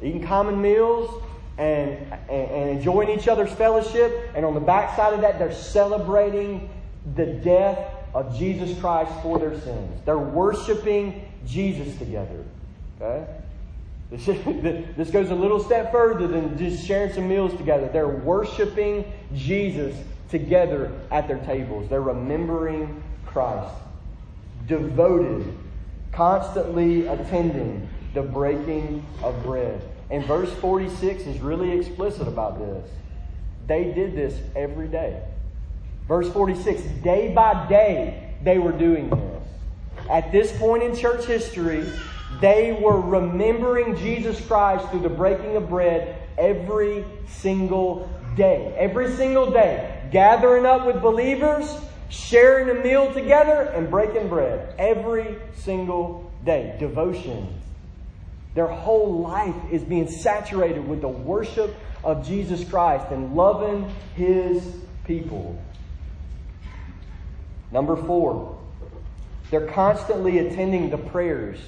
eating 0.03 0.27
common 0.27 0.61
meals 0.61 1.23
and, 1.59 1.91
and, 2.31 2.51
and 2.51 2.71
enjoying 2.71 3.11
each 3.11 3.29
other's 3.29 3.53
fellowship. 3.53 4.31
And 4.35 4.45
on 4.45 4.55
the 4.55 4.61
backside 4.61 5.13
of 5.13 5.21
that, 5.21 5.39
they're 5.39 5.53
celebrating 5.53 6.71
the 7.15 7.27
death 7.27 7.79
of 8.15 8.37
Jesus 8.39 8.79
Christ 8.81 9.13
for 9.23 9.39
their 9.39 9.59
sins. 9.61 10.01
They're 10.05 10.19
worshiping 10.19 11.29
Jesus 11.47 11.97
together. 11.99 12.45
Okay? 13.01 13.27
This, 14.11 14.27
this 14.97 15.11
goes 15.11 15.31
a 15.31 15.35
little 15.35 15.63
step 15.63 15.93
further 15.93 16.27
than 16.27 16.59
just 16.59 16.87
sharing 16.87 17.13
some 17.13 17.29
meals 17.29 17.57
together. 17.57 17.89
They're 17.93 18.09
worshiping 18.09 19.11
Jesus 19.35 19.95
together 20.31 20.93
at 21.11 21.29
their 21.29 21.39
tables. 21.39 21.89
They're 21.89 22.03
remembering 22.03 23.03
Christ. 23.27 23.75
Devoted, 24.67 25.57
constantly 26.13 27.07
attending 27.07 27.89
the 28.15 28.23
breaking 28.23 29.05
of 29.23 29.43
bread. 29.43 29.83
And 30.11 30.25
verse 30.25 30.53
46 30.55 31.25
is 31.25 31.41
really 31.41 31.71
explicit 31.79 32.27
about 32.27 32.59
this. 32.59 32.91
They 33.67 33.85
did 33.93 34.17
this 34.17 34.39
every 34.57 34.89
day. 34.89 35.23
Verse 36.09 36.29
46 36.33 36.83
day 37.05 37.33
by 37.33 37.69
day, 37.69 38.35
they 38.43 38.59
were 38.59 38.73
doing 38.73 39.11
this. 39.11 40.09
At 40.11 40.33
this 40.33 40.51
point 40.59 40.83
in 40.83 40.97
church 40.97 41.25
history, 41.25 41.89
they 42.41 42.79
were 42.81 43.01
remembering 43.01 43.97
Jesus 43.97 44.45
Christ 44.45 44.89
through 44.91 45.01
the 45.01 45.09
breaking 45.09 45.57
of 45.57 45.69
bread 45.69 46.17
every 46.37 47.05
single 47.29 48.11
day. 48.37 48.75
Every 48.77 49.13
single 49.15 49.51
day. 49.51 50.09
Gathering 50.11 50.67
up 50.67 50.87
with 50.87 51.01
believers, 51.01 51.73
sharing 52.11 52.69
a 52.69 52.83
meal 52.83 53.13
together, 53.13 53.63
and 53.75 53.89
breaking 53.89 54.29
bread. 54.29 54.75
Every 54.79 55.39
single 55.55 56.31
day. 56.45 56.77
Devotion. 56.79 57.61
Their 58.55 58.67
whole 58.67 59.21
life 59.21 59.55
is 59.71 59.83
being 59.83 60.09
saturated 60.09 60.87
with 60.87 61.01
the 61.01 61.09
worship 61.09 61.75
of 62.03 62.27
Jesus 62.27 62.69
Christ 62.69 63.07
and 63.11 63.35
loving 63.35 63.93
His 64.17 64.63
people. 65.05 65.61
Number 67.71 67.97
four, 67.97 68.59
they're 69.51 69.69
constantly 69.69 70.39
attending 70.39 70.91
the 70.91 70.99
prayers. 70.99 71.59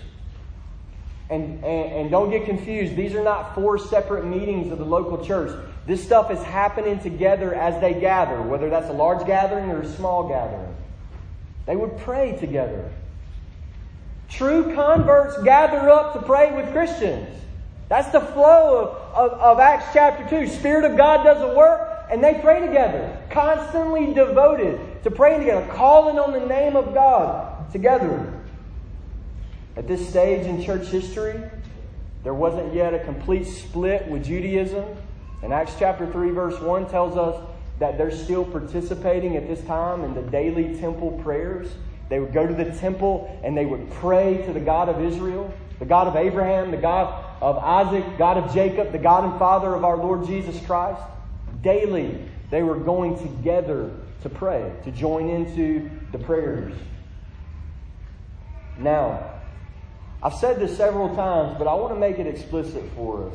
And, 1.31 1.65
and, 1.65 1.93
and, 1.93 2.11
don't 2.11 2.31
get 2.31 2.45
confused, 2.45 2.95
these 2.95 3.15
are 3.15 3.23
not 3.23 3.55
four 3.55 3.79
separate 3.79 4.27
meetings 4.27 4.71
of 4.71 4.79
the 4.79 4.85
local 4.85 5.25
church. 5.25 5.57
This 5.87 6.03
stuff 6.03 6.31
is 6.31 6.43
happening 6.43 7.01
together 7.01 7.55
as 7.55 7.81
they 7.81 7.95
gather, 7.95 8.41
whether 8.41 8.71
that's 8.71 8.89
a 8.89 8.93
large 8.93 9.27
gathering 9.27 9.71
or 9.71 9.81
a 9.81 9.89
small 9.89 10.29
gathering. 10.29 10.75
They 11.67 11.77
would 11.77 11.99
pray 11.99 12.37
together. 12.39 12.91
True 14.29 14.75
converts 14.75 15.43
gather 15.43 15.91
up 15.91 16.15
to 16.15 16.23
pray 16.23 16.55
with 16.55 16.73
Christians. 16.73 17.29
That's 17.89 18.09
the 18.09 18.21
flow 18.21 18.79
of, 19.15 19.33
of, 19.33 19.41
of 19.41 19.59
Acts 19.59 19.87
chapter 19.93 20.27
2. 20.29 20.49
Spirit 20.49 20.91
of 20.91 20.97
God 20.97 21.25
does 21.25 21.43
a 21.43 21.55
work, 21.55 22.07
and 22.11 22.25
they 22.25 22.39
pray 22.41 22.67
together, 22.67 23.21
constantly 23.31 24.15
devoted 24.15 25.03
to 25.03 25.11
praying 25.11 25.41
together, 25.41 25.67
calling 25.75 26.19
on 26.19 26.33
the 26.33 26.47
name 26.47 26.77
of 26.77 26.95
God 26.95 27.71
together. 27.73 28.33
At 29.77 29.89
this 29.89 30.09
stage 30.09 30.47
in 30.47 30.63
church 30.63 30.87
history, 30.87 31.41
there 32.23 32.35
wasn't 32.35 32.73
yet 32.73 32.95
a 32.95 33.01
complete 33.01 33.45
split 33.45 34.09
with 34.09 34.25
Judaism. 34.25 34.85
And 35.43 35.53
Acts 35.53 35.75
chapter 35.79 36.11
3, 36.11 36.31
verse 36.31 36.61
1 36.61 36.89
tells 36.89 37.17
us 37.17 37.41
that 37.79 37.99
they're 37.99 38.13
still 38.13 38.45
participating 38.45 39.37
at 39.37 39.49
this 39.49 39.63
time 39.65 40.05
in 40.05 40.15
the 40.15 40.23
daily 40.23 40.79
temple 40.79 41.21
prayers. 41.23 41.69
They 42.09 42.21
would 42.21 42.33
go 42.33 42.47
to 42.47 42.55
the 42.55 42.71
temple 42.79 43.41
and 43.43 43.57
they 43.57 43.67
would 43.67 43.91
pray 43.91 44.43
to 44.47 44.53
the 44.53 44.61
God 44.61 44.89
of 44.89 45.03
Israel, 45.03 45.53
the 45.79 45.85
God 45.85 46.07
of 46.07 46.15
Abraham, 46.15 46.71
the 46.71 46.77
God 46.77 47.25
of 47.41 47.59
Isaac, 47.59 48.05
God 48.19 48.37
of 48.37 48.55
Jacob, 48.55 48.93
the 48.93 48.99
God 48.99 49.25
and 49.25 49.39
Father 49.39 49.75
of 49.75 49.85
our 49.85 49.97
Lord 49.97 50.27
Jesus 50.27 50.65
Christ. 50.65 51.03
Daily, 51.63 52.25
they 52.51 52.63
were 52.63 52.77
going 52.77 53.19
together 53.19 53.91
to 54.23 54.29
pray, 54.29 54.73
to 54.85 54.93
join 54.93 55.29
into 55.29 55.91
the 56.13 56.19
prayers. 56.19 56.73
Now, 58.79 59.41
I've 60.23 60.35
said 60.35 60.61
this 60.61 60.77
several 60.77 61.15
times, 61.17 61.57
but 61.59 61.67
I 61.67 61.75
want 61.75 61.95
to 61.95 61.99
make 61.99 62.19
it 62.19 62.29
explicit 62.29 62.85
for 62.95 63.29
us. 63.29 63.35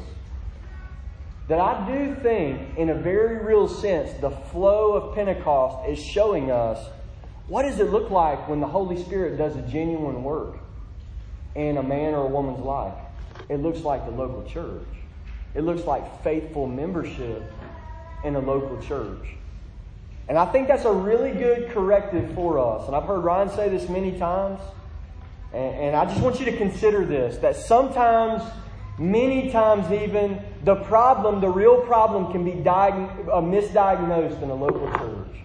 That 1.48 1.60
I 1.60 1.88
do 1.88 2.16
think, 2.16 2.78
in 2.78 2.90
a 2.90 2.96
very 2.96 3.38
real 3.38 3.68
sense, 3.68 4.12
the 4.20 4.32
flow 4.32 4.94
of 4.94 5.16
Pentecost 5.16 5.90
is 5.90 6.04
showing 6.04 6.52
us 6.52 6.86
what 7.48 7.64
does 7.64 7.80
it 7.80 7.90
look 7.92 8.10
like 8.10 8.50
when 8.50 8.60
the 8.60 8.68
Holy 8.68 9.02
Spirit 9.02 9.38
does 9.38 9.56
a 9.56 9.62
genuine 9.62 10.24
work 10.24 10.58
in 11.56 11.78
a 11.78 11.84
man 11.84 12.14
or 12.14 12.26
a 12.26 12.28
woman's 12.28 12.60
life? 12.60 12.94
It 13.48 13.62
looks 13.62 13.80
like 13.80 14.06
the 14.06 14.12
local 14.12 14.44
church. 14.44 14.88
It 15.56 15.62
looks 15.62 15.86
like 15.86 16.24
faithful 16.24 16.68
membership 16.68 17.44
in 18.26 18.36
a 18.36 18.40
local 18.40 18.82
church. 18.82 19.26
And 20.28 20.38
I 20.38 20.46
think 20.46 20.68
that's 20.68 20.84
a 20.84 20.92
really 20.92 21.32
good 21.32 21.72
corrective 21.72 22.34
for 22.36 22.60
us. 22.60 22.88
And 22.88 22.96
I've 22.96 23.06
heard 23.06 23.24
Ryan 23.24 23.50
say 23.50 23.70
this 23.70 23.88
many 23.88 24.20
times. 24.20 24.60
And, 25.54 25.76
and 25.76 25.96
I 25.96 26.04
just 26.06 26.22
want 26.22 26.40
you 26.40 26.46
to 26.48 26.58
consider 26.58 27.06
this 27.06 27.38
that 27.38 27.56
sometimes, 27.56 28.44
many 28.98 29.52
times 29.52 29.92
even, 29.92 30.42
the 30.64 30.76
problem, 30.76 31.40
the 31.42 31.50
real 31.50 31.82
problem, 31.82 32.32
can 32.32 32.44
be 32.44 32.52
uh, 32.68 33.42
misdiagnosed 33.42 34.42
in 34.42 34.50
a 34.50 34.56
local 34.56 34.88
church. 34.98 35.38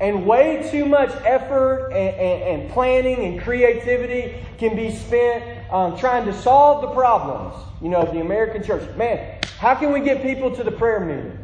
And 0.00 0.26
way 0.26 0.66
too 0.70 0.86
much 0.86 1.10
effort 1.26 1.90
and, 1.90 2.16
and, 2.16 2.62
and 2.62 2.70
planning 2.70 3.24
and 3.26 3.40
creativity 3.40 4.42
can 4.56 4.74
be 4.74 4.90
spent 4.90 5.70
um, 5.70 5.98
trying 5.98 6.24
to 6.24 6.32
solve 6.32 6.80
the 6.80 6.88
problems, 6.88 7.54
you 7.82 7.90
know, 7.90 7.98
of 7.98 8.14
the 8.14 8.20
American 8.20 8.62
church. 8.62 8.82
Man, 8.96 9.38
how 9.58 9.74
can 9.74 9.92
we 9.92 10.00
get 10.00 10.22
people 10.22 10.54
to 10.56 10.64
the 10.64 10.72
prayer 10.72 11.00
meeting? 11.00 11.36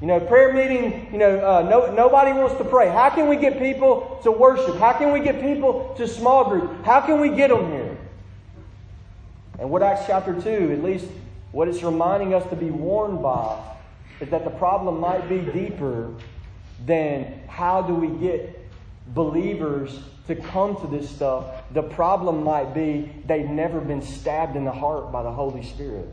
You 0.00 0.06
know, 0.06 0.20
prayer 0.20 0.52
meeting, 0.54 1.08
you 1.12 1.18
know, 1.18 1.38
uh, 1.40 1.62
no, 1.68 1.92
nobody 1.92 2.32
wants 2.32 2.56
to 2.56 2.64
pray. 2.64 2.88
How 2.88 3.10
can 3.10 3.28
we 3.28 3.36
get 3.36 3.58
people 3.58 4.18
to 4.22 4.30
worship? 4.30 4.76
How 4.76 4.92
can 4.92 5.12
we 5.12 5.20
get 5.20 5.42
people 5.42 5.92
to 5.98 6.06
small 6.08 6.48
group? 6.48 6.84
How 6.84 7.00
can 7.00 7.20
we 7.20 7.28
get 7.28 7.50
them 7.50 7.70
here? 7.70 7.79
And 9.60 9.70
what 9.70 9.82
Acts 9.82 10.06
chapter 10.06 10.32
2, 10.32 10.72
at 10.72 10.82
least 10.82 11.06
what 11.52 11.68
it's 11.68 11.82
reminding 11.82 12.32
us 12.32 12.48
to 12.48 12.56
be 12.56 12.70
warned 12.70 13.22
by, 13.22 13.62
is 14.18 14.30
that 14.30 14.44
the 14.44 14.50
problem 14.50 14.98
might 15.00 15.28
be 15.28 15.38
deeper 15.38 16.14
than 16.86 17.42
how 17.46 17.82
do 17.82 17.94
we 17.94 18.08
get 18.26 18.58
believers 19.08 19.98
to 20.28 20.34
come 20.34 20.80
to 20.80 20.86
this 20.86 21.10
stuff. 21.10 21.44
The 21.72 21.82
problem 21.82 22.42
might 22.42 22.72
be 22.72 23.12
they've 23.26 23.48
never 23.48 23.80
been 23.80 24.00
stabbed 24.00 24.56
in 24.56 24.64
the 24.64 24.72
heart 24.72 25.12
by 25.12 25.22
the 25.22 25.30
Holy 25.32 25.62
Spirit. 25.62 26.08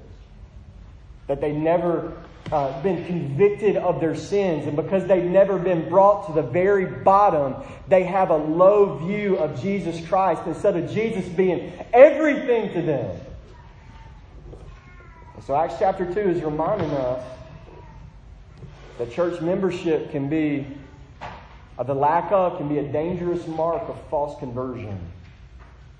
That 1.27 1.39
they've 1.39 1.55
never 1.55 2.17
uh, 2.51 2.81
been 2.81 3.05
convicted 3.05 3.77
of 3.77 4.01
their 4.01 4.15
sins, 4.15 4.67
and 4.67 4.75
because 4.75 5.05
they've 5.05 5.23
never 5.23 5.57
been 5.57 5.87
brought 5.87 6.27
to 6.27 6.33
the 6.33 6.41
very 6.41 6.85
bottom, 6.85 7.55
they 7.87 8.03
have 8.03 8.29
a 8.29 8.37
low 8.37 8.97
view 8.97 9.37
of 9.37 9.61
Jesus 9.61 10.05
Christ 10.07 10.41
instead 10.45 10.75
of 10.75 10.89
Jesus 10.91 11.25
being 11.29 11.71
everything 11.93 12.73
to 12.73 12.81
them. 12.81 13.19
So, 15.45 15.55
Acts 15.55 15.75
chapter 15.79 16.11
2 16.11 16.19
is 16.19 16.41
reminding 16.41 16.89
us 16.91 17.23
that 18.97 19.11
church 19.11 19.39
membership 19.39 20.11
can 20.11 20.27
be, 20.27 20.67
uh, 21.77 21.83
the 21.83 21.93
lack 21.93 22.31
of, 22.31 22.57
can 22.57 22.67
be 22.67 22.79
a 22.79 22.91
dangerous 22.91 23.45
mark 23.47 23.83
of 23.87 23.97
false 24.09 24.37
conversion. 24.39 24.99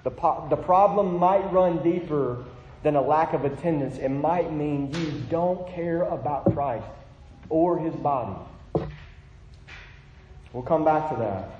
The, 0.04 0.12
po- 0.12 0.48
the 0.50 0.58
problem 0.58 1.18
might 1.18 1.52
run 1.54 1.84
deeper 1.84 2.44
than 2.84 2.96
a 2.96 3.02
lack 3.02 3.34
of 3.34 3.46
attendance. 3.46 3.98
It 3.98 4.10
might 4.10 4.52
mean 4.52 4.94
you 4.94 5.12
don't 5.30 5.68
care 5.70 6.04
about 6.04 6.54
Christ 6.54 6.88
or 7.50 7.78
his 7.78 7.94
body. 7.96 8.36
We'll 10.52 10.64
come 10.64 10.84
back 10.84 11.10
to 11.12 11.16
that. 11.18 11.52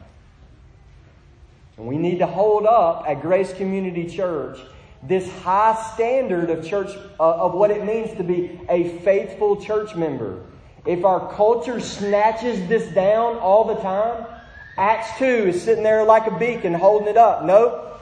And 1.78 1.88
we 1.88 1.98
need 1.98 2.20
to 2.20 2.28
hold 2.28 2.66
up 2.66 3.06
at 3.08 3.22
Grace 3.22 3.54
Community 3.54 4.10
Church 4.10 4.60
this 5.04 5.30
high 5.42 5.76
standard 5.94 6.50
of 6.50 6.68
church 6.68 6.90
uh, 7.20 7.36
of 7.36 7.54
what 7.54 7.72
it 7.72 7.86
means 7.86 8.16
to 8.18 8.24
be 8.24 8.60
a 8.70 8.98
faithful 9.00 9.62
church 9.62 9.96
member. 9.96 10.44
If 10.86 11.06
our 11.06 11.34
culture 11.34 11.80
snatches 11.80 12.68
this 12.68 12.92
down 12.94 13.38
all 13.38 13.66
the 13.66 13.76
time, 13.76 14.26
Acts 14.78 15.18
2 15.18 15.26
is 15.26 15.62
sitting 15.62 15.84
there 15.84 16.04
like 16.04 16.28
a 16.28 16.38
beacon 16.38 16.74
holding 16.74 17.08
it 17.08 17.18
up. 17.18 17.44
Nope. 17.44 18.02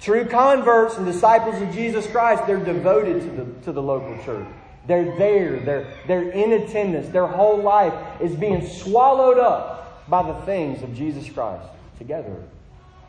True 0.00 0.24
converts 0.24 0.96
and 0.96 1.06
disciples 1.06 1.60
of 1.60 1.72
Jesus 1.72 2.06
Christ, 2.06 2.46
they're 2.46 2.64
devoted 2.64 3.20
to 3.22 3.30
the, 3.30 3.64
to 3.64 3.72
the 3.72 3.82
local 3.82 4.16
church. 4.24 4.46
They're 4.86 5.16
there. 5.16 5.60
They're, 5.60 5.94
they're 6.08 6.30
in 6.30 6.52
attendance. 6.52 7.08
Their 7.08 7.26
whole 7.26 7.62
life 7.62 7.94
is 8.20 8.34
being 8.34 8.66
swallowed 8.66 9.38
up 9.38 10.08
by 10.08 10.22
the 10.24 10.34
things 10.42 10.82
of 10.82 10.94
Jesus 10.94 11.28
Christ. 11.28 11.68
Together. 11.98 12.42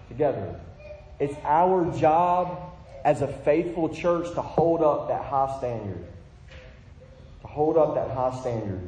Together. 0.07 0.59
It's 1.19 1.35
our 1.43 1.91
job 1.97 2.72
as 3.03 3.21
a 3.21 3.27
faithful 3.27 3.89
church 3.89 4.33
to 4.33 4.41
hold 4.41 4.81
up 4.81 5.07
that 5.09 5.23
high 5.25 5.53
standard. 5.57 6.05
To 7.41 7.47
hold 7.47 7.77
up 7.77 7.95
that 7.95 8.11
high 8.11 8.39
standard. 8.39 8.81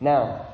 Now, 0.00 0.46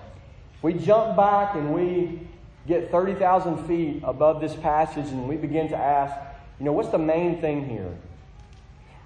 we 0.63 0.73
jump 0.75 1.17
back 1.17 1.55
and 1.55 1.73
we 1.73 2.21
get 2.67 2.91
30,000 2.91 3.67
feet 3.67 4.03
above 4.03 4.41
this 4.41 4.55
passage 4.57 5.07
and 5.07 5.29
we 5.29 5.37
begin 5.37 5.69
to 5.69 5.77
ask, 5.77 6.15
you 6.59 6.65
know, 6.65 6.73
what's 6.73 6.89
the 6.89 6.99
main 6.99 7.41
thing 7.41 7.69
here? 7.69 7.95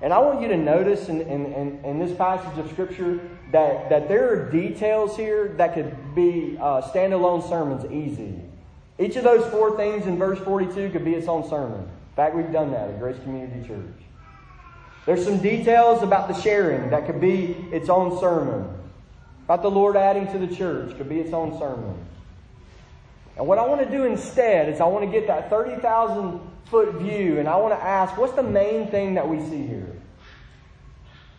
And 0.03 0.15
I 0.15 0.19
want 0.19 0.41
you 0.41 0.49
to 0.49 0.57
notice 0.57 1.09
in, 1.11 1.21
in, 1.21 1.53
in, 1.53 1.85
in 1.85 1.99
this 1.99 2.17
passage 2.17 2.59
of 2.59 2.71
Scripture 2.71 3.21
that, 3.53 3.91
that 3.91 4.09
there 4.09 4.33
are 4.33 4.51
details 4.51 5.15
here 5.17 5.49
that 5.59 5.75
could 5.75 6.15
be 6.15 6.57
uh, 6.59 6.81
standalone 6.81 7.47
sermons 7.47 7.85
easy. 7.93 8.41
Each 8.99 9.17
of 9.17 9.25
those 9.25 9.51
four 9.51 9.77
things 9.77 10.07
in 10.07 10.17
verse 10.17 10.39
42 10.39 10.91
could 10.91 11.05
be 11.05 11.15
its 11.15 11.29
own 11.29 11.47
sermon. 11.49 11.87
Fact, 12.21 12.35
we've 12.35 12.53
done 12.53 12.71
that 12.73 12.91
at 12.91 12.99
Grace 12.99 13.19
Community 13.23 13.67
Church. 13.67 13.97
There's 15.07 15.25
some 15.25 15.39
details 15.39 16.03
about 16.03 16.29
the 16.29 16.35
sharing 16.35 16.91
that 16.91 17.07
could 17.07 17.19
be 17.19 17.57
its 17.73 17.89
own 17.89 18.21
sermon. 18.21 18.69
About 19.47 19.63
the 19.63 19.71
Lord 19.71 19.97
adding 19.97 20.31
to 20.33 20.39
the 20.39 20.55
church 20.55 20.95
could 20.99 21.09
be 21.09 21.19
its 21.19 21.33
own 21.33 21.59
sermon. 21.59 21.97
And 23.39 23.47
what 23.47 23.57
I 23.57 23.65
want 23.65 23.81
to 23.81 23.91
do 23.91 24.05
instead 24.05 24.69
is 24.69 24.83
I 24.83 24.85
want 24.85 25.07
to 25.07 25.11
get 25.11 25.29
that 25.29 25.49
30,000 25.49 26.41
foot 26.67 26.97
view 26.97 27.39
and 27.39 27.49
I 27.49 27.57
want 27.57 27.73
to 27.73 27.83
ask, 27.83 28.15
what's 28.19 28.35
the 28.35 28.43
main 28.43 28.89
thing 28.89 29.15
that 29.15 29.27
we 29.27 29.41
see 29.41 29.67
here? 29.67 29.97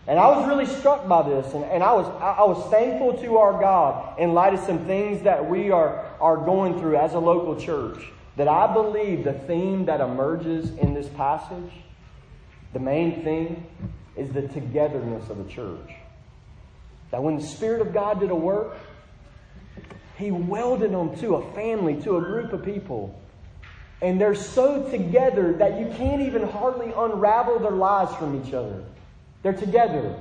And 0.08 0.18
I 0.18 0.36
was 0.36 0.48
really 0.48 0.66
struck 0.66 1.08
by 1.08 1.30
this, 1.30 1.54
and, 1.54 1.64
and 1.66 1.84
I, 1.84 1.94
was, 1.94 2.08
I 2.20 2.44
was 2.44 2.72
thankful 2.72 3.22
to 3.22 3.38
our 3.38 3.62
God 3.62 4.20
in 4.20 4.34
light 4.34 4.56
of 4.56 4.62
some 4.62 4.84
things 4.88 5.22
that 5.22 5.48
we 5.48 5.70
are, 5.70 6.08
are 6.20 6.38
going 6.38 6.80
through 6.80 6.96
as 6.96 7.14
a 7.14 7.20
local 7.20 7.56
church. 7.56 8.00
That 8.38 8.48
I 8.48 8.74
believe 8.74 9.24
the 9.24 9.34
theme 9.34 9.86
that 9.86 10.02
emerges 10.02 10.72
in 10.78 10.94
this 10.94 11.08
passage, 11.10 11.72
the 12.74 12.80
main 12.80 13.24
thing, 13.24 13.66
is 14.16 14.32
the 14.32 14.48
togetherness 14.48 15.30
of 15.30 15.38
the 15.38 15.50
church. 15.50 15.92
That 17.12 17.22
when 17.22 17.36
the 17.38 17.44
Spirit 17.44 17.82
of 17.82 17.94
God 17.94 18.20
did 18.20 18.32
a 18.32 18.36
work, 18.36 18.78
He 20.18 20.32
welded 20.32 20.92
them 20.92 21.16
to 21.18 21.36
a 21.36 21.54
family, 21.54 22.02
to 22.04 22.18
a 22.18 22.22
group 22.22 22.54
of 22.54 22.64
people. 22.64 23.20
And 24.02 24.20
they're 24.20 24.34
so 24.34 24.90
together 24.90 25.54
that 25.54 25.80
you 25.80 25.94
can't 25.96 26.22
even 26.22 26.44
hardly 26.44 26.92
unravel 26.96 27.60
their 27.60 27.72
lives 27.72 28.16
from 28.16 28.42
each 28.42 28.54
other. 28.54 28.84
They're 29.44 29.54
together. 29.54 30.18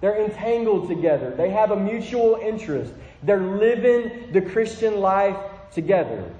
They're 0.00 0.22
entangled 0.24 0.88
together. 0.88 1.34
They 1.36 1.50
have 1.50 1.70
a 1.70 1.76
mutual 1.76 2.36
interest. 2.36 2.92
They're 3.22 3.40
living 3.40 4.32
the 4.32 4.42
Christian 4.42 5.00
life 5.00 5.36
together. 5.72 6.30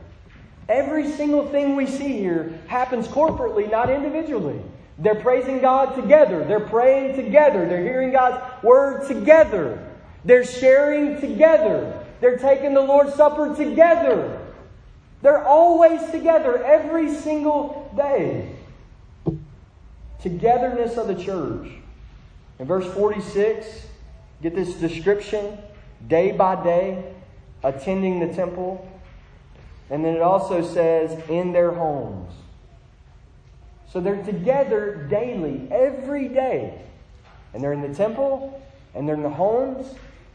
Every 0.69 1.11
single 1.13 1.47
thing 1.49 1.77
we 1.77 1.87
see 1.87 2.19
here 2.19 2.59
happens 2.67 3.07
corporately, 3.07 3.71
not 3.71 3.89
individually. 3.89 4.61
They're 4.99 5.21
praising 5.21 5.61
God 5.61 5.95
together. 5.95 6.45
They're 6.45 6.61
praying 6.61 7.17
together. 7.17 7.69
They're 7.69 7.83
hearing 7.83 8.13
God's 8.13 8.65
word 8.65 9.07
together. 9.07 9.87
They're 10.25 10.45
sharing 10.45 11.21
together. 11.21 12.05
They're 12.21 12.39
taking 12.39 12.75
the 12.75 12.81
Lord's 12.81 13.15
Supper 13.15 13.55
together. 13.55 14.41
They're 15.23 15.45
always 15.45 16.11
together 16.11 16.65
every 16.65 17.15
single 17.15 17.93
day. 17.97 18.55
Togetherness 20.23 20.97
of 20.97 21.09
the 21.09 21.15
church. 21.15 21.69
In 22.59 22.67
verse 22.67 22.87
46, 22.95 23.67
get 24.43 24.55
this 24.55 24.75
description 24.75 25.59
day 26.09 26.33
by 26.33 26.63
day, 26.63 27.15
attending 27.63 28.21
the 28.21 28.35
temple. 28.35 28.89
And 29.91 30.05
then 30.05 30.15
it 30.15 30.23
also 30.23 30.63
says, 30.63 31.19
in 31.29 31.53
their 31.53 31.71
homes. 31.71 32.33
So 33.93 34.01
they're 34.01 34.23
together 34.25 35.07
daily, 35.09 35.69
every 35.71 36.29
day. 36.29 36.81
And 37.55 37.63
they're 37.63 37.73
in 37.73 37.83
the 37.83 37.95
temple, 37.95 38.61
and 38.95 39.09
they're 39.09 39.15
in 39.15 39.23
the 39.23 39.31
homes. 39.31 39.87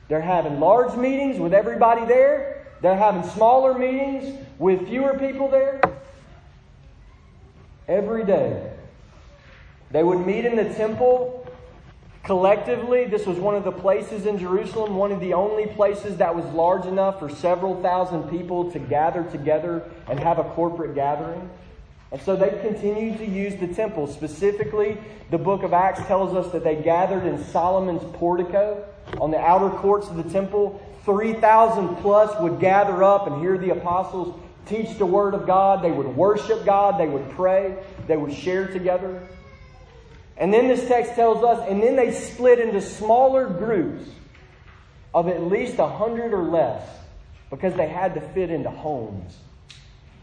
They're 0.08 0.22
having 0.22 0.60
large 0.60 0.97
meetings 0.97 1.38
with 1.38 1.54
everybody 1.54 2.06
there. 2.06 2.68
They're 2.82 2.97
having 2.97 3.30
smaller 3.32 3.78
meetings 3.78 4.38
with 4.58 4.88
fewer 4.88 5.18
people 5.20 5.49
there. 5.49 5.82
Every 7.88 8.26
day. 8.26 8.72
They 9.91 10.04
would 10.04 10.26
meet 10.26 10.45
in 10.45 10.56
the 10.56 10.74
temple 10.74 11.41
Collectively, 12.24 13.06
this 13.06 13.26
was 13.26 13.38
one 13.38 13.56
of 13.56 13.64
the 13.64 13.72
places 13.72 14.28
in 14.28 14.38
Jerusalem, 14.38 14.96
one 14.96 15.12
of 15.12 15.20
the 15.20 15.34
only 15.34 15.66
places 15.66 16.18
that 16.18 16.36
was 16.36 16.46
large 16.54 16.86
enough 16.86 17.20
for 17.20 17.30
several 17.30 17.82
thousand 17.82 18.30
people 18.30 18.72
to 18.72 18.80
gather 18.80 19.24
together 19.24 19.90
and 20.08 20.20
have 20.20 20.38
a 20.38 20.44
corporate 20.44 20.94
gathering. 20.94 21.50
And 22.12 22.22
so 22.22 22.36
they 22.36 22.50
continued 22.62 23.18
to 23.20 23.26
use 23.26 23.56
the 23.56 23.68
temple. 23.68 24.06
Specifically, 24.06 24.98
the 25.32 25.38
book 25.38 25.64
of 25.64 25.74
Acts 25.74 26.06
tells 26.06 26.36
us 26.36 26.52
that 26.52 26.64
they 26.64 26.76
gathered 26.76 27.26
in 27.26 27.44
Solomon's 27.46 28.04
portico 28.18 28.86
on 29.20 29.32
the 29.32 29.40
outer 29.40 29.76
courts 29.78 30.08
of 30.08 30.18
the 30.18 30.30
temple. 30.30 30.80
3,000 31.06 31.96
plus 31.98 32.40
would 32.40 32.60
gather 32.60 33.02
up 33.02 33.26
and 33.26 33.42
hear 33.42 33.58
the 33.58 33.72
apostles 33.72 34.40
teach 34.68 34.98
the 34.98 35.06
word 35.06 35.34
of 35.34 35.48
God. 35.48 35.84
They 35.84 35.92
would 35.92 36.16
worship 36.16 36.66
God. 36.66 37.00
They 37.00 37.08
would 37.08 37.30
pray. 37.32 37.76
They 38.08 38.18
would 38.18 38.34
share 38.34 38.68
together. 38.68 39.28
And 40.38 40.54
then 40.54 40.68
this 40.68 40.88
text 40.88 41.14
tells 41.16 41.44
us, 41.44 41.68
and 41.70 41.82
then 41.82 41.96
they 41.96 42.12
split 42.12 42.60
into 42.60 42.82
smaller 42.82 43.48
groups 43.48 44.10
of 45.14 45.28
at 45.28 45.44
least 45.44 45.78
a 45.78 45.88
hundred 45.88 46.34
or 46.34 46.44
less 46.44 46.88
because 47.50 47.74
they 47.76 47.88
had 47.88 48.16
to 48.16 48.22
fit 48.22 48.50
into 48.50 48.70
homes. 48.70 49.38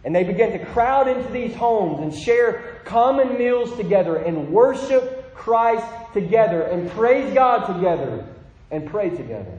And 0.05 0.15
they 0.15 0.25
began 0.25 0.53
to 0.53 0.65
crowd 0.67 1.09
into 1.09 1.31
these 1.31 1.55
homes 1.55 2.01
and 2.01 2.15
share 2.15 2.81
common 2.85 3.37
meals 3.37 3.77
together 3.77 4.17
and 4.17 4.51
worship 4.51 5.35
Christ 5.35 5.87
together 6.15 6.63
and 6.63 6.91
praise 6.91 7.33
God 7.35 7.67
together 7.67 8.25
and 8.71 8.87
pray 8.87 9.11
together. 9.11 9.59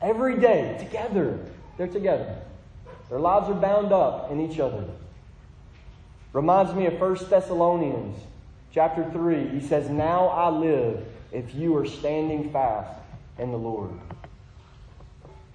Every 0.00 0.38
day, 0.38 0.76
together. 0.78 1.38
They're 1.76 1.86
together. 1.86 2.36
Their 3.08 3.20
lives 3.20 3.48
are 3.48 3.54
bound 3.54 3.92
up 3.92 4.30
in 4.30 4.40
each 4.40 4.58
other. 4.58 4.84
Reminds 6.32 6.74
me 6.74 6.86
of 6.86 7.00
1 7.00 7.28
Thessalonians 7.28 8.18
chapter 8.72 9.08
3, 9.10 9.48
he 9.48 9.60
says, 9.60 9.88
Now 9.88 10.28
I 10.28 10.48
live 10.48 11.04
if 11.30 11.54
you 11.54 11.76
are 11.76 11.86
standing 11.86 12.50
fast 12.50 12.98
in 13.38 13.50
the 13.50 13.58
Lord. 13.58 13.90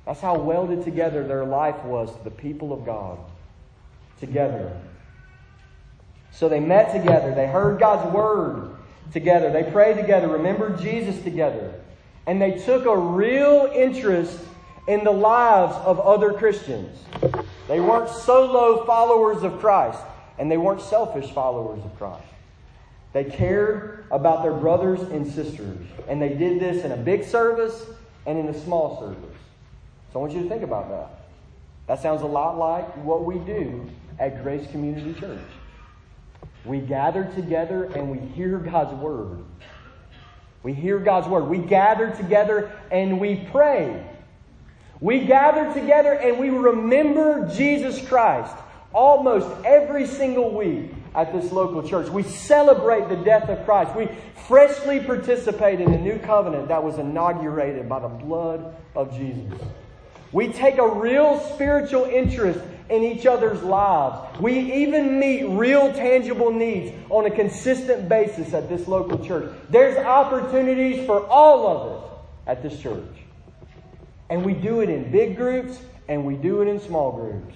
That's 0.05 0.21
how 0.21 0.37
welded 0.37 0.83
together 0.83 1.27
their 1.27 1.45
life 1.45 1.83
was 1.83 2.15
to 2.15 2.23
the 2.23 2.31
people 2.31 2.71
of 2.71 2.85
God. 2.85 3.19
Together. 4.19 4.75
So 6.31 6.49
they 6.49 6.59
met 6.59 6.93
together. 6.93 7.33
They 7.35 7.47
heard 7.47 7.79
God's 7.79 8.13
word 8.13 8.75
together. 9.11 9.51
They 9.51 9.69
prayed 9.69 9.97
together, 9.97 10.27
remembered 10.27 10.79
Jesus 10.79 11.21
together. 11.23 11.73
And 12.25 12.41
they 12.41 12.59
took 12.59 12.85
a 12.85 12.97
real 12.97 13.71
interest 13.73 14.39
in 14.87 15.03
the 15.03 15.11
lives 15.11 15.75
of 15.85 15.99
other 15.99 16.33
Christians. 16.33 16.97
They 17.67 17.79
weren't 17.79 18.09
solo 18.09 18.85
followers 18.85 19.43
of 19.43 19.59
Christ, 19.59 19.99
and 20.39 20.49
they 20.49 20.57
weren't 20.57 20.81
selfish 20.81 21.31
followers 21.31 21.83
of 21.83 21.97
Christ. 21.97 22.26
They 23.13 23.23
cared 23.23 24.05
about 24.11 24.43
their 24.43 24.53
brothers 24.53 25.01
and 25.01 25.25
sisters. 25.25 25.77
And 26.07 26.21
they 26.21 26.29
did 26.29 26.59
this 26.59 26.83
in 26.83 26.91
a 26.91 26.97
big 26.97 27.23
service 27.23 27.85
and 28.25 28.37
in 28.37 28.47
a 28.47 28.63
small 28.63 28.99
service. 28.99 29.37
So 30.11 30.19
I 30.19 30.21
want 30.21 30.33
you 30.33 30.43
to 30.43 30.49
think 30.49 30.63
about 30.63 30.89
that. 30.89 31.09
That 31.87 32.01
sounds 32.01 32.21
a 32.21 32.27
lot 32.27 32.57
like 32.57 32.85
what 32.97 33.23
we 33.23 33.39
do 33.39 33.89
at 34.19 34.43
Grace 34.43 34.69
Community 34.71 35.17
Church. 35.19 35.39
We 36.65 36.79
gather 36.79 37.23
together 37.35 37.85
and 37.85 38.11
we 38.11 38.19
hear 38.29 38.57
God's 38.57 38.93
Word. 38.93 39.43
We 40.63 40.73
hear 40.73 40.99
God's 40.99 41.27
Word. 41.27 41.45
We 41.45 41.59
gather 41.59 42.09
together 42.11 42.71
and 42.91 43.21
we 43.21 43.47
pray. 43.51 44.05
We 44.99 45.25
gather 45.25 45.73
together 45.73 46.13
and 46.13 46.39
we 46.39 46.49
remember 46.49 47.49
Jesus 47.55 48.05
Christ 48.05 48.53
almost 48.93 49.47
every 49.63 50.07
single 50.07 50.53
week 50.53 50.91
at 51.17 51.33
this 51.33 51.51
local 51.51 51.81
church. 51.81 52.09
We 52.09 52.21
celebrate 52.21 53.09
the 53.09 53.15
death 53.15 53.49
of 53.49 53.65
Christ. 53.65 53.95
We 53.95 54.07
freshly 54.47 54.99
participate 54.99 55.81
in 55.81 55.91
a 55.91 55.99
new 55.99 56.19
covenant 56.19 56.67
that 56.67 56.83
was 56.83 56.99
inaugurated 56.99 57.89
by 57.89 57.99
the 57.99 58.07
blood 58.07 58.75
of 58.95 59.17
Jesus. 59.17 59.59
We 60.31 60.53
take 60.53 60.77
a 60.77 60.87
real 60.87 61.39
spiritual 61.55 62.05
interest 62.05 62.59
in 62.89 63.01
each 63.01 63.25
other's 63.25 63.63
lives. 63.63 64.39
We 64.39 64.73
even 64.73 65.19
meet 65.19 65.45
real 65.45 65.91
tangible 65.91 66.51
needs 66.51 66.93
on 67.09 67.25
a 67.25 67.31
consistent 67.31 68.07
basis 68.07 68.53
at 68.53 68.69
this 68.69 68.87
local 68.87 69.25
church. 69.25 69.51
There's 69.69 69.97
opportunities 69.97 71.05
for 71.07 71.25
all 71.25 71.67
of 71.67 71.91
us 71.91 72.19
at 72.45 72.61
this 72.61 72.79
church. 72.79 73.03
And 74.29 74.45
we 74.45 74.53
do 74.53 74.81
it 74.81 74.89
in 74.89 75.11
big 75.11 75.35
groups 75.35 75.79
and 76.07 76.25
we 76.25 76.35
do 76.35 76.61
it 76.61 76.67
in 76.67 76.79
small 76.79 77.11
groups. 77.11 77.55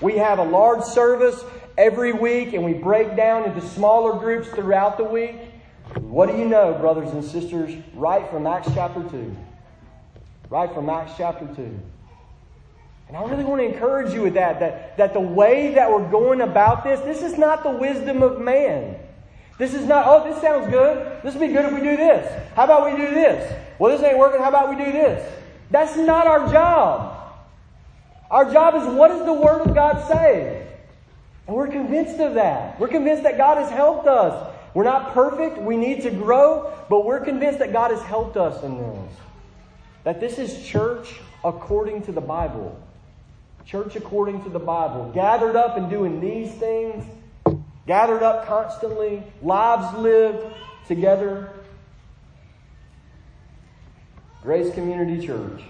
We 0.00 0.18
have 0.18 0.38
a 0.38 0.44
large 0.44 0.84
service 0.84 1.42
every 1.76 2.12
week 2.12 2.52
and 2.52 2.64
we 2.64 2.72
break 2.72 3.16
down 3.16 3.44
into 3.44 3.60
smaller 3.68 4.18
groups 4.18 4.48
throughout 4.48 4.96
the 4.96 5.04
week. 5.04 5.36
What 5.96 6.30
do 6.30 6.38
you 6.38 6.46
know, 6.46 6.74
brothers 6.74 7.10
and 7.10 7.24
sisters, 7.24 7.74
right 7.94 8.28
from 8.30 8.46
Acts 8.46 8.68
chapter 8.74 9.02
2? 9.02 9.36
Right 10.50 10.72
from 10.72 10.88
Acts 10.88 11.12
chapter 11.16 11.46
2. 11.54 11.80
And 13.08 13.16
I 13.16 13.24
really 13.24 13.44
want 13.44 13.60
to 13.60 13.66
encourage 13.66 14.14
you 14.14 14.22
with 14.22 14.34
that, 14.34 14.60
that, 14.60 14.96
that 14.96 15.12
the 15.12 15.20
way 15.20 15.74
that 15.74 15.90
we're 15.90 16.08
going 16.10 16.40
about 16.40 16.84
this, 16.84 17.00
this 17.00 17.22
is 17.22 17.38
not 17.38 17.62
the 17.62 17.70
wisdom 17.70 18.22
of 18.22 18.40
man. 18.40 18.96
This 19.58 19.74
is 19.74 19.86
not, 19.86 20.06
oh, 20.08 20.28
this 20.28 20.40
sounds 20.40 20.68
good. 20.68 21.22
This 21.22 21.34
would 21.34 21.46
be 21.46 21.52
good 21.52 21.66
if 21.66 21.72
we 21.72 21.80
do 21.80 21.96
this. 21.96 22.26
How 22.56 22.64
about 22.64 22.90
we 22.90 22.96
do 22.96 23.14
this? 23.14 23.52
Well, 23.78 23.96
this 23.96 24.04
ain't 24.04 24.18
working. 24.18 24.40
How 24.40 24.48
about 24.48 24.70
we 24.70 24.76
do 24.82 24.90
this? 24.90 25.32
That's 25.70 25.96
not 25.96 26.26
our 26.26 26.50
job. 26.50 27.34
Our 28.30 28.50
job 28.50 28.74
is 28.74 28.84
what 28.94 29.08
does 29.08 29.24
the 29.24 29.32
Word 29.32 29.60
of 29.60 29.74
God 29.74 30.08
say? 30.08 30.63
And 31.46 31.56
we're 31.56 31.68
convinced 31.68 32.20
of 32.20 32.34
that. 32.34 32.80
We're 32.80 32.88
convinced 32.88 33.22
that 33.24 33.36
God 33.36 33.58
has 33.58 33.70
helped 33.70 34.06
us. 34.06 34.52
We're 34.72 34.84
not 34.84 35.12
perfect. 35.12 35.58
We 35.58 35.76
need 35.76 36.02
to 36.02 36.10
grow, 36.10 36.72
but 36.88 37.04
we're 37.04 37.20
convinced 37.20 37.58
that 37.58 37.72
God 37.72 37.90
has 37.90 38.02
helped 38.02 38.36
us 38.36 38.62
in 38.64 38.78
this. 38.78 39.12
That 40.04 40.20
this 40.20 40.38
is 40.38 40.66
church 40.66 41.20
according 41.44 42.02
to 42.02 42.12
the 42.12 42.20
Bible. 42.20 42.80
Church 43.66 43.96
according 43.96 44.42
to 44.44 44.48
the 44.48 44.58
Bible. 44.58 45.10
Gathered 45.14 45.56
up 45.56 45.76
and 45.76 45.88
doing 45.88 46.20
these 46.20 46.52
things. 46.52 47.04
Gathered 47.86 48.22
up 48.22 48.46
constantly. 48.46 49.22
Lives 49.42 49.96
lived 49.98 50.54
together? 50.88 51.50
Grace 54.42 54.74
Community 54.74 55.24
Church. 55.24 55.62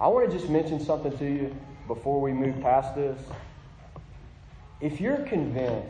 I 0.00 0.08
want 0.08 0.30
to 0.30 0.36
just 0.36 0.50
mention 0.50 0.80
something 0.80 1.16
to 1.18 1.24
you 1.24 1.56
before 1.86 2.20
we 2.20 2.32
move 2.32 2.60
past 2.60 2.94
this. 2.94 3.18
If 4.80 5.00
you're 5.00 5.18
convinced 5.18 5.88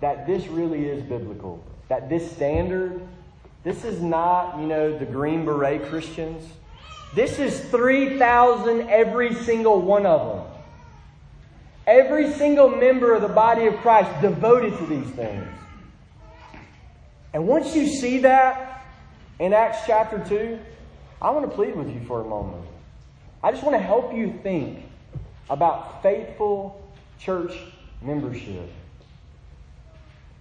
that 0.00 0.26
this 0.26 0.46
really 0.46 0.86
is 0.86 1.02
biblical, 1.02 1.62
that 1.88 2.08
this 2.08 2.30
standard, 2.32 3.00
this 3.62 3.84
is 3.84 4.00
not, 4.00 4.58
you 4.58 4.66
know, 4.66 4.96
the 4.96 5.04
Green 5.04 5.44
Beret 5.44 5.84
Christians. 5.86 6.44
This 7.14 7.38
is 7.38 7.58
3,000 7.70 8.88
every 8.88 9.34
single 9.34 9.80
one 9.80 10.06
of 10.06 10.36
them. 10.36 10.46
Every 11.86 12.32
single 12.32 12.68
member 12.68 13.14
of 13.14 13.22
the 13.22 13.28
body 13.28 13.66
of 13.66 13.76
Christ 13.78 14.10
devoted 14.20 14.76
to 14.78 14.86
these 14.86 15.10
things. 15.10 15.46
And 17.32 17.46
once 17.46 17.74
you 17.74 17.86
see 17.88 18.18
that 18.18 18.84
in 19.38 19.52
Acts 19.52 19.78
chapter 19.86 20.24
2, 20.28 20.58
I 21.20 21.30
want 21.30 21.48
to 21.48 21.54
plead 21.54 21.74
with 21.74 21.88
you 21.88 22.00
for 22.06 22.20
a 22.20 22.24
moment. 22.24 22.64
I 23.42 23.50
just 23.50 23.62
want 23.62 23.74
to 23.74 23.82
help 23.82 24.14
you 24.14 24.38
think 24.42 24.83
about 25.50 26.02
faithful 26.02 26.82
church 27.18 27.52
membership. 28.02 28.70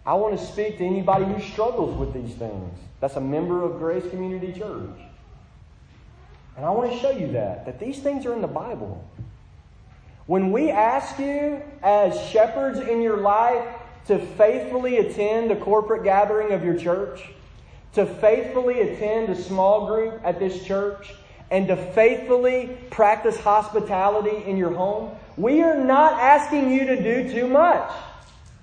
I 0.05 0.13
want 0.15 0.37
to 0.37 0.45
speak 0.45 0.77
to 0.79 0.85
anybody 0.85 1.25
who 1.25 1.39
struggles 1.41 1.97
with 1.97 2.13
these 2.13 2.35
things. 2.35 2.77
That's 2.99 3.15
a 3.15 3.21
member 3.21 3.63
of 3.63 3.79
Grace 3.79 4.09
Community 4.09 4.51
Church. 4.51 4.99
And 6.55 6.65
I 6.65 6.69
want 6.71 6.91
to 6.91 6.99
show 6.99 7.11
you 7.11 7.31
that, 7.31 7.65
that 7.65 7.79
these 7.79 7.99
things 7.99 8.25
are 8.25 8.33
in 8.33 8.41
the 8.41 8.47
Bible. 8.47 9.07
When 10.25 10.51
we 10.51 10.69
ask 10.69 11.19
you, 11.19 11.61
as 11.81 12.19
shepherds 12.29 12.79
in 12.79 13.01
your 13.01 13.17
life, 13.17 13.65
to 14.07 14.19
faithfully 14.19 14.97
attend 14.97 15.51
a 15.51 15.55
corporate 15.55 16.03
gathering 16.03 16.51
of 16.51 16.63
your 16.63 16.77
church, 16.77 17.29
to 17.93 18.05
faithfully 18.05 18.81
attend 18.81 19.29
a 19.29 19.41
small 19.41 19.87
group 19.87 20.19
at 20.23 20.39
this 20.39 20.63
church, 20.65 21.13
and 21.53 21.67
to 21.67 21.77
faithfully 21.77 22.75
practice 22.89 23.39
hospitality 23.39 24.43
in 24.49 24.57
your 24.57 24.73
home, 24.73 25.15
we 25.37 25.61
are 25.61 25.77
not 25.77 26.13
asking 26.13 26.71
you 26.71 26.87
to 26.87 27.03
do 27.03 27.31
too 27.31 27.47
much. 27.47 27.91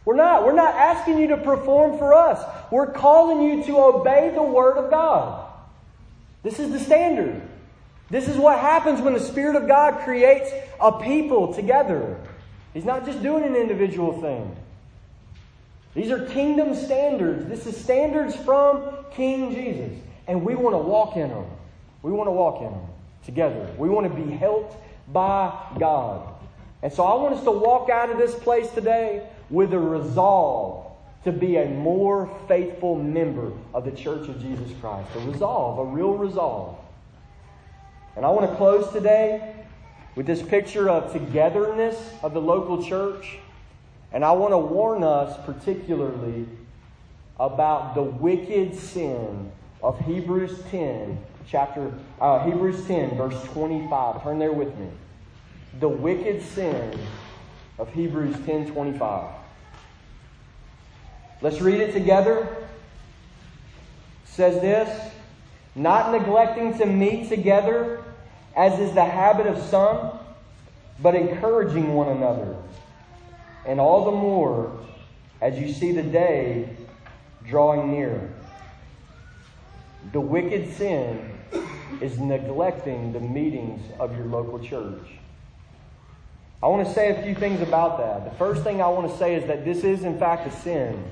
We're 0.04 0.16
not. 0.16 0.44
We're 0.44 0.56
not 0.56 0.74
asking 0.74 1.18
you 1.18 1.28
to 1.28 1.36
perform 1.36 1.98
for 1.98 2.12
us. 2.12 2.44
We're 2.72 2.90
calling 2.90 3.42
you 3.42 3.64
to 3.66 3.78
obey 3.78 4.32
the 4.34 4.42
Word 4.42 4.76
of 4.76 4.90
God. 4.90 5.48
This 6.42 6.58
is 6.58 6.72
the 6.72 6.80
standard. 6.80 7.40
This 8.10 8.26
is 8.26 8.36
what 8.36 8.58
happens 8.58 9.00
when 9.00 9.14
the 9.14 9.20
Spirit 9.20 9.54
of 9.54 9.68
God 9.68 10.02
creates 10.02 10.50
a 10.80 10.90
people 10.90 11.54
together. 11.54 12.18
He's 12.74 12.84
not 12.84 13.06
just 13.06 13.22
doing 13.22 13.44
an 13.44 13.54
individual 13.54 14.20
thing. 14.20 14.56
These 15.94 16.10
are 16.10 16.26
kingdom 16.26 16.74
standards. 16.74 17.46
This 17.46 17.68
is 17.68 17.76
standards 17.76 18.34
from 18.34 18.82
King 19.12 19.54
Jesus. 19.54 19.96
And 20.26 20.44
we 20.44 20.56
want 20.56 20.74
to 20.74 20.78
walk 20.78 21.16
in 21.16 21.28
them. 21.28 21.46
We 22.02 22.12
want 22.12 22.28
to 22.28 22.32
walk 22.32 22.62
in 22.62 22.70
them 22.70 22.86
together. 23.24 23.68
We 23.76 23.88
want 23.88 24.08
to 24.08 24.22
be 24.22 24.30
helped 24.30 24.76
by 25.12 25.52
God. 25.78 26.34
And 26.82 26.92
so 26.92 27.04
I 27.04 27.14
want 27.14 27.34
us 27.34 27.44
to 27.44 27.50
walk 27.50 27.90
out 27.90 28.10
of 28.10 28.18
this 28.18 28.34
place 28.34 28.70
today 28.70 29.28
with 29.50 29.74
a 29.74 29.78
resolve 29.78 30.86
to 31.24 31.32
be 31.32 31.56
a 31.56 31.66
more 31.66 32.30
faithful 32.48 32.96
member 32.96 33.52
of 33.74 33.84
the 33.84 33.90
Church 33.90 34.28
of 34.28 34.40
Jesus 34.40 34.70
Christ. 34.80 35.08
A 35.16 35.20
resolve, 35.20 35.78
a 35.78 35.84
real 35.84 36.14
resolve. 36.14 36.78
And 38.16 38.24
I 38.24 38.30
want 38.30 38.50
to 38.50 38.56
close 38.56 38.90
today 38.92 39.54
with 40.16 40.26
this 40.26 40.42
picture 40.42 40.88
of 40.88 41.12
togetherness 41.12 41.96
of 42.22 42.32
the 42.32 42.40
local 42.40 42.82
church. 42.82 43.38
And 44.12 44.24
I 44.24 44.32
want 44.32 44.52
to 44.52 44.58
warn 44.58 45.04
us 45.04 45.38
particularly 45.44 46.46
about 47.38 47.94
the 47.94 48.02
wicked 48.02 48.74
sin 48.74 49.52
of 49.82 49.98
Hebrews 50.00 50.62
10, 50.70 51.18
chapter 51.50 51.92
uh, 52.20 52.44
Hebrews 52.44 52.86
10, 52.86 53.16
verse 53.16 53.42
25. 53.44 54.22
Turn 54.22 54.38
there 54.38 54.52
with 54.52 54.76
me. 54.78 54.88
The 55.80 55.88
wicked 55.88 56.42
sin 56.42 56.98
of 57.78 57.92
Hebrews 57.92 58.36
10, 58.46 58.70
25. 58.72 59.34
Let's 61.42 61.60
read 61.60 61.80
it 61.80 61.92
together. 61.92 62.46
It 64.24 64.28
says 64.28 64.60
this 64.60 65.12
not 65.74 66.12
neglecting 66.12 66.76
to 66.78 66.86
meet 66.86 67.28
together, 67.28 68.02
as 68.56 68.78
is 68.78 68.92
the 68.92 69.04
habit 69.04 69.46
of 69.46 69.62
some, 69.62 70.18
but 71.00 71.14
encouraging 71.14 71.94
one 71.94 72.08
another. 72.08 72.56
And 73.66 73.80
all 73.80 74.04
the 74.04 74.10
more 74.10 74.78
as 75.40 75.58
you 75.58 75.72
see 75.72 75.92
the 75.92 76.02
day 76.02 76.76
drawing 77.46 77.92
near. 77.92 78.32
The 80.12 80.20
wicked 80.20 80.74
sin 80.74 81.29
is 82.00 82.18
neglecting 82.18 83.12
the 83.12 83.20
meetings 83.20 83.80
of 83.98 84.16
your 84.16 84.26
local 84.26 84.58
church. 84.58 85.06
I 86.62 86.66
want 86.66 86.86
to 86.86 86.92
say 86.92 87.10
a 87.10 87.22
few 87.22 87.34
things 87.34 87.62
about 87.62 87.98
that. 87.98 88.30
The 88.30 88.36
first 88.36 88.62
thing 88.62 88.82
I 88.82 88.88
want 88.88 89.10
to 89.10 89.16
say 89.16 89.34
is 89.34 89.46
that 89.46 89.64
this 89.64 89.82
is, 89.82 90.04
in 90.04 90.18
fact, 90.18 90.46
a 90.46 90.50
sin. 90.60 91.02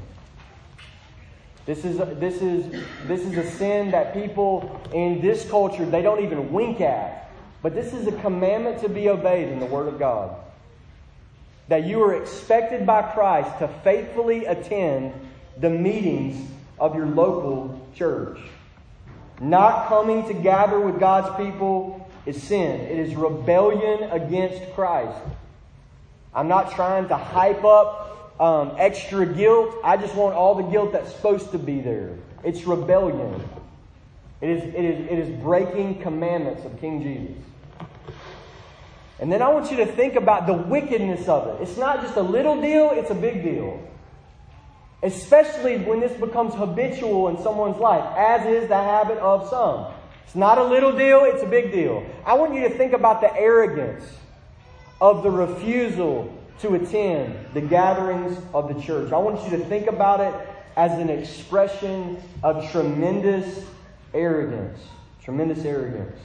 This 1.65 1.85
is, 1.85 1.99
this, 2.19 2.43
is, 2.43 2.85
this 3.07 3.21
is 3.21 3.37
a 3.37 3.51
sin 3.51 3.91
that 3.91 4.15
people 4.15 4.81
in 4.93 5.21
this 5.21 5.49
culture, 5.49 5.87
they 5.87 6.03
don't 6.03 6.23
even 6.23 6.53
wink 6.53 6.81
at. 6.81 7.31
But 7.63 7.75
this 7.75 7.93
is 7.93 8.07
a 8.07 8.13
commandment 8.21 8.81
to 8.83 8.89
be 8.89 9.09
obeyed 9.09 9.49
in 9.49 9.59
the 9.59 9.67
Word 9.67 9.89
of 9.89 9.99
God. 9.99 10.37
That 11.69 11.85
you 11.85 12.03
are 12.03 12.15
expected 12.15 12.87
by 12.87 13.03
Christ 13.03 13.59
to 13.59 13.69
faithfully 13.83 14.45
attend 14.47 15.13
the 15.59 15.71
meetings 15.71 16.51
of 16.79 16.95
your 16.95 17.07
local 17.07 17.87
church. 17.95 18.39
Not 19.41 19.89
coming 19.89 20.27
to 20.27 20.35
gather 20.35 20.81
with 20.81 20.99
God's 20.99 21.37
people 21.37 22.09
is 22.27 22.43
sin. 22.43 22.81
It 22.81 22.99
is 22.99 23.15
rebellion 23.15 24.11
against 24.11 24.73
Christ. 24.75 25.19
I'm 26.35 26.49
not 26.49 26.73
trying 26.73 27.09
to 27.09 27.17
hype 27.17 27.65
up 27.65 28.35
um, 28.41 28.75
extra 28.79 29.27
guilt. 29.27 29.75
I 29.83 29.97
just 29.97 30.15
want 30.15 30.35
all 30.35 30.55
the 30.55 30.65
guilt 30.65 30.93
that's 30.93 31.13
supposed 31.13 31.53
to 31.53 31.59
be 31.59 31.81
there. 31.81 32.15
It's 32.45 32.65
rebellion. 32.65 33.49
It 34.41 34.51
is, 34.51 34.63
it 34.63 34.85
is, 34.85 35.07
it 35.07 35.19
is 35.19 35.41
breaking 35.41 36.01
commandments 36.01 36.65
of 36.65 36.79
King 36.81 37.03
Jesus. 37.03 37.45
And 39.21 39.33
then 39.33 39.43
I 39.43 39.49
want 39.49 39.71
you 39.71 39.79
to 39.79 39.87
think 39.87 40.15
about 40.15 40.47
the 40.47 40.53
wickedness 40.53 41.29
of 41.29 41.49
it. 41.49 41.63
It's 41.63 41.77
not 41.77 42.03
just 42.03 42.17
a 42.17 42.23
little 42.23 42.61
deal, 42.61 42.91
it's 42.93 43.11
a 43.11 43.17
big 43.17 43.43
deal. 43.43 43.83
Especially 45.03 45.79
when 45.79 46.01
this 46.01 46.13
becomes 46.19 46.55
habitual 46.55 47.29
in 47.29 47.41
someone's 47.43 47.79
life, 47.79 48.05
as 48.17 48.47
is 48.47 48.69
the 48.69 48.77
habit 48.77 49.19
of 49.19 49.49
some. 49.49 49.93
It's 50.25 50.35
not 50.35 50.59
a 50.59 50.65
little 50.65 50.93
deal, 50.93 51.25
it's 51.25 51.43
a 51.43 51.47
big 51.47 51.73
deal. 51.73 52.05
I 52.27 52.35
want 52.35 52.55
you 52.55 52.69
to 52.69 52.71
think 52.71 52.93
about 52.93 53.21
the 53.21 53.35
arrogance 53.35 54.05
of 55.01 55.23
the 55.23 55.31
refusal 55.31 56.35
to 56.61 56.75
attend 56.75 57.35
the 57.55 57.61
gatherings 57.61 58.37
of 58.53 58.75
the 58.75 58.81
church. 58.83 59.13
I 59.13 59.19
want 59.19 59.43
you 59.45 59.57
to 59.57 59.65
think 59.65 59.87
about 59.87 60.21
it 60.21 60.35
as 60.77 60.93
an 60.99 61.09
expression 61.09 62.21
of 62.43 62.71
tremendous 62.71 63.65
arrogance. 64.13 64.81
Tremendous 65.23 65.65
arrogance. 65.65 66.17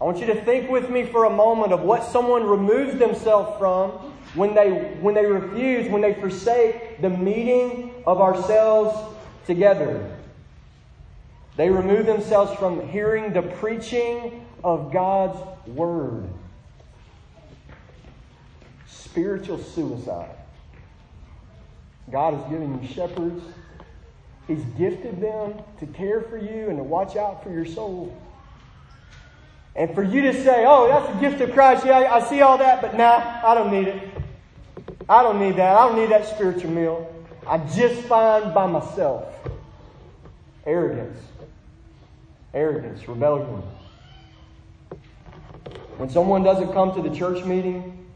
I 0.00 0.04
want 0.04 0.18
you 0.18 0.26
to 0.26 0.44
think 0.44 0.70
with 0.70 0.88
me 0.88 1.04
for 1.04 1.24
a 1.24 1.30
moment 1.30 1.72
of 1.72 1.82
what 1.82 2.04
someone 2.04 2.44
removes 2.44 2.98
themselves 2.98 3.58
from 3.58 4.14
when 4.34 4.54
they, 4.54 4.70
when 5.00 5.14
they 5.14 5.26
refuse, 5.26 5.90
when 5.90 6.02
they 6.02 6.14
forsake 6.14 7.00
the 7.00 7.10
meeting 7.10 7.92
of 8.06 8.20
ourselves 8.20 8.96
together. 9.46 10.16
They 11.56 11.68
remove 11.68 12.06
themselves 12.06 12.58
from 12.58 12.88
hearing 12.88 13.32
the 13.32 13.42
preaching 13.42 14.46
of 14.62 14.92
God's 14.92 15.38
Word 15.66 16.28
spiritual 19.10 19.58
suicide. 19.58 20.36
God 22.10 22.34
has 22.34 22.44
given 22.50 22.80
you 22.80 22.88
shepherds. 22.88 23.42
He's 24.46 24.64
gifted 24.78 25.20
them 25.20 25.54
to 25.78 25.86
care 25.86 26.20
for 26.22 26.36
you 26.36 26.68
and 26.68 26.78
to 26.78 26.84
watch 26.84 27.16
out 27.16 27.42
for 27.42 27.50
your 27.50 27.66
soul. 27.66 28.16
And 29.76 29.94
for 29.94 30.02
you 30.02 30.22
to 30.22 30.32
say, 30.32 30.64
oh, 30.66 30.88
that's 30.88 31.16
a 31.16 31.20
gift 31.20 31.40
of 31.40 31.52
Christ. 31.52 31.84
Yeah, 31.84 32.12
I 32.12 32.20
see 32.28 32.40
all 32.40 32.58
that, 32.58 32.82
but 32.82 32.96
nah, 32.96 33.40
I 33.44 33.54
don't 33.54 33.70
need 33.70 33.88
it. 33.88 34.19
I 35.10 35.24
don't 35.24 35.40
need 35.40 35.56
that. 35.56 35.76
I 35.76 35.88
don't 35.88 35.98
need 35.98 36.10
that 36.10 36.24
spiritual 36.28 36.70
meal. 36.70 37.12
I'm 37.44 37.68
just 37.72 38.00
fine 38.02 38.54
by 38.54 38.66
myself. 38.66 39.26
Arrogance. 40.64 41.18
Arrogance, 42.54 43.08
rebellion. 43.08 43.60
When 45.96 46.08
someone 46.10 46.44
doesn't 46.44 46.72
come 46.72 46.94
to 46.94 47.02
the 47.02 47.14
church 47.14 47.44
meeting, 47.44 48.06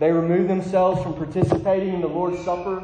they 0.00 0.10
remove 0.10 0.48
themselves 0.48 1.00
from 1.04 1.14
participating 1.14 1.94
in 1.94 2.00
the 2.00 2.08
Lord's 2.08 2.44
Supper. 2.44 2.82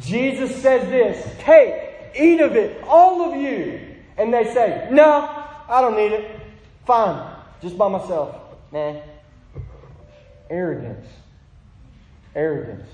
Jesus 0.00 0.60
says 0.60 0.88
this 0.88 1.32
Take, 1.38 2.12
eat 2.18 2.40
of 2.40 2.56
it, 2.56 2.82
all 2.88 3.32
of 3.32 3.40
you. 3.40 3.80
And 4.16 4.34
they 4.34 4.52
say, 4.52 4.88
No, 4.90 5.04
I 5.68 5.80
don't 5.80 5.94
need 5.94 6.10
it. 6.10 6.40
Fine, 6.86 7.36
just 7.62 7.78
by 7.78 7.88
myself. 7.88 8.34
Nah. 8.72 9.13
Arrogance. 10.50 11.06
Arrogance. 12.34 12.88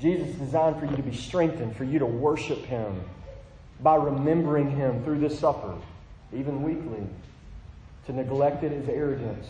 Jesus 0.00 0.34
designed 0.36 0.78
for 0.78 0.86
you 0.86 0.96
to 0.96 1.02
be 1.02 1.14
strengthened, 1.16 1.76
for 1.76 1.84
you 1.84 1.98
to 1.98 2.06
worship 2.06 2.64
Him 2.64 3.02
by 3.80 3.96
remembering 3.96 4.70
Him 4.70 5.02
through 5.04 5.20
this 5.20 5.38
supper, 5.38 5.74
even 6.32 6.62
weekly. 6.62 7.06
To 8.06 8.12
neglect 8.12 8.62
it 8.62 8.72
is 8.72 8.88
arrogance. 8.88 9.46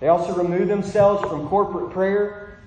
They 0.00 0.08
also 0.08 0.34
remove 0.34 0.66
themselves 0.66 1.22
from 1.28 1.48
corporate 1.48 1.92
prayer. 1.92 2.58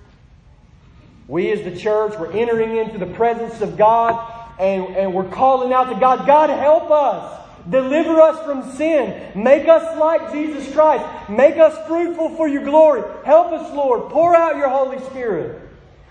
We 1.27 1.51
as 1.51 1.63
the 1.63 1.75
church, 1.75 2.17
we're 2.17 2.31
entering 2.31 2.77
into 2.77 2.97
the 2.97 3.07
presence 3.07 3.59
of 3.61 3.77
God 3.77 4.31
and, 4.59 4.95
and 4.95 5.13
we're 5.13 5.29
calling 5.29 5.73
out 5.73 5.91
to 5.93 5.99
God, 5.99 6.25
God, 6.25 6.49
help 6.49 6.89
us. 6.91 7.44
Deliver 7.70 8.22
us 8.22 8.43
from 8.45 8.72
sin. 8.74 9.32
Make 9.36 9.68
us 9.68 9.97
like 9.97 10.32
Jesus 10.32 10.72
Christ. 10.74 11.30
Make 11.30 11.57
us 11.57 11.76
fruitful 11.88 12.36
for 12.36 12.47
your 12.47 12.63
glory. 12.63 13.01
Help 13.26 13.51
us, 13.51 13.74
Lord. 13.74 14.11
Pour 14.11 14.36
out 14.36 14.55
your 14.57 14.70
Holy 14.70 14.99
Spirit. 15.05 15.61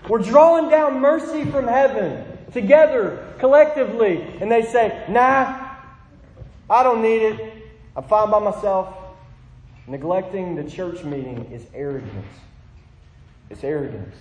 We're 0.09 0.19
drawing 0.19 0.69
down 0.69 0.99
mercy 0.99 1.45
from 1.45 1.67
heaven 1.67 2.25
together, 2.51 3.33
collectively. 3.39 4.21
And 4.41 4.51
they 4.51 4.63
say, 4.63 5.05
Nah, 5.09 5.69
I 6.69 6.83
don't 6.83 7.01
need 7.01 7.21
it. 7.21 7.53
I'm 7.95 8.03
fine 8.03 8.29
by 8.29 8.39
myself. 8.39 8.93
Neglecting 9.87 10.55
the 10.55 10.63
church 10.69 11.03
meeting 11.03 11.49
is 11.51 11.65
arrogance. 11.73 12.35
It's 13.49 13.63
arrogance. 13.63 14.15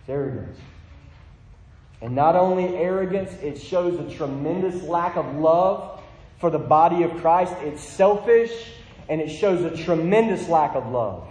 It's 0.00 0.08
arrogance. 0.08 0.58
And 2.02 2.14
not 2.14 2.36
only 2.36 2.76
arrogance, 2.76 3.32
it 3.42 3.60
shows 3.60 3.98
a 3.98 4.16
tremendous 4.16 4.82
lack 4.82 5.16
of 5.16 5.36
love 5.36 6.00
for 6.38 6.50
the 6.50 6.58
body 6.58 7.02
of 7.02 7.10
Christ. 7.20 7.54
It's 7.62 7.82
selfish 7.82 8.52
and 9.08 9.20
it 9.20 9.28
shows 9.28 9.62
a 9.62 9.76
tremendous 9.84 10.48
lack 10.48 10.74
of 10.74 10.90
love. 10.90 11.26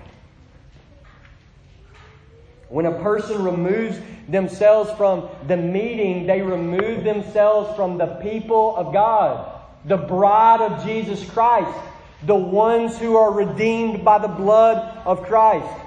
When 2.70 2.88
a 2.88 3.00
person 3.04 3.44
removes 3.44 4.00
themselves 4.28 4.92
from 4.98 5.30
the 5.48 5.58
meeting, 5.58 6.26
they 6.26 6.42
remove 6.42 7.04
themselves 7.04 7.76
from 7.76 7.98
the 7.98 8.08
people 8.22 8.76
of 8.76 8.92
God, 8.92 9.62
the 9.86 9.98
bride 9.98 10.62
of 10.62 10.84
Jesus 10.84 11.30
Christ, 11.30 11.78
the 12.24 12.36
ones 12.36 12.98
who 12.98 13.18
are 13.18 13.32
redeemed 13.32 14.04
by 14.04 14.18
the 14.18 14.28
blood 14.28 14.78
of 15.06 15.24
Christ. 15.24 15.82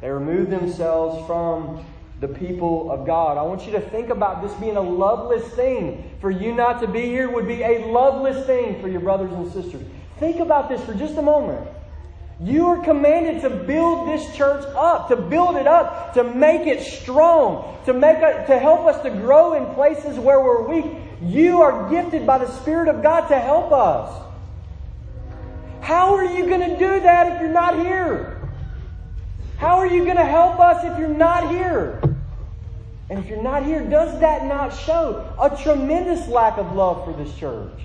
They 0.00 0.08
remove 0.08 0.48
themselves 0.48 1.26
from 1.26 1.84
the 2.20 2.28
people 2.28 2.90
of 2.90 3.06
God. 3.06 3.36
I 3.36 3.42
want 3.42 3.66
you 3.66 3.72
to 3.72 3.80
think 3.80 4.08
about 4.08 4.42
this 4.42 4.52
being 4.54 4.76
a 4.76 4.80
loveless 4.80 5.46
thing. 5.54 6.10
For 6.20 6.30
you 6.30 6.54
not 6.54 6.80
to 6.80 6.88
be 6.88 7.02
here 7.02 7.30
would 7.30 7.46
be 7.46 7.62
a 7.62 7.86
loveless 7.86 8.46
thing 8.46 8.80
for 8.80 8.88
your 8.88 9.00
brothers 9.00 9.32
and 9.32 9.52
sisters. 9.52 9.86
Think 10.18 10.40
about 10.40 10.68
this 10.68 10.82
for 10.84 10.94
just 10.94 11.16
a 11.16 11.22
moment. 11.22 11.68
You 12.40 12.66
are 12.66 12.82
commanded 12.82 13.42
to 13.42 13.50
build 13.50 14.08
this 14.08 14.34
church 14.36 14.64
up, 14.74 15.08
to 15.08 15.16
build 15.16 15.56
it 15.56 15.66
up, 15.66 16.14
to 16.14 16.24
make 16.24 16.66
it 16.66 16.82
strong, 16.82 17.78
to 17.86 17.94
make 17.94 18.18
it, 18.18 18.46
to 18.46 18.58
help 18.58 18.86
us 18.86 19.02
to 19.02 19.10
grow 19.10 19.54
in 19.54 19.74
places 19.74 20.18
where 20.18 20.42
we're 20.42 20.62
weak. 20.62 21.00
You 21.22 21.62
are 21.62 21.88
gifted 21.88 22.26
by 22.26 22.38
the 22.38 22.50
Spirit 22.60 22.88
of 22.88 23.02
God 23.02 23.28
to 23.28 23.38
help 23.38 23.72
us. 23.72 24.22
How 25.80 26.14
are 26.14 26.24
you 26.24 26.46
going 26.46 26.68
to 26.68 26.78
do 26.78 27.00
that 27.00 27.32
if 27.32 27.40
you're 27.40 27.50
not 27.52 27.78
here? 27.78 28.35
How 29.58 29.78
are 29.78 29.86
you 29.86 30.04
going 30.04 30.16
to 30.16 30.24
help 30.24 30.60
us 30.60 30.84
if 30.84 30.98
you're 30.98 31.08
not 31.08 31.50
here? 31.50 32.00
And 33.08 33.18
if 33.18 33.26
you're 33.26 33.42
not 33.42 33.64
here, 33.64 33.82
does 33.82 34.20
that 34.20 34.46
not 34.46 34.70
show 34.70 35.32
a 35.40 35.56
tremendous 35.62 36.28
lack 36.28 36.58
of 36.58 36.74
love 36.74 37.04
for 37.04 37.12
this 37.12 37.34
church? 37.36 37.80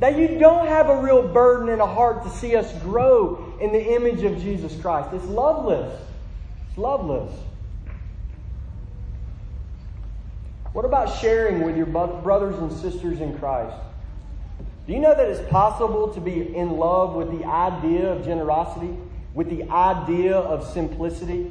That 0.00 0.18
you 0.18 0.38
don't 0.38 0.66
have 0.66 0.90
a 0.90 1.00
real 1.00 1.26
burden 1.26 1.68
and 1.68 1.80
a 1.80 1.86
heart 1.86 2.24
to 2.24 2.30
see 2.30 2.56
us 2.56 2.70
grow 2.82 3.54
in 3.60 3.72
the 3.72 3.94
image 3.94 4.24
of 4.24 4.40
Jesus 4.42 4.78
Christ. 4.80 5.10
It's 5.14 5.24
loveless. 5.26 5.98
It's 6.68 6.76
loveless. 6.76 7.32
What 10.72 10.84
about 10.84 11.16
sharing 11.20 11.62
with 11.62 11.76
your 11.76 11.86
brothers 11.86 12.58
and 12.58 12.72
sisters 12.72 13.20
in 13.20 13.38
Christ? 13.38 13.76
Do 14.86 14.92
you 14.92 14.98
know 14.98 15.14
that 15.14 15.28
it's 15.28 15.48
possible 15.48 16.12
to 16.12 16.20
be 16.20 16.54
in 16.54 16.72
love 16.72 17.14
with 17.14 17.30
the 17.38 17.46
idea 17.46 18.12
of 18.12 18.24
generosity? 18.24 18.94
With 19.34 19.50
the 19.50 19.68
idea 19.70 20.36
of 20.36 20.66
simplicity. 20.72 21.50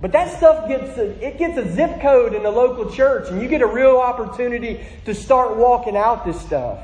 But 0.00 0.12
that 0.12 0.36
stuff 0.36 0.68
gets 0.68 0.96
a, 0.98 1.26
it 1.26 1.38
gets 1.38 1.56
a 1.56 1.72
zip 1.74 2.00
code 2.00 2.34
in 2.34 2.42
the 2.42 2.50
local 2.50 2.90
church, 2.90 3.30
and 3.30 3.40
you 3.40 3.48
get 3.48 3.62
a 3.62 3.66
real 3.66 3.96
opportunity 3.96 4.84
to 5.06 5.14
start 5.14 5.56
walking 5.56 5.96
out 5.96 6.24
this 6.24 6.40
stuff, 6.40 6.78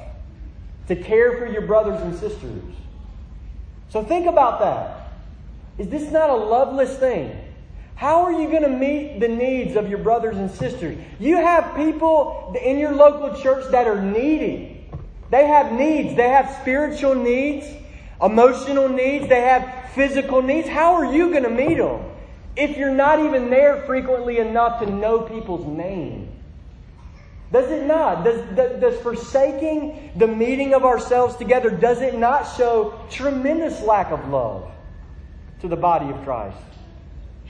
to 0.88 0.96
care 0.96 1.36
for 1.38 1.46
your 1.46 1.62
brothers 1.62 2.00
and 2.00 2.18
sisters. 2.18 2.62
So 3.90 4.02
think 4.02 4.26
about 4.26 4.60
that. 4.60 5.12
Is 5.78 5.88
this 5.88 6.10
not 6.10 6.30
a 6.30 6.34
loveless 6.34 6.96
thing? 6.98 7.36
How 7.96 8.22
are 8.24 8.32
you 8.32 8.50
going 8.50 8.62
to 8.62 8.68
meet 8.68 9.20
the 9.20 9.28
needs 9.28 9.76
of 9.76 9.88
your 9.88 9.98
brothers 9.98 10.36
and 10.36 10.50
sisters? 10.50 10.98
You 11.20 11.36
have 11.36 11.76
people 11.76 12.56
in 12.60 12.78
your 12.78 12.92
local 12.92 13.40
church 13.40 13.70
that 13.70 13.86
are 13.86 14.00
needy. 14.02 14.88
They 15.30 15.46
have 15.46 15.72
needs. 15.72 16.16
They 16.16 16.28
have 16.28 16.58
spiritual 16.60 17.14
needs, 17.14 17.66
emotional 18.22 18.88
needs. 18.88 19.28
They 19.28 19.40
have 19.40 19.90
physical 19.94 20.42
needs, 20.42 20.68
how 20.68 20.94
are 20.94 21.12
you 21.12 21.30
going 21.30 21.44
to 21.44 21.50
meet 21.50 21.78
them 21.78 22.04
if 22.56 22.76
you're 22.76 22.94
not 22.94 23.20
even 23.20 23.50
there 23.50 23.82
frequently 23.82 24.38
enough 24.38 24.80
to 24.80 24.90
know 24.90 25.20
people's 25.20 25.66
name? 25.66 26.30
Does 27.52 27.70
it 27.70 27.86
not? 27.86 28.24
Does, 28.24 28.40
does 28.56 29.00
forsaking 29.00 30.12
the 30.16 30.26
meeting 30.26 30.74
of 30.74 30.84
ourselves 30.84 31.36
together, 31.36 31.70
does 31.70 32.00
it 32.00 32.18
not 32.18 32.56
show 32.56 32.98
tremendous 33.10 33.80
lack 33.82 34.10
of 34.10 34.28
love 34.28 34.70
to 35.60 35.68
the 35.68 35.76
body 35.76 36.10
of 36.10 36.20
Christ? 36.24 36.56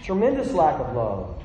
Tremendous 0.02 0.52
lack 0.52 0.78
of 0.78 0.94
love. 0.94 1.42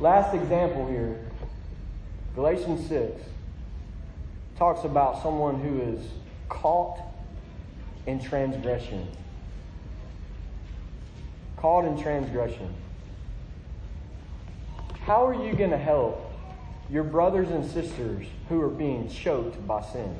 Last 0.00 0.34
example 0.34 0.88
here 0.88 1.24
Galatians 2.34 2.86
6 2.88 3.22
talks 4.58 4.84
about 4.84 5.22
someone 5.22 5.58
who 5.58 5.80
is 5.80 6.00
caught 6.48 7.00
in 8.06 8.22
transgression. 8.22 9.06
Caught 11.56 11.84
in 11.86 12.02
transgression. 12.02 12.72
How 15.02 15.26
are 15.26 15.34
you 15.34 15.54
going 15.54 15.70
to 15.70 15.78
help 15.78 16.32
your 16.90 17.04
brothers 17.04 17.50
and 17.50 17.64
sisters 17.64 18.26
who 18.48 18.60
are 18.60 18.68
being 18.68 19.08
choked 19.08 19.64
by 19.66 19.82
sin? 19.82 20.16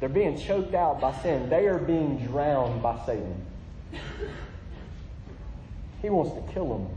They're 0.00 0.08
being 0.08 0.36
choked 0.36 0.74
out 0.74 1.00
by 1.00 1.12
sin. 1.22 1.48
They 1.48 1.68
are 1.68 1.78
being 1.78 2.18
drowned 2.26 2.82
by 2.82 3.00
Satan. 3.06 3.46
He 6.02 6.10
wants 6.10 6.34
to 6.34 6.52
kill 6.52 6.68
them. 6.68 6.88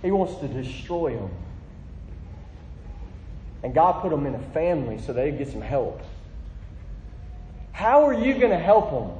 He 0.00 0.10
wants 0.10 0.40
to 0.40 0.48
destroy 0.48 1.16
them. 1.16 1.30
And 3.62 3.74
God 3.74 4.00
put 4.00 4.10
them 4.10 4.26
in 4.26 4.34
a 4.34 4.42
family 4.52 4.98
so 4.98 5.12
they 5.12 5.30
get 5.30 5.48
some 5.48 5.60
help. 5.60 6.02
How 7.74 8.06
are 8.06 8.14
you 8.14 8.34
going 8.34 8.52
to 8.52 8.58
help 8.58 8.92
them? 8.92 9.18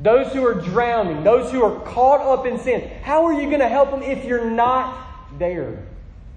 Those 0.00 0.32
who 0.32 0.44
are 0.46 0.54
drowning, 0.54 1.22
those 1.22 1.52
who 1.52 1.62
are 1.62 1.80
caught 1.80 2.20
up 2.20 2.46
in 2.46 2.58
sin, 2.58 2.90
how 3.02 3.26
are 3.26 3.32
you 3.34 3.46
going 3.48 3.60
to 3.60 3.68
help 3.68 3.90
them 3.90 4.02
if 4.02 4.24
you're 4.24 4.50
not 4.50 5.38
there? 5.38 5.86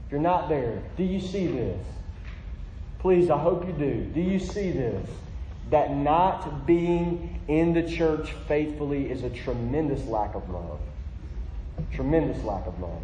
If 0.05 0.11
you're 0.11 0.19
not 0.19 0.49
there. 0.49 0.83
Do 0.97 1.05
you 1.05 1.21
see 1.21 1.47
this? 1.47 1.85
Please, 2.99 3.29
I 3.29 3.37
hope 3.37 3.65
you 3.65 3.71
do. 3.71 4.03
Do 4.13 4.19
you 4.19 4.39
see 4.39 4.71
this? 4.71 5.09
That 5.69 5.95
not 5.95 6.67
being 6.67 7.39
in 7.47 7.73
the 7.73 7.89
church 7.89 8.33
faithfully 8.49 9.09
is 9.09 9.23
a 9.23 9.29
tremendous 9.29 10.05
lack 10.07 10.35
of 10.35 10.49
love. 10.49 10.81
Tremendous 11.93 12.43
lack 12.43 12.67
of 12.67 12.77
love. 12.81 13.01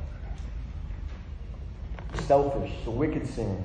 Selfish, 2.26 2.74
a 2.86 2.92
wicked 2.92 3.26
sin. 3.26 3.64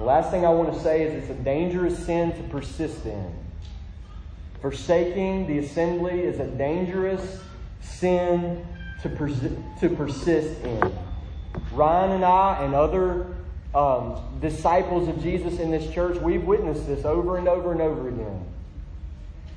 The 0.00 0.06
last 0.06 0.30
thing 0.30 0.46
I 0.46 0.48
want 0.48 0.72
to 0.72 0.80
say 0.80 1.02
is 1.02 1.12
it's 1.12 1.30
a 1.30 1.42
dangerous 1.44 2.06
sin 2.06 2.32
to 2.32 2.42
persist 2.44 3.04
in. 3.04 3.34
Forsaking 4.62 5.46
the 5.46 5.58
assembly 5.58 6.20
is 6.20 6.40
a 6.40 6.46
dangerous 6.46 7.42
sin 7.82 8.66
to, 9.02 9.10
to 9.80 9.88
persist 9.90 10.64
in. 10.64 10.96
Ryan 11.72 12.12
and 12.12 12.24
I 12.24 12.64
and 12.64 12.74
other 12.74 13.36
um, 13.74 14.38
disciples 14.40 15.06
of 15.06 15.22
Jesus 15.22 15.60
in 15.60 15.70
this 15.70 15.92
church, 15.92 16.16
we've 16.16 16.44
witnessed 16.44 16.86
this 16.86 17.04
over 17.04 17.36
and 17.36 17.46
over 17.46 17.70
and 17.70 17.82
over 17.82 18.08
again. 18.08 18.42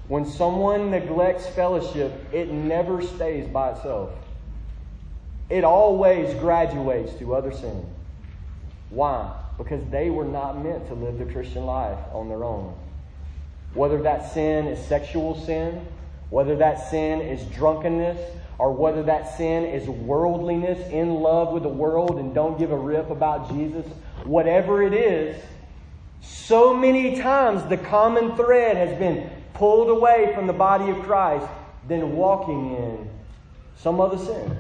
When 0.10 0.26
someone 0.26 0.92
neglects 0.92 1.48
fellowship, 1.48 2.12
it 2.34 2.52
never 2.52 3.02
stays 3.02 3.48
by 3.48 3.72
itself. 3.72 4.10
It 5.50 5.64
always 5.64 6.38
graduates 6.42 7.14
to 7.20 7.34
other 7.34 7.54
sin. 7.54 7.86
Why? 8.90 9.40
Because 9.64 9.84
they 9.90 10.10
were 10.10 10.26
not 10.26 10.62
meant 10.62 10.88
to 10.88 10.94
live 10.94 11.18
the 11.18 11.26
Christian 11.26 11.66
life 11.66 11.98
on 12.12 12.30
their 12.30 12.44
own. 12.44 12.76
Whether 13.74 14.02
that 14.04 14.32
sin 14.34 14.68
is 14.68 14.84
sexual 14.86 15.40
sin, 15.46 15.86
whether 16.30 16.56
that 16.58 16.90
sin 16.90 17.22
is 17.22 17.44
drunkenness, 17.56 18.20
or 18.60 18.72
whether 18.72 19.04
that 19.04 19.36
sin 19.38 19.66
is 19.66 19.88
worldliness, 19.88 20.88
in 20.92 21.16
love 21.16 21.54
with 21.54 21.64
the 21.64 21.70
world 21.70 22.20
and 22.20 22.36
don't 22.36 22.60
give 22.60 22.72
a 22.72 22.78
rip 22.78 23.10
about 23.10 23.50
Jesus, 23.50 23.86
whatever 24.26 24.84
it 24.84 24.94
is, 24.94 25.42
so 26.22 26.76
many 26.76 27.20
times 27.20 27.68
the 27.70 27.78
common 27.78 28.36
thread 28.36 28.78
has 28.78 28.98
been 28.98 29.30
pulled 29.54 29.90
away 29.90 30.32
from 30.34 30.48
the 30.48 30.54
body 30.54 30.90
of 30.92 31.00
Christ 31.04 31.48
than 31.88 32.16
walking 32.16 32.76
in 32.76 33.10
some 33.76 34.00
other 34.00 34.18
sin. 34.18 34.58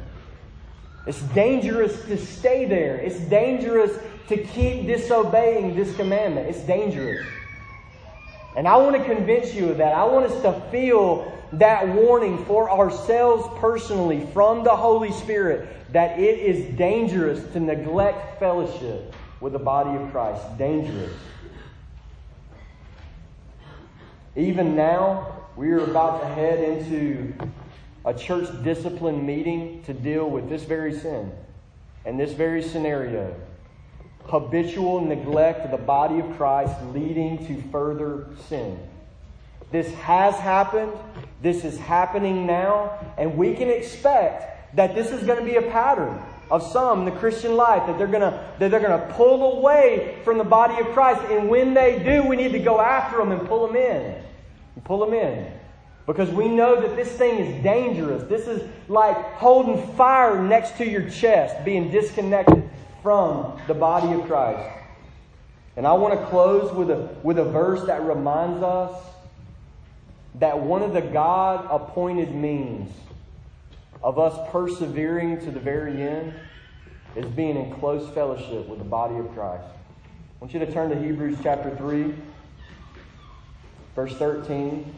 It's 1.05 1.21
dangerous 1.33 2.01
to 2.05 2.17
stay 2.17 2.65
there. 2.65 2.95
It's 2.95 3.19
dangerous 3.19 3.91
to 4.29 4.37
keep 4.37 4.87
disobeying 4.87 5.75
this 5.75 5.95
commandment. 5.95 6.47
It's 6.47 6.61
dangerous. 6.61 7.25
And 8.55 8.67
I 8.67 8.77
want 8.77 8.95
to 8.95 9.03
convince 9.03 9.53
you 9.53 9.69
of 9.69 9.77
that. 9.77 9.93
I 9.93 10.05
want 10.05 10.27
us 10.27 10.41
to 10.43 10.61
feel 10.71 11.31
that 11.53 11.87
warning 11.87 12.43
for 12.45 12.71
ourselves 12.71 13.47
personally 13.59 14.27
from 14.33 14.63
the 14.63 14.75
Holy 14.75 15.11
Spirit 15.11 15.67
that 15.91 16.17
it 16.19 16.39
is 16.39 16.75
dangerous 16.77 17.43
to 17.53 17.59
neglect 17.59 18.39
fellowship 18.39 19.13
with 19.39 19.53
the 19.53 19.59
body 19.59 19.95
of 20.01 20.11
Christ. 20.11 20.57
Dangerous. 20.57 21.13
Even 24.35 24.75
now, 24.75 25.47
we 25.55 25.69
are 25.71 25.83
about 25.83 26.21
to 26.21 26.27
head 26.27 26.59
into 26.59 27.33
a 28.05 28.13
church 28.13 28.47
discipline 28.63 29.25
meeting 29.25 29.83
to 29.83 29.93
deal 29.93 30.29
with 30.29 30.49
this 30.49 30.63
very 30.63 30.93
sin 30.93 31.31
and 32.05 32.19
this 32.19 32.33
very 32.33 32.61
scenario 32.61 33.33
habitual 34.25 35.01
neglect 35.01 35.65
of 35.65 35.71
the 35.71 35.77
body 35.77 36.19
of 36.19 36.37
Christ 36.37 36.73
leading 36.93 37.45
to 37.47 37.61
further 37.69 38.27
sin. 38.47 38.79
This 39.71 39.91
has 39.95 40.35
happened. 40.35 40.91
This 41.41 41.65
is 41.65 41.77
happening 41.77 42.45
now. 42.45 42.97
And 43.17 43.37
we 43.37 43.55
can 43.55 43.69
expect 43.69 44.75
that 44.75 44.95
this 44.95 45.11
is 45.11 45.23
going 45.23 45.39
to 45.39 45.45
be 45.45 45.55
a 45.55 45.61
pattern 45.61 46.21
of 46.51 46.63
some 46.63 46.99
in 46.99 47.05
the 47.05 47.19
Christian 47.19 47.55
life 47.55 47.87
that 47.87 47.97
they're 47.97 48.07
going 48.07 48.21
to 48.21 48.53
that 48.59 48.69
they're 48.69 48.79
going 48.79 48.99
to 48.99 49.13
pull 49.13 49.57
away 49.57 50.19
from 50.23 50.37
the 50.37 50.43
body 50.43 50.79
of 50.79 50.87
Christ 50.93 51.21
and 51.31 51.49
when 51.49 51.73
they 51.73 52.03
do 52.03 52.27
we 52.27 52.35
need 52.35 52.51
to 52.51 52.59
go 52.59 52.79
after 52.79 53.17
them 53.17 53.31
and 53.31 53.47
pull 53.47 53.65
them 53.65 53.75
in. 53.75 54.21
Pull 54.83 54.99
them 54.99 55.13
in. 55.13 55.51
Because 56.05 56.29
we 56.29 56.49
know 56.49 56.81
that 56.81 56.95
this 56.95 57.09
thing 57.13 57.39
is 57.39 57.63
dangerous. 57.63 58.23
This 58.23 58.47
is 58.47 58.67
like 58.89 59.17
holding 59.35 59.85
fire 59.93 60.41
next 60.41 60.77
to 60.77 60.85
your 60.85 61.09
chest, 61.09 61.63
being 61.63 61.91
disconnected 61.91 62.69
from 63.01 63.59
the 63.67 63.73
body 63.73 64.11
of 64.13 64.27
Christ. 64.27 64.69
And 65.75 65.87
I 65.87 65.93
want 65.93 66.19
to 66.19 66.25
close 66.27 66.73
with 66.73 66.89
a, 66.89 67.09
with 67.23 67.39
a 67.39 67.45
verse 67.45 67.83
that 67.85 68.03
reminds 68.03 68.61
us 68.61 68.93
that 70.35 70.59
one 70.59 70.81
of 70.81 70.93
the 70.93 71.01
God 71.01 71.67
appointed 71.69 72.33
means 72.33 72.91
of 74.03 74.19
us 74.19 74.37
persevering 74.51 75.39
to 75.45 75.51
the 75.51 75.59
very 75.59 76.01
end 76.01 76.33
is 77.15 77.25
being 77.27 77.55
in 77.55 77.73
close 77.75 78.11
fellowship 78.13 78.67
with 78.67 78.79
the 78.79 78.85
body 78.85 79.15
of 79.15 79.31
Christ. 79.33 79.65
I 79.65 80.41
want 80.41 80.53
you 80.53 80.59
to 80.59 80.71
turn 80.71 80.89
to 80.89 80.99
Hebrews 80.99 81.37
chapter 81.41 81.75
3, 81.75 82.13
verse 83.95 84.13
13, 84.15 84.93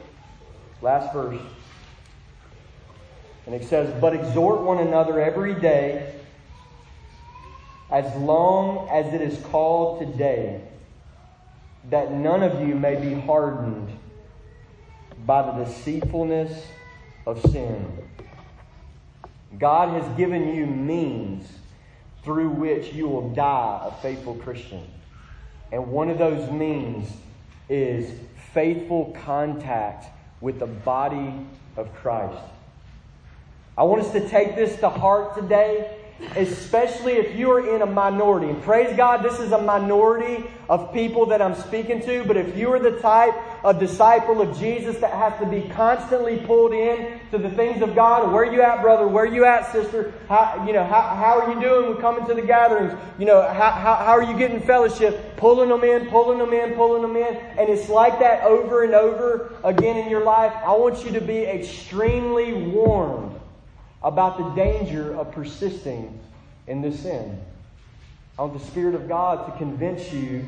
last 0.82 1.14
verse. 1.14 1.42
And 3.46 3.56
it 3.56 3.64
says, 3.66 3.94
But 4.02 4.16
exhort 4.16 4.62
one 4.62 4.80
another 4.80 5.20
every 5.20 5.54
day 5.54 6.14
as 7.92 8.16
long 8.16 8.90
as 8.90 9.14
it 9.14 9.22
is 9.22 9.38
called 9.46 10.00
today, 10.00 10.62
that 11.90 12.12
none 12.12 12.42
of 12.42 12.68
you 12.68 12.76
may 12.76 12.96
be 12.96 13.14
hardened 13.14 13.90
by 15.26 15.44
the 15.44 15.64
deceitfulness 15.64 16.66
of 17.28 17.40
sin. 17.52 17.86
God 19.60 20.02
has 20.02 20.18
given 20.18 20.56
you 20.56 20.66
means 20.66 21.48
through 22.24 22.50
which 22.50 22.92
you 22.94 23.08
will 23.08 23.30
die 23.30 23.82
a 23.86 24.02
faithful 24.02 24.36
Christian. 24.36 24.84
And 25.72 25.88
one 25.88 26.10
of 26.10 26.18
those 26.18 26.52
means 26.52 27.10
is 27.70 28.12
faithful 28.54 29.16
contact 29.24 30.08
with 30.42 30.60
the 30.60 30.68
body 30.68 31.34
of 31.78 31.94
Christ. 31.96 32.42
I 33.78 33.84
want 33.84 34.02
us 34.02 34.12
to 34.14 34.28
take 34.28 34.56
this 34.56 34.80
to 34.80 34.90
heart 34.90 35.36
today 35.36 36.05
especially 36.36 37.14
if 37.14 37.36
you 37.36 37.52
are 37.52 37.76
in 37.76 37.82
a 37.82 37.86
minority. 37.86 38.50
And 38.50 38.62
praise 38.64 38.96
God, 38.96 39.24
this 39.24 39.40
is 39.40 39.52
a 39.52 39.62
minority 39.62 40.46
of 40.70 40.94
people 40.94 41.26
that 41.28 41.42
I'm 41.42 41.56
speaking 41.56 42.02
to, 42.04 42.24
but 42.24 42.38
if 42.38 42.58
you 42.58 42.72
are 42.72 42.80
the 42.80 43.00
type 43.00 43.34
of 43.64 43.80
disciple 43.80 44.42
of 44.42 44.58
Jesus 44.58 44.98
that 44.98 45.12
has 45.12 45.38
to 45.40 45.46
be 45.46 45.68
constantly 45.70 46.38
pulled 46.38 46.74
in 46.74 47.20
to 47.32 47.38
the 47.38 47.50
things 47.50 47.82
of 47.82 47.96
God, 47.96 48.32
where 48.32 48.44
are 48.44 48.52
you 48.52 48.62
at, 48.62 48.82
brother? 48.82 49.08
Where 49.08 49.26
are 49.26 49.34
you 49.34 49.46
at, 49.46 49.72
sister? 49.72 50.14
How, 50.30 50.64
you 50.66 50.74
know, 50.74 50.84
how, 50.84 51.02
how 51.02 51.40
are 51.40 51.54
you 51.54 51.60
doing 51.60 51.90
with 51.90 52.00
coming 52.00 52.26
to 52.28 52.34
the 52.34 52.42
gatherings? 52.42 52.98
You 53.20 53.26
know, 53.26 53.42
how, 53.42 53.72
how, 53.72 53.96
how 53.96 54.14
are 54.14 54.24
you 54.24 54.38
getting 54.38 54.62
fellowship? 54.62 55.36
Pulling 55.38 55.70
them 55.70 55.84
in, 55.84 56.08
pulling 56.08 56.40
them 56.40 56.54
in, 56.54 56.74
pulling 56.76 57.02
them 57.02 57.16
in. 57.16 57.36
And 57.36 57.70
it's 57.70 57.90
like 57.90 58.20
that 58.20 58.44
over 58.44 58.84
and 58.84 58.94
over 58.94 59.54
again 59.64 59.98
in 59.98 60.10
your 60.10 60.24
life. 60.24 60.54
I 60.66 60.72
want 60.76 61.06
you 61.06 61.12
to 61.12 61.22
be 61.22 61.40
extremely 61.44 62.54
warned 62.54 63.40
about 64.06 64.38
the 64.38 64.50
danger 64.52 65.16
of 65.16 65.32
persisting 65.32 66.18
in 66.68 66.82
this 66.82 67.02
sin. 67.02 67.42
I 68.38 68.44
want 68.44 68.54
the 68.54 68.66
Spirit 68.68 68.94
of 68.94 69.08
God 69.08 69.48
to 69.48 69.58
convince 69.58 70.14
you 70.14 70.46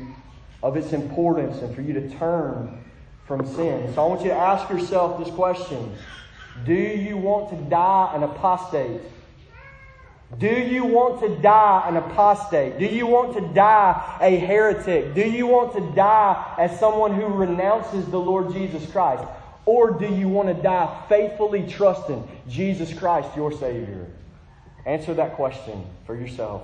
of 0.62 0.76
its 0.76 0.92
importance 0.92 1.60
and 1.60 1.74
for 1.74 1.82
you 1.82 1.92
to 1.94 2.08
turn 2.18 2.84
from 3.26 3.44
sin. 3.44 3.92
So 3.94 4.04
I 4.04 4.08
want 4.08 4.22
you 4.22 4.28
to 4.28 4.36
ask 4.36 4.70
yourself 4.70 5.22
this 5.22 5.34
question 5.34 5.92
Do 6.64 6.72
you 6.72 7.16
want 7.16 7.50
to 7.50 7.56
die 7.68 8.12
an 8.14 8.22
apostate? 8.22 9.00
Do 10.38 10.46
you 10.46 10.84
want 10.84 11.20
to 11.22 11.42
die 11.42 11.84
an 11.88 11.96
apostate? 11.96 12.78
Do 12.78 12.84
you 12.84 13.06
want 13.06 13.34
to 13.34 13.40
die 13.54 14.18
a 14.20 14.36
heretic? 14.36 15.14
Do 15.14 15.22
you 15.22 15.46
want 15.46 15.72
to 15.72 15.80
die 15.96 16.54
as 16.58 16.78
someone 16.78 17.14
who 17.14 17.26
renounces 17.26 18.06
the 18.06 18.20
Lord 18.20 18.52
Jesus 18.52 18.88
Christ? 18.90 19.24
Or 19.68 19.90
do 19.90 20.06
you 20.06 20.30
want 20.30 20.48
to 20.48 20.54
die 20.54 21.04
faithfully 21.10 21.66
trusting 21.68 22.26
Jesus 22.48 22.90
Christ, 22.94 23.28
your 23.36 23.52
Savior? 23.52 24.06
Answer 24.86 25.12
that 25.12 25.34
question 25.34 25.84
for 26.06 26.16
yourself. 26.16 26.62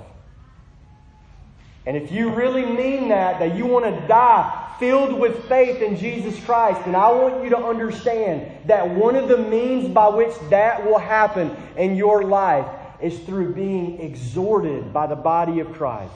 And 1.85 1.99
if 1.99 2.11
you 2.11 2.31
really 2.31 2.65
mean 2.65 3.11
that, 3.11 3.41
that 3.41 3.57
you 3.57 3.67
want 3.67 3.85
to 3.85 4.09
die 4.09 4.75
filled 4.79 5.21
with 5.21 5.45
faith 5.51 5.83
in 5.83 5.99
Jesus 5.99 6.43
Christ, 6.47 6.83
then 6.87 6.95
I 6.95 7.13
want 7.13 7.45
you 7.45 7.51
to 7.51 7.59
understand 7.59 8.51
that 8.69 8.89
one 8.89 9.17
of 9.17 9.29
the 9.29 9.37
means 9.37 9.87
by 9.91 10.09
which 10.09 10.33
that 10.49 10.83
will 10.87 10.97
happen 10.97 11.55
in 11.77 11.97
your 11.97 12.23
life 12.25 12.67
is 13.03 13.19
through 13.19 13.53
being 13.53 14.01
exhorted 14.01 14.95
by 14.95 15.07
the 15.09 15.15
body 15.15 15.61
of 15.61 15.71
Christ. 15.75 16.15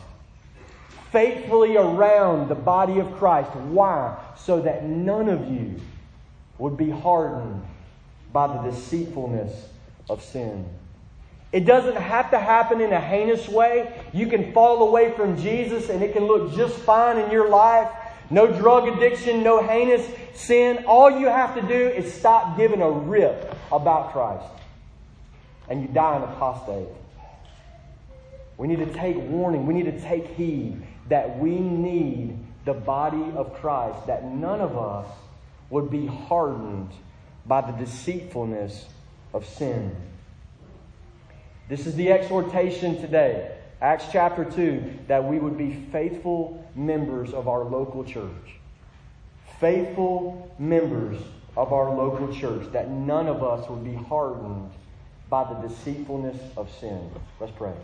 Faithfully 1.12 1.76
around 1.76 2.48
the 2.48 2.54
body 2.54 2.98
of 2.98 3.12
Christ. 3.18 3.54
Why? 3.54 4.16
So 4.38 4.62
that 4.62 4.86
none 4.86 5.28
of 5.28 5.50
you 5.50 5.78
would 6.58 6.76
be 6.76 6.90
hardened 6.90 7.62
by 8.32 8.46
the 8.46 8.70
deceitfulness 8.70 9.52
of 10.08 10.22
sin. 10.22 10.66
It 11.52 11.64
doesn't 11.64 11.96
have 11.96 12.30
to 12.32 12.38
happen 12.38 12.80
in 12.80 12.92
a 12.92 13.00
heinous 13.00 13.48
way. 13.48 14.04
You 14.12 14.26
can 14.26 14.52
fall 14.52 14.86
away 14.86 15.12
from 15.12 15.40
Jesus 15.40 15.88
and 15.88 16.02
it 16.02 16.12
can 16.12 16.26
look 16.26 16.54
just 16.54 16.76
fine 16.76 17.18
in 17.18 17.30
your 17.30 17.48
life. 17.48 17.90
No 18.30 18.46
drug 18.46 18.86
addiction, 18.88 19.42
no 19.42 19.62
heinous 19.62 20.06
sin. 20.34 20.84
All 20.86 21.10
you 21.10 21.26
have 21.26 21.54
to 21.54 21.62
do 21.62 21.88
is 21.88 22.12
stop 22.12 22.58
giving 22.58 22.82
a 22.82 22.90
rip 22.90 23.56
about 23.72 24.12
Christ. 24.12 24.52
And 25.70 25.80
you 25.80 25.88
die 25.88 26.16
an 26.16 26.22
apostate. 26.22 26.88
We 28.58 28.66
need 28.66 28.80
to 28.80 28.92
take 28.92 29.16
warning. 29.16 29.66
We 29.66 29.72
need 29.72 29.86
to 29.86 30.00
take 30.00 30.26
heed 30.28 30.82
that 31.08 31.38
we 31.38 31.58
need 31.58 32.38
the 32.66 32.74
body 32.74 33.32
of 33.34 33.54
Christ, 33.54 34.06
that 34.06 34.24
none 34.24 34.60
of 34.60 34.76
us 34.76 35.06
would 35.70 35.90
be 35.90 36.06
hardened 36.06 36.90
by 37.46 37.60
the 37.60 37.72
deceitfulness 37.72 38.86
of 39.32 39.46
sin. 39.46 39.94
This 41.68 41.86
is 41.86 41.94
the 41.96 42.10
exhortation 42.12 43.00
today, 43.00 43.56
Acts 43.80 44.06
chapter 44.10 44.44
2, 44.44 45.00
that 45.08 45.24
we 45.24 45.38
would 45.38 45.58
be 45.58 45.86
faithful 45.92 46.66
members 46.74 47.32
of 47.34 47.48
our 47.48 47.64
local 47.64 48.04
church. 48.04 48.56
Faithful 49.60 50.54
members 50.58 51.20
of 51.56 51.72
our 51.72 51.94
local 51.94 52.32
church, 52.34 52.70
that 52.72 52.88
none 52.88 53.26
of 53.26 53.42
us 53.42 53.68
would 53.68 53.84
be 53.84 53.94
hardened 53.94 54.70
by 55.28 55.44
the 55.44 55.68
deceitfulness 55.68 56.38
of 56.56 56.70
sin. 56.80 57.10
Let's 57.38 57.52
pray. 57.52 57.74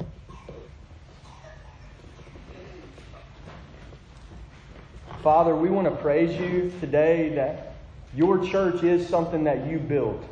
Father, 5.22 5.54
we 5.54 5.68
want 5.70 5.88
to 5.88 5.94
praise 6.02 6.38
you 6.38 6.72
today 6.80 7.30
that 7.30 7.73
your 8.14 8.44
church 8.44 8.82
is 8.82 9.08
something 9.08 9.44
that 9.44 9.66
you 9.66 9.78
built 9.78 10.22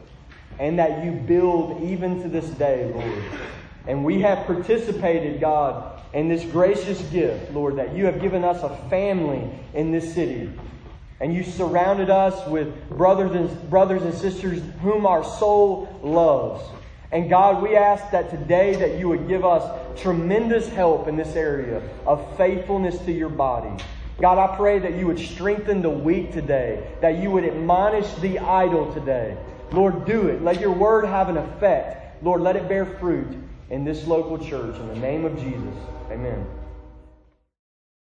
and 0.59 0.79
that 0.79 1.05
you 1.05 1.13
build 1.13 1.83
even 1.83 2.23
to 2.23 2.29
this 2.29 2.47
day, 2.51 2.91
Lord. 2.95 3.25
And 3.87 4.05
we 4.05 4.21
have 4.21 4.47
participated, 4.47 5.41
God, 5.41 6.01
in 6.13 6.29
this 6.29 6.45
gracious 6.45 7.01
gift, 7.11 7.53
Lord, 7.53 7.77
that 7.77 7.95
you 7.95 8.05
have 8.07 8.21
given 8.21 8.45
us 8.45 8.63
a 8.63 8.77
family 8.89 9.51
in 9.75 9.91
this 9.91 10.15
city. 10.15 10.53
And 11.21 11.35
you 11.35 11.43
surrounded 11.43 12.11
us 12.11 12.47
with 12.49 12.89
brothers 12.91 13.33
and 13.33 13.71
brothers 13.71 14.03
and 14.03 14.15
sisters 14.15 14.63
whom 14.83 15.07
our 15.07 15.25
soul 15.25 15.89
loves. 16.03 16.63
And 17.13 17.29
God, 17.29 17.63
we 17.63 17.77
ask 17.77 18.11
that 18.11 18.31
today 18.31 18.75
that 18.77 18.99
you 18.99 19.09
would 19.09 19.29
give 19.29 19.45
us 19.45 20.01
tremendous 20.01 20.69
help 20.69 21.09
in 21.09 21.17
this 21.17 21.37
area 21.37 21.83
of 22.07 22.37
faithfulness 22.37 22.99
to 23.01 23.13
your 23.13 23.29
body. 23.29 23.83
God, 24.21 24.39
I 24.39 24.57
pray 24.57 24.79
that 24.79 24.95
you 24.95 25.07
would 25.07 25.19
strengthen 25.19 25.83
the 25.83 25.91
weak 25.91 26.33
today, 26.33 26.87
that 27.01 27.19
you 27.19 27.31
would 27.31 27.45
admonish 27.45 28.13
the 28.15 28.39
idle 28.39 28.93
today. 28.93 29.37
Lord, 29.73 30.05
do 30.05 30.29
it. 30.29 30.43
Let 30.43 30.61
your 30.61 30.73
word 30.73 31.05
have 31.07 31.29
an 31.29 31.39
effect. 31.39 32.23
Lord, 32.23 32.43
let 32.43 32.57
it 32.57 32.69
bear 32.69 32.85
fruit 32.85 33.37
in 33.71 33.85
this 33.85 34.07
local 34.07 34.39
church. 34.39 34.77
In 34.77 34.89
the 34.89 34.97
name 34.97 35.25
of 35.25 35.37
Jesus, 35.37 35.75
amen. 36.11 36.47